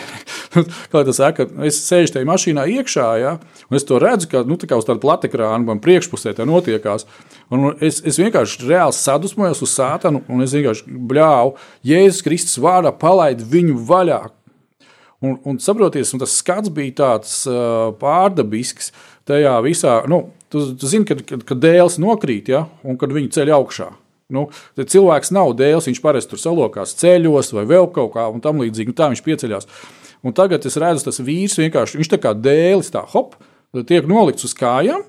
kā 0.93 1.03
tas 1.07 1.19
saka, 1.21 1.47
es 1.67 1.79
sēžu 1.85 2.17
tajā 2.17 2.29
mašīnā 2.29 2.65
iekšā, 2.79 3.07
ja, 3.23 3.37
un 3.69 3.79
es 3.79 3.87
to 3.87 4.01
redzu, 4.03 4.31
ka 4.33 4.43
nu, 4.49 4.59
tā 4.61 4.79
uz 4.79 4.89
tāda 4.89 5.03
plata 5.03 5.29
ekrāna 5.31 5.63
man 5.67 5.83
priekšpusē 5.83 6.35
tā 6.39 6.47
notiekās. 6.49 7.07
Un 7.55 7.73
es, 7.83 8.01
es 8.07 8.19
vienkārši 8.21 8.67
reāli 8.69 8.97
sadusmojos 8.97 9.63
uz 9.67 9.77
sātanu, 9.77 10.25
un 10.31 10.45
es 10.45 10.55
vienkārši 10.57 10.99
bļāvu, 11.11 11.57
Jēzus 11.87 12.27
Kristus 12.27 12.61
vārdā 12.63 12.93
palaid 12.97 13.43
viņu 13.47 13.79
vaļā. 13.89 14.21
Un, 15.21 15.37
un 15.45 15.59
saproties, 15.61 16.15
un 16.17 16.23
tas 16.23 16.33
skats 16.41 16.73
bija 16.73 16.97
tāds 17.03 17.43
uh, 17.45 17.91
pārdabisks 18.01 18.89
tajā 19.29 19.59
visā. 19.67 19.99
Nu, 20.09 20.31
tu, 20.49 20.63
tu 20.81 20.89
zini, 20.89 21.05
kad, 21.09 21.21
kad, 21.29 21.43
kad 21.47 21.61
dēls 21.61 21.99
nokrīt, 22.01 22.49
ja, 22.49 22.65
un 22.83 22.97
kad 23.01 23.13
viņi 23.13 23.35
ceļ 23.37 23.53
augšā. 23.59 23.91
Nu, 24.31 24.47
cilvēks 24.79 25.33
nav 25.35 25.53
dēls, 25.59 25.89
viņš 25.91 26.01
parasti 26.05 26.33
tur 26.33 26.41
salokās 26.41 26.95
ceļos 27.01 27.51
vai 27.57 27.67
vēl 27.69 27.91
kaut 27.95 28.15
kā 28.15 28.29
tamlīdzīga. 28.45 28.93
Nu, 28.93 28.97
tā 28.97 29.11
viņš 29.11 29.25
pieceļās. 29.27 29.69
Un 30.27 30.37
tagad 30.37 30.67
es 30.69 30.77
redzu, 30.81 31.07
tas 31.07 31.23
vīrs 31.25 31.57
vienkārši, 31.61 32.01
viņš 32.01 32.11
tā 32.13 32.21
kā 32.21 32.35
dēlis, 32.37 32.93
tā 32.93 33.05
hop, 33.15 33.39
tiek 33.89 34.09
nolikts 34.11 34.45
uz 34.49 34.53
kājām, 34.57 35.07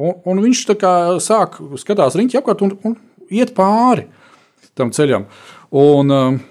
un, 0.00 0.16
un 0.24 0.40
viņš 0.46 0.64
tā 0.70 0.78
kā 0.80 0.94
sāk 1.22 1.60
skatās 1.80 2.16
riņķi 2.18 2.40
apkārt 2.40 2.64
un, 2.64 2.76
un 2.88 2.96
iet 3.28 3.52
pāri 3.56 4.08
tam 4.74 4.92
ceļam. 4.94 5.28
Un, 5.74 6.10
um, 6.10 6.42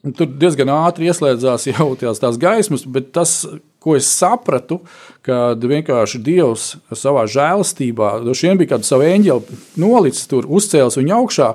Tur 0.00 0.30
diezgan 0.40 0.70
ātri 0.72 1.10
ieslēdzās 1.10 1.66
jau 1.68 1.90
tās, 2.00 2.20
tās 2.22 2.38
gaismas, 2.40 2.86
bet 2.88 3.10
tas, 3.12 3.42
ko 3.84 3.98
es 3.98 4.06
sapratu, 4.08 4.78
kad 5.26 5.60
vienkārši 5.60 6.22
Dievs 6.24 6.70
savā 6.96 7.26
žēlastībā, 7.28 8.14
šiem 8.32 8.56
bija 8.60 8.72
kāda 8.72 8.88
sava 8.88 9.10
eņģeļa 9.12 9.58
nolicis 9.82 10.30
tur, 10.30 10.48
uzcēlis 10.48 10.96
viņu 10.96 11.16
augšā. 11.18 11.50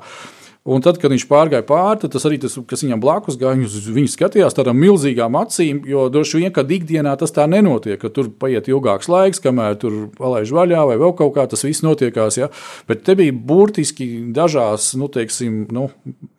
Un 0.66 0.82
tad, 0.82 0.98
kad 0.98 1.14
viņš 1.14 1.28
pārgāja 1.30 1.62
pāri, 1.62 2.08
tas 2.10 2.24
arī 2.26 2.40
tas, 2.42 2.56
kas 2.66 2.82
viņam 2.82 3.02
blakus 3.04 3.36
gāja, 3.38 3.54
viņš 3.60 3.90
viņu 3.94 4.10
skatījās 4.10 4.56
tādām 4.58 4.80
milzīgām 4.82 5.36
acīm, 5.38 5.84
jo 5.86 6.08
droši 6.10 6.40
vien, 6.42 6.54
ka 6.56 6.64
ikdienā 6.66 7.12
tas 7.22 7.36
tā 7.36 7.46
nenotiek, 7.46 8.00
ka 8.02 8.10
tur 8.10 8.32
paiet 8.42 8.66
ilgāks 8.72 9.06
laiks, 9.12 9.44
kamēr 9.44 9.78
tur 9.78 10.00
palaiž 10.18 10.50
vaļā 10.58 10.88
vai 10.90 10.96
vēl 10.98 11.14
kaut 11.20 11.36
kā 11.36 11.46
tas 11.52 11.62
viss 11.68 11.86
notiekās. 11.86 12.40
Ja? 12.42 12.50
Bet 12.90 13.06
te 13.06 13.14
bija 13.20 13.36
burtiski 13.38 14.08
dažās, 14.34 14.96
nu, 14.98 15.06
teiksim, 15.14 15.68
nu, 15.70 15.92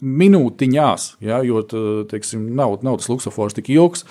minūtiņās, 0.03 1.07
ja? 1.23 1.39
jo 1.47 1.63
teiksim, 2.11 2.49
nav, 2.59 2.81
nav 2.83 2.99
tas 2.99 3.13
luksofors 3.13 3.55
tik 3.55 3.71
ilgs 3.77 4.03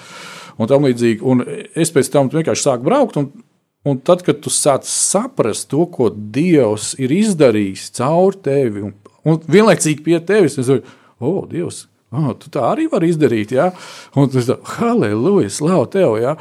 un 0.55 0.71
tam 0.71 0.87
līdzīgi. 0.87 1.19
Un 1.27 1.43
es 1.75 1.91
pēc 1.91 2.13
tam 2.15 2.31
vienkārši 2.31 2.69
sāku 2.69 2.87
braukt. 2.87 3.19
Un, 3.19 3.33
Un 3.85 3.99
tad, 4.01 4.23
kad 4.25 4.39
tu 4.41 4.49
sāc 4.49 4.87
saprast 4.89 5.67
to, 5.69 5.83
ko 5.93 6.07
Dievs 6.09 6.95
ir 6.97 7.11
izdarījis 7.13 7.91
caur 7.93 8.33
tevi 8.33 8.81
un 8.81 8.95
Un 9.25 9.41
vienlaicīgi 9.49 10.05
pie 10.05 10.19
tevis 10.25 10.59
es 10.61 10.69
domāju, 10.69 10.85
oh, 11.19 11.41
Dievs, 11.49 11.85
oh, 12.13 12.31
tu 12.37 12.51
tā 12.53 12.67
arī 12.69 12.85
vari 12.91 13.09
izdarīt. 13.13 13.55
Ja? 13.55 13.71
Un 14.17 14.29
tas 14.33 14.49
ir 14.51 14.61
halleluja, 14.77 15.51
slavu 15.53 15.89
tev. 15.95 16.17
Ja? 16.21 16.35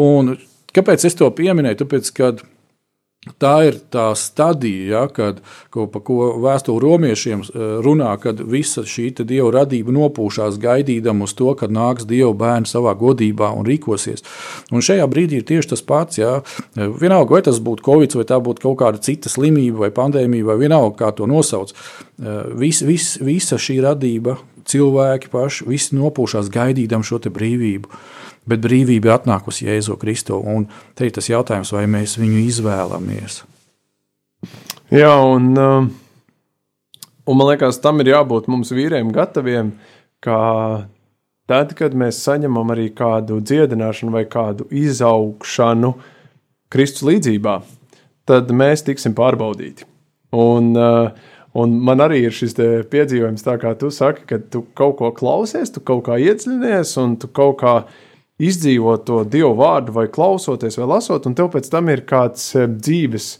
Un 0.00 0.36
kāpēc 0.76 1.08
es 1.08 1.18
to 1.18 1.30
pieminēju? 1.34 1.82
Tāpēc, 1.82 2.12
kad 2.16 2.44
Tā 3.20 3.66
ir 3.68 3.74
tā 3.92 4.06
stadija, 4.16 4.84
ja, 4.88 5.00
kad, 5.12 5.42
ko, 5.68 5.82
pa 5.92 6.00
ko 6.00 6.30
vēstule 6.40 6.80
romiešiem 6.80 7.42
eh, 7.44 7.64
runā, 7.84 8.14
kad 8.22 8.38
visa 8.40 8.80
šī 8.88 9.10
dieva 9.18 9.50
radība 9.58 9.92
nopūšās 9.92 10.56
gaidīdama 10.62 11.26
uz 11.28 11.34
to, 11.36 11.50
kad 11.60 11.68
nāks 11.68 12.06
dieva 12.08 12.32
bērns 12.32 12.72
savā 12.72 12.94
godībā 12.96 13.50
un 13.52 13.68
rīkosies. 13.68 14.24
Un 14.72 14.80
šajā 14.80 15.04
brīdī 15.12 15.42
ir 15.42 15.44
tieši 15.50 15.74
tas 15.74 15.84
pats. 15.84 16.16
Ja. 16.16 16.38
Vienalga, 16.76 17.36
vai 17.36 17.42
tas 17.44 17.60
būtu 17.60 17.84
covid, 17.84 18.16
vai 18.16 18.24
tā 18.30 18.38
būtu 18.40 18.64
kaut 18.64 18.78
kāda 18.80 19.02
cita 19.04 19.28
slimība, 19.28 19.82
vai 19.84 19.90
pandēmija, 20.00 20.46
vai 20.48 20.56
vienalga, 20.62 20.96
kā 21.02 21.12
to 21.20 21.28
nosauc. 21.28 21.74
Eh, 21.76 22.40
vis, 22.56 22.80
vis, 22.80 23.10
visa 23.20 23.60
šī 23.60 23.82
radība, 23.84 24.38
cilvēki 24.64 25.28
paši, 25.28 25.68
visi 25.68 26.00
nopūšās 26.00 26.48
gaidīdam 26.56 27.04
šo 27.04 27.20
brīvību 27.28 28.00
bet 28.48 28.62
brīvība 28.64 29.14
atnākusi 29.16 29.66
Jēzu 29.68 29.96
Kristu. 30.00 30.38
Un 30.38 30.68
te 30.96 31.08
ir 31.08 31.14
tas 31.16 31.28
jautājums, 31.30 31.72
vai 31.76 31.86
mēs 31.90 32.16
viņu 32.20 32.44
izvēlamies. 32.46 33.42
Jā, 34.90 35.12
un, 35.22 35.50
um, 35.58 35.90
un 37.28 37.38
man 37.38 37.50
liekas, 37.52 37.80
tam 37.84 38.00
ir 38.02 38.14
jābūt 38.14 38.48
mums 38.50 38.72
vīriem 38.74 39.12
gataviem, 39.14 39.74
ka 40.24 40.38
tad, 41.50 41.74
kad 41.78 41.96
mēs 41.98 42.22
saņemam 42.24 42.72
arī 42.74 42.88
kādu 42.96 43.40
dziedināšanu 43.44 44.16
vai 44.16 44.24
kādu 44.30 44.66
izaugšanu 44.70 45.92
Kristus 46.70 47.06
līdzībā, 47.06 47.60
tad 48.30 48.50
mēs 48.54 48.86
tiksim 48.86 49.14
pārbaudīti. 49.18 49.86
Un, 50.38 50.72
uh, 50.78 51.28
Un 51.50 51.72
man 51.82 51.98
arī 51.98 52.20
ir 52.28 52.34
šis 52.34 52.52
piedzīvojums, 52.92 53.42
tā 53.42 53.56
kā 53.58 53.72
tu 53.78 53.90
saki, 53.90 54.22
ka 54.30 54.38
tu 54.52 54.62
kaut 54.78 55.00
ko 55.00 55.10
klausies, 55.14 55.72
tu 55.74 55.82
kaut 55.82 56.04
kā 56.06 56.18
iedziļinies, 56.22 56.92
un 57.02 57.16
tu 57.18 57.26
kaut 57.34 57.56
kā 57.62 57.72
izdzīvot 58.40 59.06
to 59.08 59.22
dievu 59.28 59.52
vārdu, 59.60 59.94
vai 59.96 60.08
klausoties, 60.12 60.78
vai 60.80 60.88
lasot, 60.94 61.28
un 61.28 61.36
tev 61.36 61.50
pēc 61.54 61.70
tam 61.72 61.90
ir 61.92 62.04
kāds 62.08 62.50
eh, 62.56 62.68
dzīves 62.70 63.34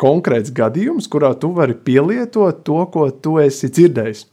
konkrēts 0.00 0.52
gadījums, 0.56 1.08
kurā 1.12 1.32
tu 1.40 1.52
vari 1.56 1.76
pielietot 1.86 2.62
to, 2.66 2.82
ko 2.92 3.08
tu 3.10 3.38
esi 3.40 3.70
dzirdējis. 3.72 4.26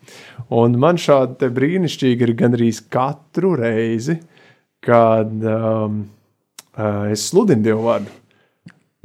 Un 0.53 0.75
man 0.79 0.99
šādi 0.99 1.47
brīnišķīgi 1.55 2.27
ir 2.27 2.33
gandrīz 2.39 2.81
katru 2.91 3.53
reizi, 3.59 4.17
kad 4.83 5.31
um, 5.31 6.01
uh, 6.75 7.05
es 7.13 7.29
sludinu 7.29 7.63
dievu 7.63 7.87
vārdu. 7.87 8.11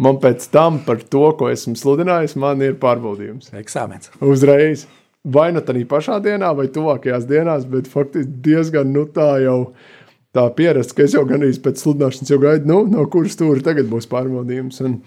Man 0.02 0.18
pēc 0.22 0.48
tam 0.50 0.80
par 0.86 0.98
to, 1.10 1.24
ko 1.38 1.50
esmu 1.50 1.76
sludinājis, 1.78 2.34
man 2.38 2.62
ir 2.62 2.74
pārbaudījums. 2.82 3.52
Eksāmens. 3.58 4.10
Uzreiz. 4.22 4.86
Vai 5.26 5.48
nu 5.54 5.62
tādā 5.66 5.82
pašā 5.86 6.18
dienā, 6.22 6.50
vai 6.58 6.68
tuvākajās 6.74 7.26
dienās, 7.28 7.66
bet 7.70 7.90
faktiski 7.90 8.42
diezgan 8.42 8.92
nu, 8.94 9.06
tā 9.14 9.30
jau 9.42 9.58
uh, 9.62 9.96
tā 10.38 10.46
pierast, 10.56 10.94
ka 10.94 11.04
es 11.04 11.16
jau 11.16 11.24
gan 11.28 11.42
īsti 11.46 11.64
pēc 11.64 11.82
sludināšanas 11.82 12.32
jau 12.32 12.38
gaidu, 12.42 12.70
nu, 12.70 12.84
no 12.92 13.06
kuras 13.10 13.34
stūra 13.34 13.64
tagad 13.64 13.90
būs 13.90 14.08
pārbaudījums. 14.10 14.78
Un, 14.86 15.00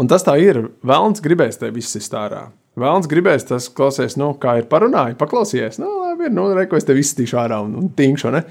un 0.00 0.10
tas 0.10 0.24
tā 0.26 0.38
ir. 0.42 0.64
Vēlams 0.86 1.22
gribēs 1.24 1.60
tevi 1.60 1.84
izsist 1.84 2.16
ārā. 2.16 2.48
Vēlams 2.78 3.08
gribēs 3.10 3.46
tas 3.48 3.68
klausies, 3.74 4.16
nu, 4.20 4.32
kā 4.40 4.58
ir 4.60 4.68
parunājis, 4.70 5.18
paklausījies. 5.20 5.80
Nu, 5.82 5.90
labi, 6.04 6.30
nu, 6.34 6.46
reko 6.56 6.78
es 6.78 6.86
tevi 6.88 7.02
izstīšu 7.04 7.40
ārā 7.40 7.60
un, 7.64 7.74
un 7.80 7.88
tīņšu, 7.98 8.34
ne? 8.34 8.44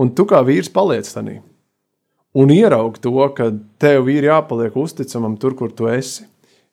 Un 0.00 0.12
tu 0.16 0.26
kā 0.30 0.40
vīrs 0.46 0.70
paliec 0.72 1.08
tanī. 1.10 1.40
Un 2.38 2.52
ieraugi 2.54 3.02
to, 3.04 3.12
ka 3.36 3.50
tev 3.82 4.08
ir 4.08 4.24
jāpaliek 4.30 4.76
uzticamam 4.78 5.34
tur, 5.40 5.56
kur 5.58 5.74
tu 5.76 5.90
esi. 5.92 6.24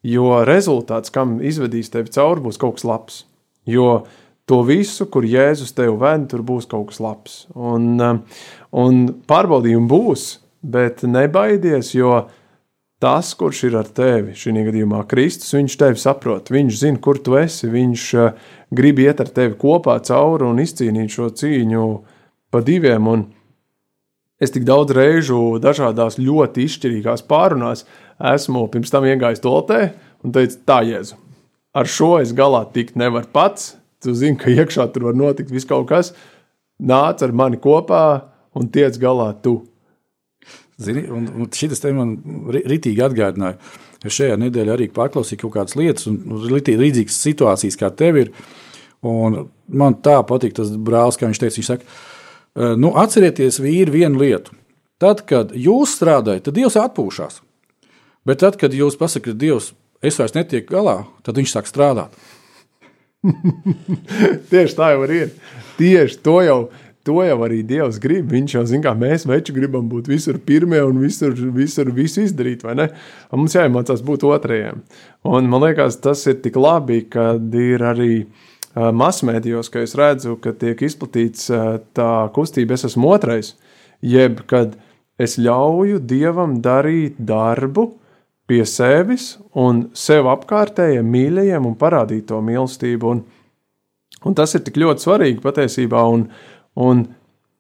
Jo 0.05 0.45
rezultāts, 0.47 1.11
kam 1.11 1.39
izvedīs 1.43 1.91
tevi 1.91 2.13
cauri, 2.15 2.45
būs 2.45 2.59
kaut 2.61 2.77
kas 2.77 2.85
labs. 2.87 3.17
Jo 3.67 4.05
to 4.49 4.63
visu, 4.65 5.05
kur 5.11 5.27
Jēzus 5.27 5.75
tevi 5.77 5.93
ved, 6.01 6.25
tur 6.31 6.43
būs 6.45 6.67
kaut 6.69 6.89
kas 6.89 6.99
labs. 7.03 7.39
Un, 7.53 7.95
eh, 8.01 8.43
un 8.73 9.07
pārbaudījumi 9.29 9.89
būs, 9.89 10.25
bet 10.63 11.05
nebaidies, 11.05 11.93
jo 11.93 12.27
tas, 12.99 13.33
kurš 13.37 13.63
ir 13.69 13.77
ar 13.79 13.87
tevi, 13.95 14.33
šī 14.35 14.65
gadījumā 14.67 15.05
Kristus, 15.07 15.53
viņš 15.55 15.77
tevi 15.79 16.01
saprot, 16.01 16.49
viņš 16.51 16.79
zina, 16.81 16.99
kur 16.99 17.21
tu 17.21 17.37
esi, 17.39 17.69
viņš 17.69 18.05
eh, 18.19 18.33
grib 18.73 18.99
iet 18.99 19.21
ar 19.21 19.27
tevi 19.27 19.55
kopā 19.55 19.99
cauri 20.03 20.49
un 20.49 20.57
izcīnīt 20.57 21.13
šo 21.13 21.29
cīņu 21.29 21.85
pa 22.51 22.61
diviem. 22.61 23.07
Un 23.07 23.27
es 24.41 24.51
tik 24.51 24.65
daudz 24.65 24.91
reižu 24.91 25.59
dažādās 25.61 26.17
ļoti 26.17 26.65
izšķirīgās 26.65 27.25
pārunās 27.29 27.85
esmu 28.19 28.67
pirms 28.71 28.91
tam 28.91 29.05
iegājis 29.05 29.43
toltē 29.43 29.93
un 30.23 30.33
teicu, 30.35 30.57
tā 30.65 30.81
jēzu. 30.83 31.15
Ar 31.75 31.85
šo 31.85 32.17
es 32.19 32.33
galā 32.33 32.65
tikt 32.73 32.97
nevaru 32.97 33.29
pats, 33.31 33.78
tu 34.03 34.13
zini, 34.17 34.37
ka 34.39 34.51
iekšā 34.51 34.87
tur 34.93 35.09
var 35.09 35.17
notikt 35.17 35.51
viss 35.53 35.67
kaut 35.69 35.89
kas. 35.91 36.13
Nāc 36.79 37.23
ar 37.25 37.35
mani 37.35 37.59
kopā 37.61 38.03
un 38.55 38.69
tiec 38.71 38.97
galā 39.01 39.33
tu. 39.43 39.59
Zini, 40.79 41.03
un, 41.11 41.27
un 41.35 41.49
šis 41.51 41.81
te 41.83 41.91
man 41.95 42.15
ritīgi 42.55 43.03
atgādināja. 43.03 43.59
Es 44.07 44.15
šajā 44.15 44.37
nedēļā 44.39 44.77
arī 44.77 44.87
paklausīju 44.95 45.41
kaut 45.41 45.57
kādas 45.57 45.75
lietas, 45.75 46.07
un 46.07 46.47
līdzīgas 46.47 47.17
situācijas 47.19 47.75
kā 47.79 47.89
tev 47.91 48.21
ir. 48.21 48.31
Un 49.03 49.49
man 49.67 49.97
tā 50.03 50.17
patīk 50.27 50.55
tas 50.55 50.71
brālis, 50.71 51.19
kā 51.19 51.27
viņš 51.27 51.41
teica. 51.41 51.59
Viņš 51.59 51.71
saka, 51.73 51.99
nu, 52.79 52.93
atcerieties, 52.99 53.59
vīri, 53.63 53.91
vienu 53.99 54.23
lietu. 54.23 54.55
Tad, 54.99 55.23
kad 55.27 55.51
jūs 55.55 55.95
strādājat, 55.95 56.47
tad 56.47 56.57
Dievs 56.57 56.79
atpūšas. 56.79 57.39
Bet 58.27 58.41
tad, 58.43 58.57
kad 58.59 58.75
jūs 58.75 58.99
pasakāt, 58.99 59.37
Dievs, 59.39 59.71
es 60.03 60.19
vairs 60.19 60.35
netieku 60.35 60.75
galā, 60.75 60.97
tad 61.23 61.39
viņš 61.39 61.55
sāk 61.55 61.67
strādāt. 61.67 62.15
Tieši 64.51 64.77
tā 64.77 64.93
jau 64.95 65.07
ir. 65.11 65.33
Tieši 65.79 66.19
to 66.23 66.37
jau, 66.43 66.59
to 67.07 67.19
jau 67.25 67.37
arī 67.45 67.61
Dievs 67.67 67.99
grib. 68.01 68.29
Viņš 68.31 68.55
jau 68.55 68.65
zina, 68.69 68.83
kā 68.87 68.93
mēs 68.97 69.27
veči 69.29 69.55
gribam 69.55 69.89
būt 69.91 70.09
visur 70.11 70.39
pirmie 70.43 70.81
un 70.85 70.99
visur, 71.03 71.35
visur 71.55 71.91
visu 71.95 72.23
izdarīt, 72.25 72.63
vai 72.67 72.77
ne? 72.79 72.89
Un 73.31 73.43
mums 73.43 73.55
jāiemācās 73.57 74.03
būt 74.05 74.27
otrajiem. 74.29 74.83
Un 75.27 75.49
man 75.51 75.65
liekas, 75.67 75.99
tas 76.03 76.25
ir 76.31 76.39
tik 76.43 76.59
labi, 76.59 77.01
kad 77.11 77.55
ir 77.55 77.83
arī 77.91 78.13
uh, 78.23 78.91
masmēdījos, 78.95 79.71
ka 79.73 79.83
es 79.83 79.97
redzu, 79.99 80.37
ka 80.43 80.55
tiek 80.55 80.83
izplatīts 80.87 81.49
uh, 81.53 81.79
tā 81.95 82.11
kustība, 82.35 82.79
es 82.79 82.87
esmu 82.91 83.11
otrais, 83.15 83.55
jeb 83.99 84.45
kad 84.49 84.77
es 85.19 85.35
ļauju 85.41 85.99
Dievam 86.07 86.59
darīt 86.63 87.19
darbu, 87.19 87.89
pie 88.49 88.63
sevis 88.65 89.35
un 89.53 89.87
sev 89.97 90.27
apkārtējiem 90.31 91.05
mīļajiem 91.13 91.67
un 91.69 91.75
parādīt 91.77 92.27
to 92.31 92.39
mīlestību. 92.43 93.13
Un, 93.13 93.21
un 94.25 94.37
tas 94.37 94.55
ir 94.57 94.63
tik 94.65 94.79
ļoti 94.81 95.05
svarīgi 95.05 95.43
patiesībā. 95.43 96.01
Un, 96.09 96.25
un 96.73 97.05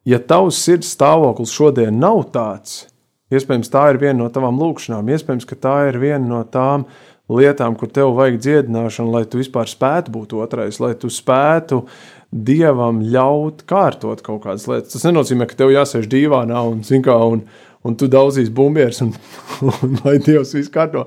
ja 0.09 0.19
tavs 0.19 0.61
sirds 0.65 0.89
stāvoklis 0.95 1.53
šodien 1.53 2.01
nav 2.01 2.25
tāds, 2.33 2.87
iespējams, 3.29 3.69
tā 3.69 3.85
ir 3.93 4.01
viena 4.01 4.23
no 4.23 4.31
tavām 4.33 4.57
lūkšanām, 4.61 5.13
iespējams, 5.13 5.47
ka 5.49 5.59
tā 5.61 5.75
ir 5.91 6.01
viena 6.01 6.25
no 6.25 6.41
tām 6.49 6.87
lietām, 7.29 7.75
kur 7.77 7.91
tev 7.93 8.15
vajag 8.17 8.39
dziedināšanu, 8.41 9.13
lai 9.13 9.25
tu 9.29 9.41
vispār 9.41 9.69
spētu 9.69 10.13
būt 10.15 10.33
otrais, 10.41 10.79
lai 10.81 10.95
tu 10.97 11.11
spētu 11.13 11.83
dievam 12.29 13.03
ļaut 13.05 13.61
kārtot 13.69 14.21
kaut 14.25 14.43
kādas 14.45 14.65
lietas. 14.69 14.95
Tas 14.95 15.05
nenozīmē, 15.05 15.45
ka 15.49 15.57
tev 15.61 15.73
jāsēž 15.73 16.09
dīvānā 16.09 16.61
un, 16.71 16.81
kā, 17.05 17.17
un, 17.29 17.45
un 17.89 17.97
tu 17.99 18.09
daudzīs 18.11 18.51
bumbieris, 18.53 19.01
un, 19.05 19.13
un 19.69 19.99
lai 20.05 20.17
Dievs 20.23 20.55
viss 20.57 20.71
kārto. 20.73 21.05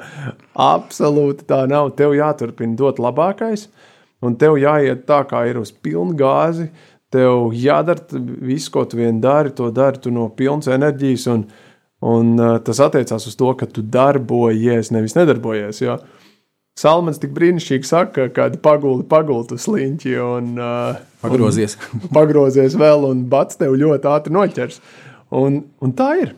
Absolūti 0.58 1.46
tā 1.48 1.62
nav. 1.70 1.92
Tev 1.98 2.16
jāturpina 2.18 2.76
dot 2.78 3.00
labākais, 3.02 3.68
un 4.22 4.38
tev 4.38 4.58
jāiet 4.60 5.06
tā, 5.08 5.22
kā 5.30 5.44
ir 5.50 5.60
uz 5.62 5.72
pilnu 5.72 6.16
gāzi. 6.18 6.70
Tev 7.12 7.52
jādara 7.56 8.22
viss, 8.40 8.70
ko 8.72 8.86
tu 8.88 8.98
vien 9.00 9.20
dari, 9.20 9.52
to 9.52 9.68
dari 9.74 10.00
tu 10.00 10.10
no 10.14 10.30
pilnas 10.32 10.70
enerģijas, 10.72 11.28
un, 11.32 11.44
un 12.08 12.32
tas 12.64 12.80
attiecās 12.80 13.28
uz 13.28 13.36
to, 13.36 13.52
ka 13.58 13.68
tu 13.68 13.84
darbojies, 13.84 14.90
nevis 14.94 15.18
nedarbojies. 15.18 15.84
Jo 15.84 16.00
Salmans 16.78 17.20
tik 17.20 17.34
brīnišķīgi 17.36 17.84
saka, 17.84 18.28
ka 18.30 18.32
kāda 18.32 18.58
paguli 18.64 19.04
pagultu 19.04 19.58
sliņķi 19.60 20.14
un, 20.24 20.54
pagrozies. 21.20 21.76
un 21.98 22.12
pagrozies 22.16 22.76
vēl, 22.80 23.04
un 23.10 23.26
bats 23.28 23.60
tev 23.60 23.76
ļoti 23.76 24.08
ātri 24.08 24.32
noķers. 24.32 24.80
Un, 25.36 25.60
un 25.84 25.92
tā 25.96 26.08
ir. 26.22 26.32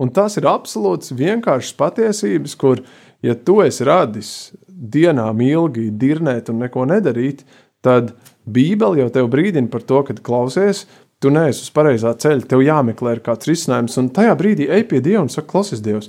Un 0.00 0.08
tas 0.16 0.38
ir 0.40 0.48
absolūts 0.48 1.12
vienkāršs 1.12 1.74
patiesības, 1.76 2.56
kur, 2.56 2.80
ja 3.20 3.34
tu 3.36 3.58
esi 3.60 3.84
radis 3.84 4.30
dienām 4.66 5.42
ilgi 5.44 5.90
dirnēt 6.00 6.48
un 6.52 6.62
neko 6.64 6.86
nedarīt, 6.88 7.44
tad 7.84 8.14
Bībele 8.50 9.02
jau 9.02 9.10
tev 9.12 9.28
brīdina 9.32 9.68
par 9.70 9.84
to, 9.84 10.00
ka 10.08 10.16
klausies, 10.24 10.86
tu 11.20 11.32
neesi 11.32 11.66
uz 11.66 11.72
pareizā 11.76 12.14
ceļa, 12.16 12.48
tev 12.48 12.64
jāmeklē 12.64 13.18
kāds 13.24 13.48
risinājums, 13.50 13.98
un 14.00 14.08
tajā 14.16 14.34
brīdī 14.40 14.70
ej 14.72 14.86
pie 14.88 15.02
Dieva 15.04 15.26
un 15.26 15.32
saka, 15.32 15.50
klausies, 15.52 15.82
Dievs, 15.84 16.08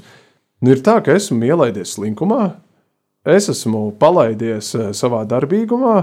nu 0.63 0.71
ir 0.71 0.83
tā, 0.85 1.01
ka 1.03 1.15
esmu 1.17 1.43
ielaidies 1.49 1.97
slinkumā, 1.97 2.45
es 3.27 3.51
esmu 3.51 3.89
palaidies 3.99 4.71
eh, 4.77 4.89
savā 4.95 5.25
darbīgumā, 5.29 5.97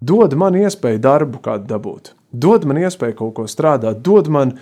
dod 0.00 0.36
man 0.40 0.56
iespēju 0.56 1.04
darbu 1.04 1.44
kādu 1.44 1.68
dabūt, 1.68 2.14
dod 2.32 2.64
man 2.64 2.80
iespēju 2.80 3.18
kaut 3.20 3.36
ko 3.36 3.48
strādāt, 3.50 4.00
dod 4.06 4.32
man 4.32 4.56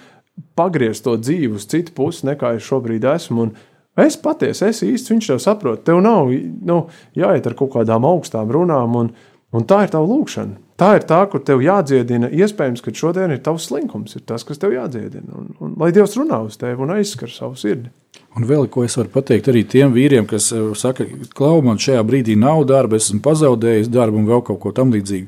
pagriezt 0.58 1.06
to 1.06 1.16
dzīvi 1.20 1.54
uz 1.58 1.66
citu 1.70 1.94
pusi, 1.96 2.26
nekā 2.28 2.54
es 2.58 2.66
šobrīd 2.66 3.06
esmu. 3.14 3.48
Un 3.48 4.04
es 4.06 4.18
patiesi 4.20 4.68
esmu 4.68 4.92
īsts, 4.92 5.12
viņš 5.12 5.32
tev 5.32 5.42
saprot, 5.42 5.84
tev 5.86 6.02
nav 6.04 6.30
nu, 6.30 6.78
jāiet 7.18 7.46
ar 7.48 7.56
kaut 7.58 7.74
kādām 7.76 8.06
augstām 8.08 8.52
runām, 8.54 8.96
un, 9.02 9.12
un 9.52 9.68
tā 9.68 9.84
ir 9.84 9.94
tava 9.94 10.08
lūkšana. 10.08 10.64
Tā 10.78 10.92
ir 10.94 11.04
tā, 11.10 11.18
kur 11.26 11.42
tev 11.42 11.58
jādziedina. 11.64 12.28
Iespējams, 12.30 12.82
ka 12.84 12.92
šodien 12.94 13.32
ir 13.34 13.40
tavs 13.42 13.64
slinkums, 13.66 14.14
ir 14.14 14.22
tas, 14.28 14.44
kas 14.46 14.60
tev 14.62 14.76
jādziedina. 14.76 15.26
Un, 15.34 15.48
un, 15.58 15.72
lai 15.80 15.88
Dievs 15.94 16.14
runā 16.14 16.38
uz 16.46 16.54
tevi 16.60 16.78
un 16.84 16.92
aizskar 16.94 17.32
savu 17.34 17.58
sirdi. 17.58 17.90
Un 18.38 18.46
vēl 18.46 18.68
ko 18.70 18.84
es 18.86 18.94
varu 18.94 19.10
pateikt 19.10 19.48
arī 19.50 19.64
tiem 19.66 19.90
vīriem, 19.90 20.28
kas 20.30 20.52
eh, 20.54 20.68
saka, 20.78 21.08
klau, 21.34 21.58
man 21.66 21.80
šajā 21.82 22.04
brīdī 22.06 22.36
nav 22.38 22.62
darba, 22.70 23.00
esmu 23.00 23.18
pazaudējis 23.24 23.90
darbu 23.90 24.20
un 24.20 24.28
vēl 24.28 24.44
kaut 24.46 24.60
ko 24.62 24.72
tamlīdzīgu. 24.76 25.26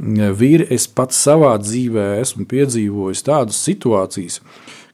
Mm, 0.00 0.34
vīri, 0.40 0.66
es 0.74 0.88
pats 0.90 1.20
savā 1.22 1.52
dzīvē 1.62 2.08
esmu 2.24 2.48
piedzīvojis 2.50 3.22
tādas 3.28 3.62
situācijas, 3.62 4.40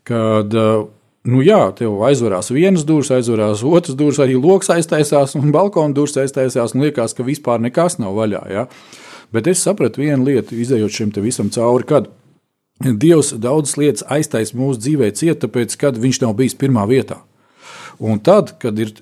kad 0.04 0.52
eh, 0.52 0.84
nu 1.26 1.42
jā, 1.44 1.60
tev 1.78 2.00
aizverās 2.06 2.52
vienas 2.54 2.84
durvis, 2.86 3.12
aizverās 3.14 3.64
otras 3.66 3.96
durvis, 3.98 4.20
arī 4.22 4.38
lokus 4.38 4.70
aiztaisās 4.74 5.36
un 5.38 5.50
balkona 5.54 5.94
durvis 5.96 6.16
aiztaisās. 6.22 6.76
Liekas, 6.78 7.16
ka 7.16 7.26
vispār 7.26 7.62
nekas 7.62 7.98
nav 8.02 8.14
vaļā. 8.18 8.44
Ja? 8.52 8.66
Bet 9.34 9.50
es 9.50 9.64
sapratu 9.66 10.04
vienu 10.04 10.28
lietu, 10.28 10.56
izējot 10.56 10.94
šim 10.94 11.12
visam 11.24 11.50
cauri, 11.52 11.88
kad 11.88 12.12
Dievs 12.84 13.32
daudzas 13.40 13.78
lietas 13.80 14.04
aiztaisa 14.12 14.56
mūsu 14.56 14.82
dzīvē 14.84 15.08
ciet, 15.16 15.40
tāpēc, 15.40 15.78
kad 15.80 15.96
viņš 15.96 16.20
nav 16.26 16.34
bijis 16.36 16.56
pirmā 16.60 16.84
vietā. 16.84 17.22
Un 17.96 18.20
tad, 18.20 18.52
kad 18.60 18.76
ir 18.76 18.92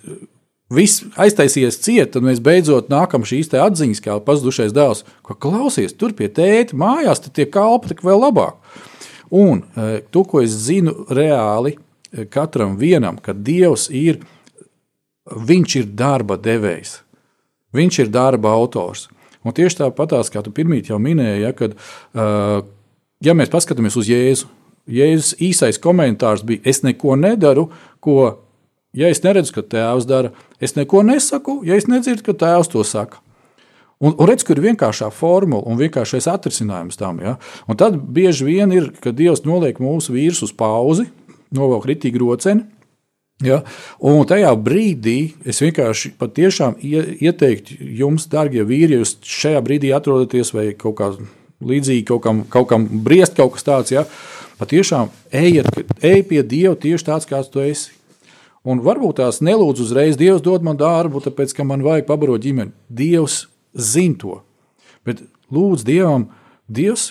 viss 0.71 1.03
aiztaisies 1.19 1.81
ciet, 1.83 2.13
tad 2.15 2.23
mēs 2.23 2.39
beidzot 2.45 2.91
nākam 2.93 3.27
šīs 3.27 3.51
atziņas, 3.51 4.03
kā 4.05 4.21
pazudušais 4.23 4.75
dēls, 4.75 5.03
ka 5.27 5.35
klausies, 5.35 5.97
tur 5.99 6.15
pie 6.15 6.31
tēta 6.31 6.79
mājās, 6.79 7.25
tad 7.25 7.35
tie 7.35 7.49
kalpi 7.51 7.91
tik 7.91 8.05
vēl 8.07 8.23
labāk. 8.29 8.61
Un 9.35 9.65
e, 9.75 10.05
to, 10.15 10.23
ko 10.23 10.45
es 10.45 10.55
zinu 10.69 10.95
reāli 11.11 11.75
katram 12.31 12.77
vienam, 12.81 13.19
ka 13.19 13.35
Dievs 13.35 13.89
ir, 13.91 14.21
viņš 15.25 15.77
ir 15.81 15.91
darba 15.97 16.37
devējs, 16.41 16.99
viņš 17.75 18.01
ir 18.05 18.13
darba 18.15 18.55
autors. 18.55 19.09
Un 19.45 19.53
tieši 19.53 19.83
tāpatās, 19.83 20.31
kā 20.33 20.41
tu 20.45 20.53
pirmīt 20.57 20.89
jau 20.89 20.99
minēji, 21.03 21.43
ja, 21.45 21.53
kad, 21.57 21.75
ja 22.15 23.35
mēs 23.37 23.53
paskatāmies 23.53 23.99
uz 24.01 24.09
Jēzu, 24.09 24.49
Jēzus 24.85 25.37
īsais 25.41 25.81
komentārs 25.81 26.45
bija: 26.45 26.61
Es 26.65 26.83
neko 26.85 27.17
nedaru, 27.17 27.71
ko, 28.05 28.45
ja 28.93 29.09
es 29.09 29.23
neredzu, 29.25 29.55
ka 29.57 29.63
tēvs 29.65 30.09
dara, 30.09 30.33
es 30.61 30.77
neko 30.77 31.03
nesaku, 31.09 31.63
ja 31.65 31.77
es 31.77 31.89
nedzirdu, 31.89 32.25
ka 32.27 32.37
tēvs 32.45 32.73
to 32.73 32.85
saka. 32.85 33.23
Un, 34.05 34.13
un 34.13 34.29
redz, 34.29 34.45
kur 34.45 34.59
ir 34.59 34.67
vienkāršā 34.67 35.09
formula 35.15 35.65
un 35.71 35.79
vienkāršais 35.81 36.27
atrisinājums 36.29 36.99
tam. 37.01 37.23
Ja? 37.25 37.37
Un 37.71 37.79
tad 37.81 37.97
bieži 37.97 38.45
vien 38.45 38.73
ir, 38.75 38.91
kad 39.01 39.17
Dievs 39.17 39.45
noliek 39.47 39.79
mūsu 39.81 40.13
vīrus 40.13 40.43
uz 40.45 40.53
pauzi, 40.53 41.07
novelk 41.55 41.87
ritīgi 41.91 42.21
roceni, 42.21 42.67
Ja? 43.43 43.63
Un 43.99 44.23
tajā 44.31 44.53
brīdī 44.63 45.35
es 45.49 45.59
vienkārši 45.65 46.13
patiešām 46.21 46.77
ieteiktu 46.79 47.81
jums, 47.99 48.29
darbie 48.31 48.63
vīri, 48.67 49.01
jūs 49.01 49.17
šajā 49.27 49.63
brīdī 49.65 49.91
atrodaties 49.97 50.53
vai 50.55 50.69
kaut 50.79 50.97
kā 51.01 51.11
līdzīgi, 51.65 52.05
kaut 52.07 52.23
kam, 52.23 52.45
kaut 52.51 52.69
kam 52.71 52.87
briest 53.05 53.35
kaut 53.39 53.57
kas 53.57 53.67
tāds. 53.67 53.95
Ja? 53.95 54.05
Patiešām 54.61 55.11
ejiet, 55.35 55.67
ej 55.99 56.23
pie 56.31 56.45
Dieva 56.47 56.77
tieši 56.79 57.09
tāds, 57.11 57.27
kāds 57.27 57.51
tu 57.51 57.65
esi. 57.65 57.91
Un 58.65 58.81
varbūt 58.81 59.19
tās 59.19 59.43
nelūdz 59.45 59.83
uzreiz, 59.83 60.17
Dievs 60.17 60.45
dod 60.45 60.63
man 60.65 60.79
darbu, 60.81 61.21
tāpēc, 61.27 61.53
ka 61.53 61.67
man 61.69 61.83
vajag 61.85 62.07
pabarot 62.09 62.41
ģimeni. 62.41 62.73
Dievs 62.89 63.45
zina 63.75 64.17
to. 64.23 64.39
Bet 65.05 65.27
lūdz 65.53 65.85
Dievam, 65.85 66.31
Dievs, 66.71 67.11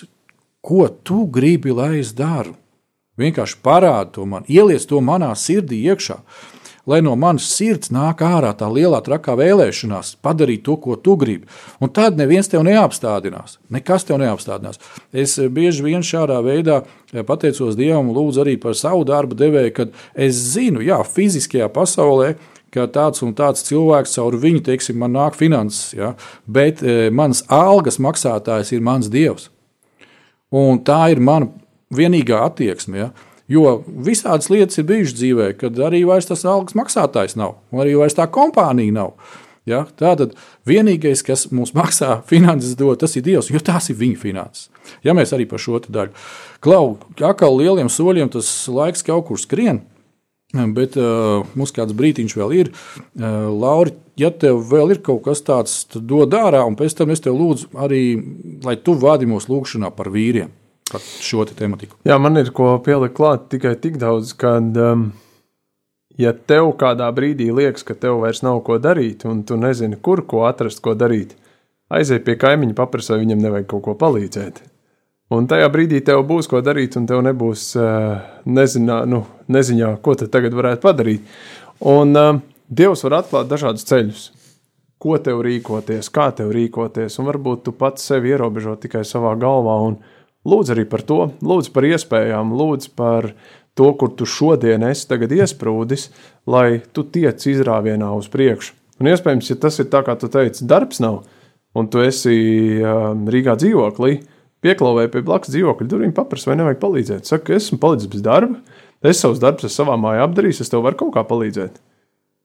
ko 0.64 0.88
tu 0.88 1.28
gribi, 1.30 1.70
lai 1.70 2.00
es 2.00 2.16
daru? 2.16 2.56
Vienkārši 3.20 3.60
parādi 3.62 4.16
to 4.16 4.26
man, 4.26 4.46
ieliec 4.50 4.84
to 4.90 5.00
manā 5.04 5.30
sirdī 5.38 5.84
iekšā. 5.92 6.18
Lai 6.84 6.98
no 7.00 7.14
manas 7.16 7.46
sirds 7.48 7.88
nāk 7.94 8.20
ārā 8.20 8.50
tā 8.58 8.66
lielā 8.68 8.98
trakā 9.06 9.32
vēlēšanās, 9.40 10.18
padarīt 10.20 10.66
to, 10.66 10.74
ko 10.76 10.98
tu 11.00 11.14
gribi. 11.16 11.48
Un 11.80 11.88
tad 11.88 12.18
neviens 12.20 12.50
tev 12.52 12.60
neapstādinās. 12.66 13.56
Nekas 13.72 14.04
tev 14.04 14.18
neapstādinās. 14.20 14.82
Es 15.08 15.38
bieži 15.38 15.86
vien 15.86 16.04
šādā 16.04 16.42
veidā 16.44 16.82
pateicos 17.24 17.78
Dievam, 17.78 18.12
lūdzu 18.12 18.44
arī 18.44 18.58
par 18.60 18.76
savu 18.76 19.06
darbu 19.08 19.38
devēju, 19.40 19.72
kad 19.78 19.96
es 20.12 20.36
zinu, 20.52 20.84
jā, 20.84 21.00
fiziskajā 21.08 21.70
pasaulē, 21.72 22.34
ka 22.74 22.84
tāds 22.90 23.24
un 23.24 23.32
tāds 23.38 23.64
cilvēks 23.64 24.18
caur 24.18 24.36
viņu, 24.42 24.60
teiksim, 24.66 24.98
man 25.00 25.14
nāk 25.14 25.38
finanses, 25.38 25.94
ja, 25.96 26.12
bet 26.44 26.82
e, 26.82 27.08
mans 27.14 27.44
algas 27.48 28.00
maksātājs 28.02 28.74
ir 28.74 28.84
mans 28.84 29.08
dievs. 29.08 29.48
Un 30.54 30.82
tā 30.86 31.06
ir 31.14 31.22
mana 31.22 31.48
vienīgā 31.96 32.42
attieksme. 32.46 32.98
Ja? 32.98 33.10
Jo 33.50 33.78
visādas 33.84 34.48
lietas 34.48 34.80
ir 34.80 34.86
bijušas 34.88 35.18
dzīvē, 35.18 35.48
kad 35.60 35.78
arī 35.84 36.04
vairs 36.08 36.30
tas 36.30 36.46
algas 36.48 36.76
maksātājs 36.78 37.36
nav, 37.36 37.58
un 37.72 37.82
arī 37.84 37.96
vairs 38.00 38.16
tā 38.16 38.24
kompānija 38.32 38.94
nav. 38.96 39.16
Ja? 39.68 39.84
Tātad 40.00 40.32
vienīgais, 40.68 41.24
kas 41.24 41.46
mums 41.52 41.74
maksā 41.80 42.18
finanses, 42.28 42.76
dod, 42.80 42.98
tas 43.00 43.16
ir 43.16 43.26
Dievs, 43.26 43.50
jo 43.52 43.60
tās 43.64 43.90
ir 43.92 44.00
viņa 44.00 44.20
finanses. 44.20 44.70
Ja 45.04 45.16
mēs 45.16 45.32
arī 45.36 45.48
par 45.48 45.60
šo 45.60 45.80
daļu 45.84 46.12
klau, 46.64 46.96
kā 47.18 47.50
lieliem 47.50 47.92
soļiem 47.92 48.32
tas 48.32 48.48
laiks 48.72 49.04
kaut 49.04 49.28
kur 49.28 49.40
skrien, 49.40 49.82
bet 50.76 50.96
uh, 51.00 51.44
mums 51.58 51.72
kāds 51.74 51.96
brīdiņš 51.96 52.36
vēl 52.38 52.56
ir. 52.56 52.72
Uh, 52.72 53.48
Lauri, 53.52 53.96
ja 54.20 54.30
tev 54.30 54.62
vēl 54.70 54.94
ir 54.94 55.04
kaut 55.04 55.24
kas 55.26 55.44
tāds, 55.44 55.82
tad 55.90 56.04
dod 56.08 56.36
ārā, 56.36 56.62
un 56.68 56.76
pēc 56.78 56.96
tam 56.96 57.12
es 57.12 57.24
tev 57.24 57.36
lūdzu 57.40 57.72
arī, 57.84 58.04
lai 58.64 58.76
tu 58.80 58.96
vādi 58.96 59.28
mūsu 59.28 59.52
lūgšanā 59.52 59.92
par 59.96 60.12
vīriem 60.14 60.52
par 60.90 61.00
šo 61.00 61.44
te 61.48 61.56
tematiku. 61.58 61.96
Jā, 62.08 62.18
man 62.20 62.36
ir 62.40 62.50
ko 62.54 62.74
pielikt 62.84 63.16
klāt 63.16 63.48
tikai 63.52 63.74
tik 63.80 63.96
daudz, 64.02 64.34
ka, 64.38 64.56
um, 64.60 65.08
ja 66.20 66.34
tev 66.34 66.74
kādā 66.80 67.08
brīdī 67.14 67.48
liekas, 67.54 67.86
ka 67.86 67.96
tev 67.98 68.20
vairs 68.24 68.44
nav 68.44 68.60
ko 68.66 68.78
darīt, 68.82 69.24
un 69.28 69.42
tu 69.48 69.58
nezini, 69.60 69.98
kur 70.00 70.24
ko 70.28 70.44
atrast, 70.48 70.82
ko 70.84 70.96
darīt, 70.98 71.34
aizej 71.94 72.22
pie 72.26 72.36
kaimiņa, 72.40 72.76
paprasti, 72.78 73.14
vai 73.14 73.24
viņam 73.24 73.44
nevajag 73.46 73.68
kaut 73.72 73.84
ko 73.88 73.98
palīdzēt. 74.00 74.62
Un 75.34 75.46
tajā 75.48 75.70
brīdī 75.72 76.02
tev 76.04 76.20
būs 76.28 76.46
ko 76.50 76.60
darīt, 76.62 76.98
un 77.00 77.08
tev 77.08 77.22
nebūs 77.24 77.70
uh, 77.80 78.18
nezinā, 78.44 79.02
nu, 79.08 79.24
neziņā, 79.48 79.94
ko 80.04 80.14
tad 80.20 80.30
tagad 80.34 80.54
varētu 80.54 80.84
padarīt. 80.84 81.30
Un 81.90 82.12
uh, 82.18 82.34
Dievs 82.68 83.04
var 83.04 83.18
atklāt 83.20 83.48
dažādus 83.50 83.84
ceļus, 83.88 84.22
ko 85.00 85.18
tev 85.20 85.42
rīkoties, 85.44 86.08
kā 86.12 86.30
tev 86.36 86.52
rīkoties, 86.54 87.18
un 87.20 87.28
varbūt 87.28 87.66
tu 87.66 87.74
pats 87.76 88.06
sevi 88.08 88.32
ierobežo 88.32 88.76
tikai 88.80 89.02
savā 89.04 89.34
galvā. 89.40 89.76
Un, 89.84 89.98
Lūdzu 90.44 90.74
arī 90.74 90.84
par 90.88 91.04
to, 91.08 91.30
lūdzu 91.44 91.72
par 91.72 91.86
iespējām, 91.88 92.52
lūdzu 92.56 92.92
par 92.98 93.30
to, 93.74 93.90
kur 93.98 94.12
tu 94.16 94.26
šodien 94.28 94.84
esi 94.86 95.08
iesprūdis, 95.08 96.10
lai 96.46 96.82
tu 96.92 97.04
tiec 97.04 97.46
izrāvienā 97.48 98.10
uz 98.14 98.28
priekšu. 98.28 98.74
Un 99.02 99.10
iespējams, 99.10 99.50
ja 99.50 99.56
tas 99.58 99.80
ir 99.82 99.88
tā, 99.90 100.04
kā 100.06 100.14
tu 100.18 100.28
teici, 100.30 100.66
darbs 100.70 101.00
nav, 101.02 101.24
un 101.74 101.88
tu 101.90 102.02
esi 102.04 102.78
um, 102.78 103.24
Rīgā 103.26 103.56
dzīvoklī, 103.58 104.20
pieklāvēji 104.64 105.10
pie 105.12 105.24
blakus 105.26 105.50
dzīvokļa 105.50 105.88
durvīm, 105.90 106.12
paprasti, 106.14 106.52
vai 106.52 106.60
nevajag 106.60 106.78
palīdzēt. 106.84 107.26
Saka, 107.28 107.56
esmu 107.58 107.80
palicis 107.82 108.12
bez 108.12 108.22
darba, 108.24 108.60
es 109.02 109.18
savus 109.24 109.42
darbus 109.42 109.66
esmu 109.66 109.82
savā 109.82 109.98
mājā 110.00 110.28
apdarījis, 110.28 110.62
es 110.62 110.72
tev 110.72 110.86
varu 110.86 111.00
kaut 111.02 111.16
kā 111.16 111.26
palīdzēt. 111.26 111.82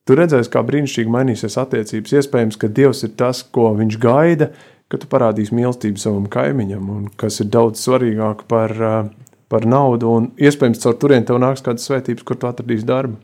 Tu 0.10 0.18
redzēsi, 0.18 0.50
kā 0.50 0.64
brīnišķīgi 0.66 1.12
mainīsies 1.14 1.60
attiecības. 1.62 2.16
Iespējams, 2.18 2.58
ka 2.58 2.72
Dievs 2.74 3.04
ir 3.06 3.14
tas, 3.20 3.44
ko 3.46 3.70
viņš 3.78 4.00
gaida, 4.02 4.50
ka 4.90 4.98
tu 4.98 5.10
parādīsi 5.10 5.56
mīlestību 5.56 6.02
savam 6.02 6.26
kaimiņam, 6.32 6.90
un 6.90 7.08
kas 7.20 7.40
ir 7.44 7.50
daudz 7.54 7.82
svarīgāk 7.84 8.46
par, 8.50 8.74
par 9.52 9.68
naudu. 9.70 10.12
Un 10.18 10.30
iespējams, 10.42 10.82
caur 10.84 10.98
turieni 11.02 11.30
tev 11.30 11.42
nāks 11.42 11.66
kādas 11.66 11.86
svētības, 11.90 12.26
kur 12.26 12.40
tu 12.42 12.50
atradīsi 12.50 12.88
darbu. 12.90 13.20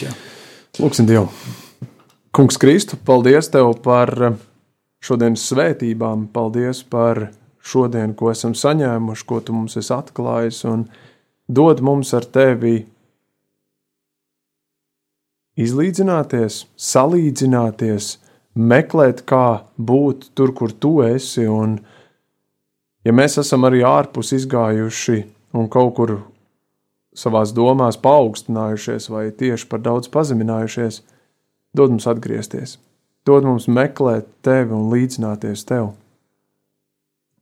Jā. 0.00 0.14
Lūksim 0.80 1.08
Dievu. 1.08 1.28
Kungs 2.32 2.56
Kristu, 2.60 2.96
paldies 3.04 3.50
Tev 3.52 3.74
par 3.84 4.12
šodienas 5.04 5.44
svētībām, 5.50 6.28
paldies 6.32 6.80
par 6.88 7.28
šodienu, 7.68 8.14
ko 8.16 8.30
esam 8.32 8.54
saņēmuši, 8.56 9.26
ko 9.28 9.40
Tu 9.44 9.56
mums 9.56 9.76
esi 9.80 9.92
atklājis, 9.92 10.62
un 10.70 10.86
dod 11.48 11.82
mums 11.84 12.14
ar 12.16 12.24
Tevi 12.24 12.86
izlīdzināties, 15.58 16.62
salīdzināties, 16.78 18.12
meklēt, 18.58 19.22
kā 19.28 19.62
būt 19.78 20.32
tur, 20.36 20.52
kur 20.56 20.72
tu 20.74 20.98
esi. 21.06 21.46
Un, 21.48 21.78
ja 23.06 23.14
mēs 23.14 23.38
esam 23.42 23.66
arī 23.68 23.84
ārpus 23.86 24.34
izgājuši 24.36 25.22
un 25.58 25.70
kaut 25.72 25.94
kur 25.98 26.16
savā 27.18 27.44
domās 27.54 27.98
paaugstinājušies 28.02 29.08
vai 29.10 29.28
tieši 29.30 29.68
par 29.70 29.82
daudz 29.82 30.10
pazeminājušies, 30.12 31.00
dod 31.74 31.94
mums 31.94 32.06
atgriezties, 32.10 32.76
dod 33.26 33.46
mums 33.46 33.66
meklēt 33.70 34.28
tevi 34.46 34.74
un 34.76 34.90
līdzināties 34.92 35.66
tev. 35.68 35.94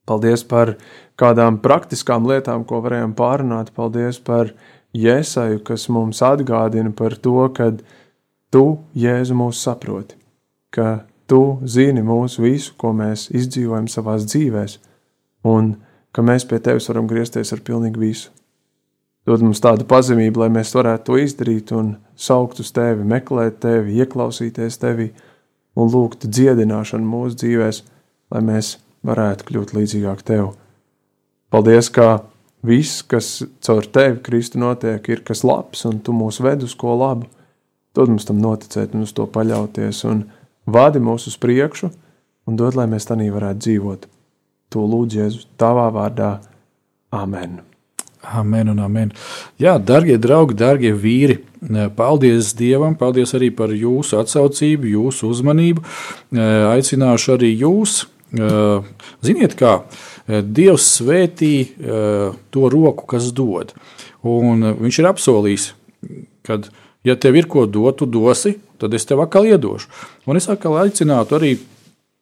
Paldies 0.07 0.45
par 0.47 0.77
kādām 1.19 1.59
praktiskām 1.59 2.29
lietām, 2.31 2.62
ko 2.64 2.79
varējām 2.85 3.17
pārunāt. 3.19 3.73
Paldies 3.75 4.21
par 4.23 4.53
Jēzaju, 4.95 5.59
kas 5.67 5.89
mums 5.91 6.23
atgādina 6.23 6.93
par 6.95 7.17
to, 7.19 7.41
ka 7.53 7.73
Tu, 8.55 8.62
Jēzu, 8.95 9.35
mūs 9.35 9.59
saproti, 9.67 10.14
ka 10.77 10.89
Tu 11.27 11.41
zini 11.66 12.05
mūsu 12.07 12.45
visu, 12.45 12.77
ko 12.79 12.93
mēs 12.95 13.24
izdzīvojam 13.35 13.89
savā 13.91 14.12
dzīvēm, 14.22 14.77
un 15.51 15.72
ka 16.14 16.22
mēs 16.22 16.47
pie 16.47 16.61
Tevis 16.62 16.87
varam 16.87 17.09
griezties 17.11 17.51
ar 17.51 17.64
pilnīgi 17.66 17.99
visu. 17.99 18.31
Dod 19.27 19.43
mums 19.43 19.59
tādu 19.59 19.83
pazemību, 19.91 20.45
lai 20.45 20.53
mēs 20.55 20.70
varētu 20.77 21.09
to 21.09 21.16
izdarīt 21.18 21.72
un 21.74 21.97
saukt 22.14 22.61
uz 22.62 22.70
Tevi, 22.70 23.03
meklēt 23.03 23.59
Tevi, 23.64 23.97
ieklausīties 23.99 24.79
Tevi 24.79 25.09
un 25.74 25.91
lūgt 25.91 26.29
dziedināšanu 26.31 27.11
mūsu 27.11 27.41
dzīvēm, 27.43 27.81
lai 28.31 28.43
mēs 28.47 28.77
varētu 29.07 29.49
kļūt 29.51 29.74
līdzīgāk 29.74 30.22
Tev. 30.31 30.53
Paldies, 31.51 31.91
ka 31.91 32.20
viss, 32.66 33.03
kas 33.03 33.41
caur 33.66 33.91
Tevi, 33.91 34.20
Kristu, 34.22 34.62
notiek, 34.62 35.03
ir 35.11 35.27
kas 35.27 35.43
labs, 35.43 35.83
un 35.91 35.99
Tu 35.99 36.14
mūs 36.14 36.39
ved 36.47 36.62
uz 36.62 36.79
ko 36.79 36.95
labu. 36.95 37.27
Dod 37.99 38.14
mums 38.14 38.29
tam 38.29 38.39
noticēt 38.39 38.95
un 38.95 39.07
uz 39.07 39.14
to 39.16 39.27
paļauties, 39.27 40.05
un 40.07 40.27
vadi 40.67 41.03
mūs 41.03 41.29
uz 41.31 41.39
priekšu, 41.41 41.93
un 42.47 42.59
dod, 42.59 42.77
lai 42.79 42.89
mēs 42.91 43.09
tādā 43.09 43.31
varētu 43.33 43.64
dzīvot. 43.67 44.11
To 44.75 44.83
lūdzu 44.83 45.23
Jēzus 45.23 45.49
Tavā 45.59 45.89
vārdā. 45.95 46.37
Amen! 47.14 47.62
Amen 48.27 48.73
un 48.73 48.81
amen. 48.83 49.12
Jā, 49.62 49.77
darbie 49.79 50.17
draugi, 50.19 50.57
darbie 50.59 50.91
vīri, 50.99 51.37
paldies 51.95 52.51
Dievam, 52.59 52.97
paldies 52.99 53.37
arī 53.39 53.53
par 53.55 53.71
jūsu 53.71 54.19
atsaucību, 54.19 54.89
jūsu 54.97 55.31
uzmanību. 55.31 55.85
Aicināšu 56.73 57.37
arī 57.37 57.53
jūs. 57.61 58.01
Ziniet, 59.23 59.55
kā 59.59 59.77
Dievs 60.27 60.89
svētī 60.97 61.53
to 62.51 62.73
roku, 62.73 63.07
kas 63.14 63.31
dod. 63.31 63.77
Un 64.27 64.73
viņš 64.75 64.99
ir 64.99 65.11
apsolījis, 65.12 65.69
ka, 66.47 66.59
ja 67.07 67.17
tev 67.17 67.39
ir 67.39 67.49
ko 67.51 67.65
dot, 67.71 68.01
tu 68.01 68.11
dosi, 68.11 68.57
tad 68.81 68.95
es 68.95 69.07
tev 69.07 69.23
atkal 69.25 69.47
iedošu. 69.49 69.89
Un 70.27 70.39
es 70.41 70.51
atkal 70.51 70.81
aicinātu 70.83 71.39
arī 71.39 71.55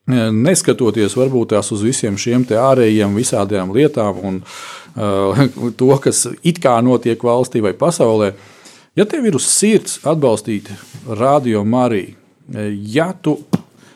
neskatoties 0.07 1.17
varbūt 1.17 1.55
tās 1.55 1.71
uz 1.73 1.83
visiem 1.85 2.19
šiem 2.21 2.45
ārējiem 2.45 3.15
visādām 3.17 3.73
lietām 3.73 4.21
un 4.21 4.43
uh, 4.45 5.47
to, 5.79 5.97
kas 5.97 6.27
it 6.43 6.61
kā 6.61 6.77
notiek 6.85 7.21
valstī 7.25 7.63
vai 7.65 7.73
pasaulē, 7.73 8.35
ja 8.97 9.07
tev 9.09 9.25
ir 9.25 9.39
uz 9.41 9.49
sirds 9.49 10.03
atbalstīt 10.05 10.69
radio 11.09 11.65
Mariju, 11.65 12.21
ja 12.93 13.13
tu 13.17 13.39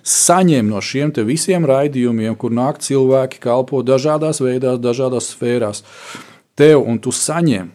saņem 0.08 0.70
no 0.70 0.80
šiem 0.80 1.12
visiem 1.28 1.66
raidījumiem, 1.68 2.36
kur 2.36 2.50
nāk 2.50 2.80
cilvēki, 2.80 3.42
kalpo 3.44 3.82
dažādās 3.82 4.40
veidās, 4.40 4.80
dažādās 4.80 5.34
sfērās, 5.34 5.84
tev 6.56 6.86
un 6.88 6.98
tu 6.98 7.12
saņem, 7.12 7.68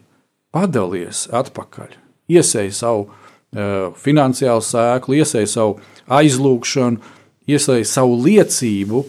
padalies 0.54 1.28
atpakaļ, 1.30 2.03
iesēj 2.32 2.72
savu 2.76 3.08
uh, 3.08 3.92
finansiālu 4.00 4.64
sēklu, 4.64 5.20
iesēj 5.22 5.50
savu 5.56 5.80
aizlūgšanu, 6.12 7.02
iesaist 7.48 7.98
savu 7.98 8.20
liecību 8.24 9.04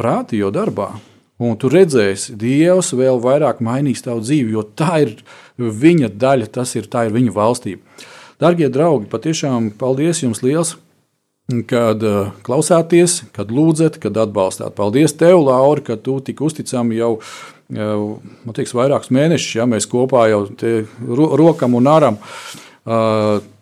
rādio 0.00 0.50
darbā. 0.52 0.92
Un 1.40 1.56
tu 1.56 1.70
redzēsi, 1.72 2.34
Dievs 2.36 2.92
vēl 2.92 3.20
vairāk 3.24 3.62
mainīs 3.64 4.04
tavu 4.04 4.20
dzīvi, 4.20 4.52
jo 4.52 4.64
tā 4.76 5.00
ir 5.06 5.14
viņa 5.56 6.10
daļa, 6.20 6.50
tas 6.52 6.74
ir, 6.76 6.84
ir 6.84 7.14
viņa 7.14 7.32
valstība. 7.32 8.04
Darbie 8.40 8.68
draugi, 8.72 9.08
patiešām 9.08 9.70
paldies 9.80 10.20
jums 10.20 10.42
liels, 10.44 10.74
kad 11.68 12.04
uh, 12.04 12.30
klausāties, 12.46 13.22
kad 13.36 13.50
lūdzat, 13.52 13.98
kad 14.00 14.20
atbalstāt. 14.20 14.76
Paldies 14.76 15.16
tev, 15.16 15.40
Laura, 15.48 15.82
ka 15.84 15.96
tu 15.96 16.18
tik 16.24 16.40
uzticami 16.44 17.00
jau, 17.00 17.16
jau 17.18 17.59
man 17.70 18.56
liekas, 18.56 18.76
vairākus 18.76 19.12
mēnešus, 19.14 19.56
ja 19.58 19.66
mēs 19.70 19.88
kopā 19.90 20.28
jau 20.32 20.44
ro 21.06 21.28
rokam 21.38 21.76
un 21.78 21.90
aram. 21.90 22.18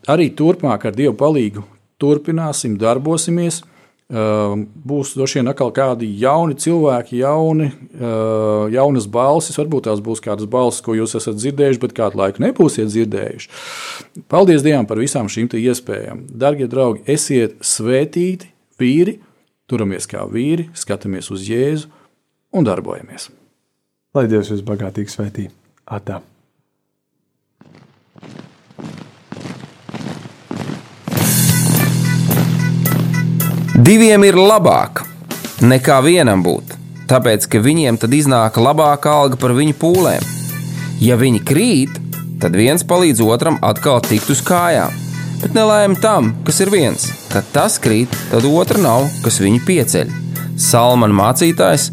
Arī 0.09 0.31
turpmāk 0.37 0.89
ar 0.89 0.97
Dievu 0.97 1.17
palīgu 1.19 1.65
turpināsim, 2.01 2.79
darbosimies. 2.81 3.63
Būs 4.09 5.11
droši 5.19 5.43
vien 5.43 5.51
atkal 5.51 5.69
kādi 5.77 6.07
jauni 6.17 6.55
cilvēki, 6.57 7.19
jauni, 7.21 7.67
jaunas 8.73 9.05
balsis. 9.13 9.59
Varbūt 9.61 9.85
tās 9.91 10.01
būs 10.05 10.23
kādas 10.25 10.49
balsis, 10.49 10.81
ko 10.85 10.97
jūs 10.97 11.13
esat 11.19 11.37
dzirdējuši, 11.37 11.83
bet 11.83 11.97
kādu 11.99 12.23
laiku 12.23 12.41
nebūsiet 12.47 12.89
dzirdējuši. 12.89 13.53
Paldies 14.33 14.65
Dievam 14.65 14.89
par 14.89 15.03
visām 15.03 15.29
šīm 15.29 15.51
iespējām. 15.61 16.25
Darbie 16.33 16.71
draugi, 16.73 17.05
esiet 17.05 17.59
svētīti, 17.61 18.49
vīri, 18.81 19.19
turamies 19.69 20.09
kā 20.09 20.25
vīri, 20.25 20.71
skatāmies 20.73 21.29
uz 21.35 21.45
Jēzu 21.45 21.93
un 22.57 22.65
darbojamies. 22.65 23.29
Lai 24.19 24.27
Dievs 24.27 24.49
jūs 24.51 24.65
bagātīgi 24.67 25.13
svētī. 25.13 25.45
Atā! 25.87 26.17
Diviem 33.79 34.25
ir 34.27 34.35
labāk 34.35 35.05
nekā 35.63 36.01
vienam 36.03 36.43
būt, 36.43 36.75
tāpēc 37.09 37.47
ka 37.53 37.61
viņiem 37.63 38.01
tad 38.03 38.17
iznāk 38.19 38.59
labāka 38.59 39.13
alga 39.21 39.39
par 39.39 39.55
viņu 39.55 39.77
pūlēm. 39.79 40.27
Ja 40.99 41.15
viņi 41.21 41.45
krīt, 41.47 42.03
tad 42.43 42.59
viens 42.59 42.83
palīdz 42.83 43.23
otram 43.23 43.61
atkal 43.63 44.03
tikt 44.03 44.35
uz 44.35 44.43
kājām. 44.43 44.99
Bet 45.39 45.55
nelēma 45.55 46.03
tam, 46.03 46.35
kas 46.43 46.59
ir 46.65 46.75
viens, 46.75 47.07
kad 47.31 47.47
tas 47.55 47.79
krīt, 47.79 48.11
tad 48.33 48.51
otra 48.51 48.83
nav, 48.83 49.07
kas 49.23 49.39
viņu 49.39 49.63
pieceļ. 49.71 50.11
Salmāna 50.59 51.15
mācītājs, 51.23 51.93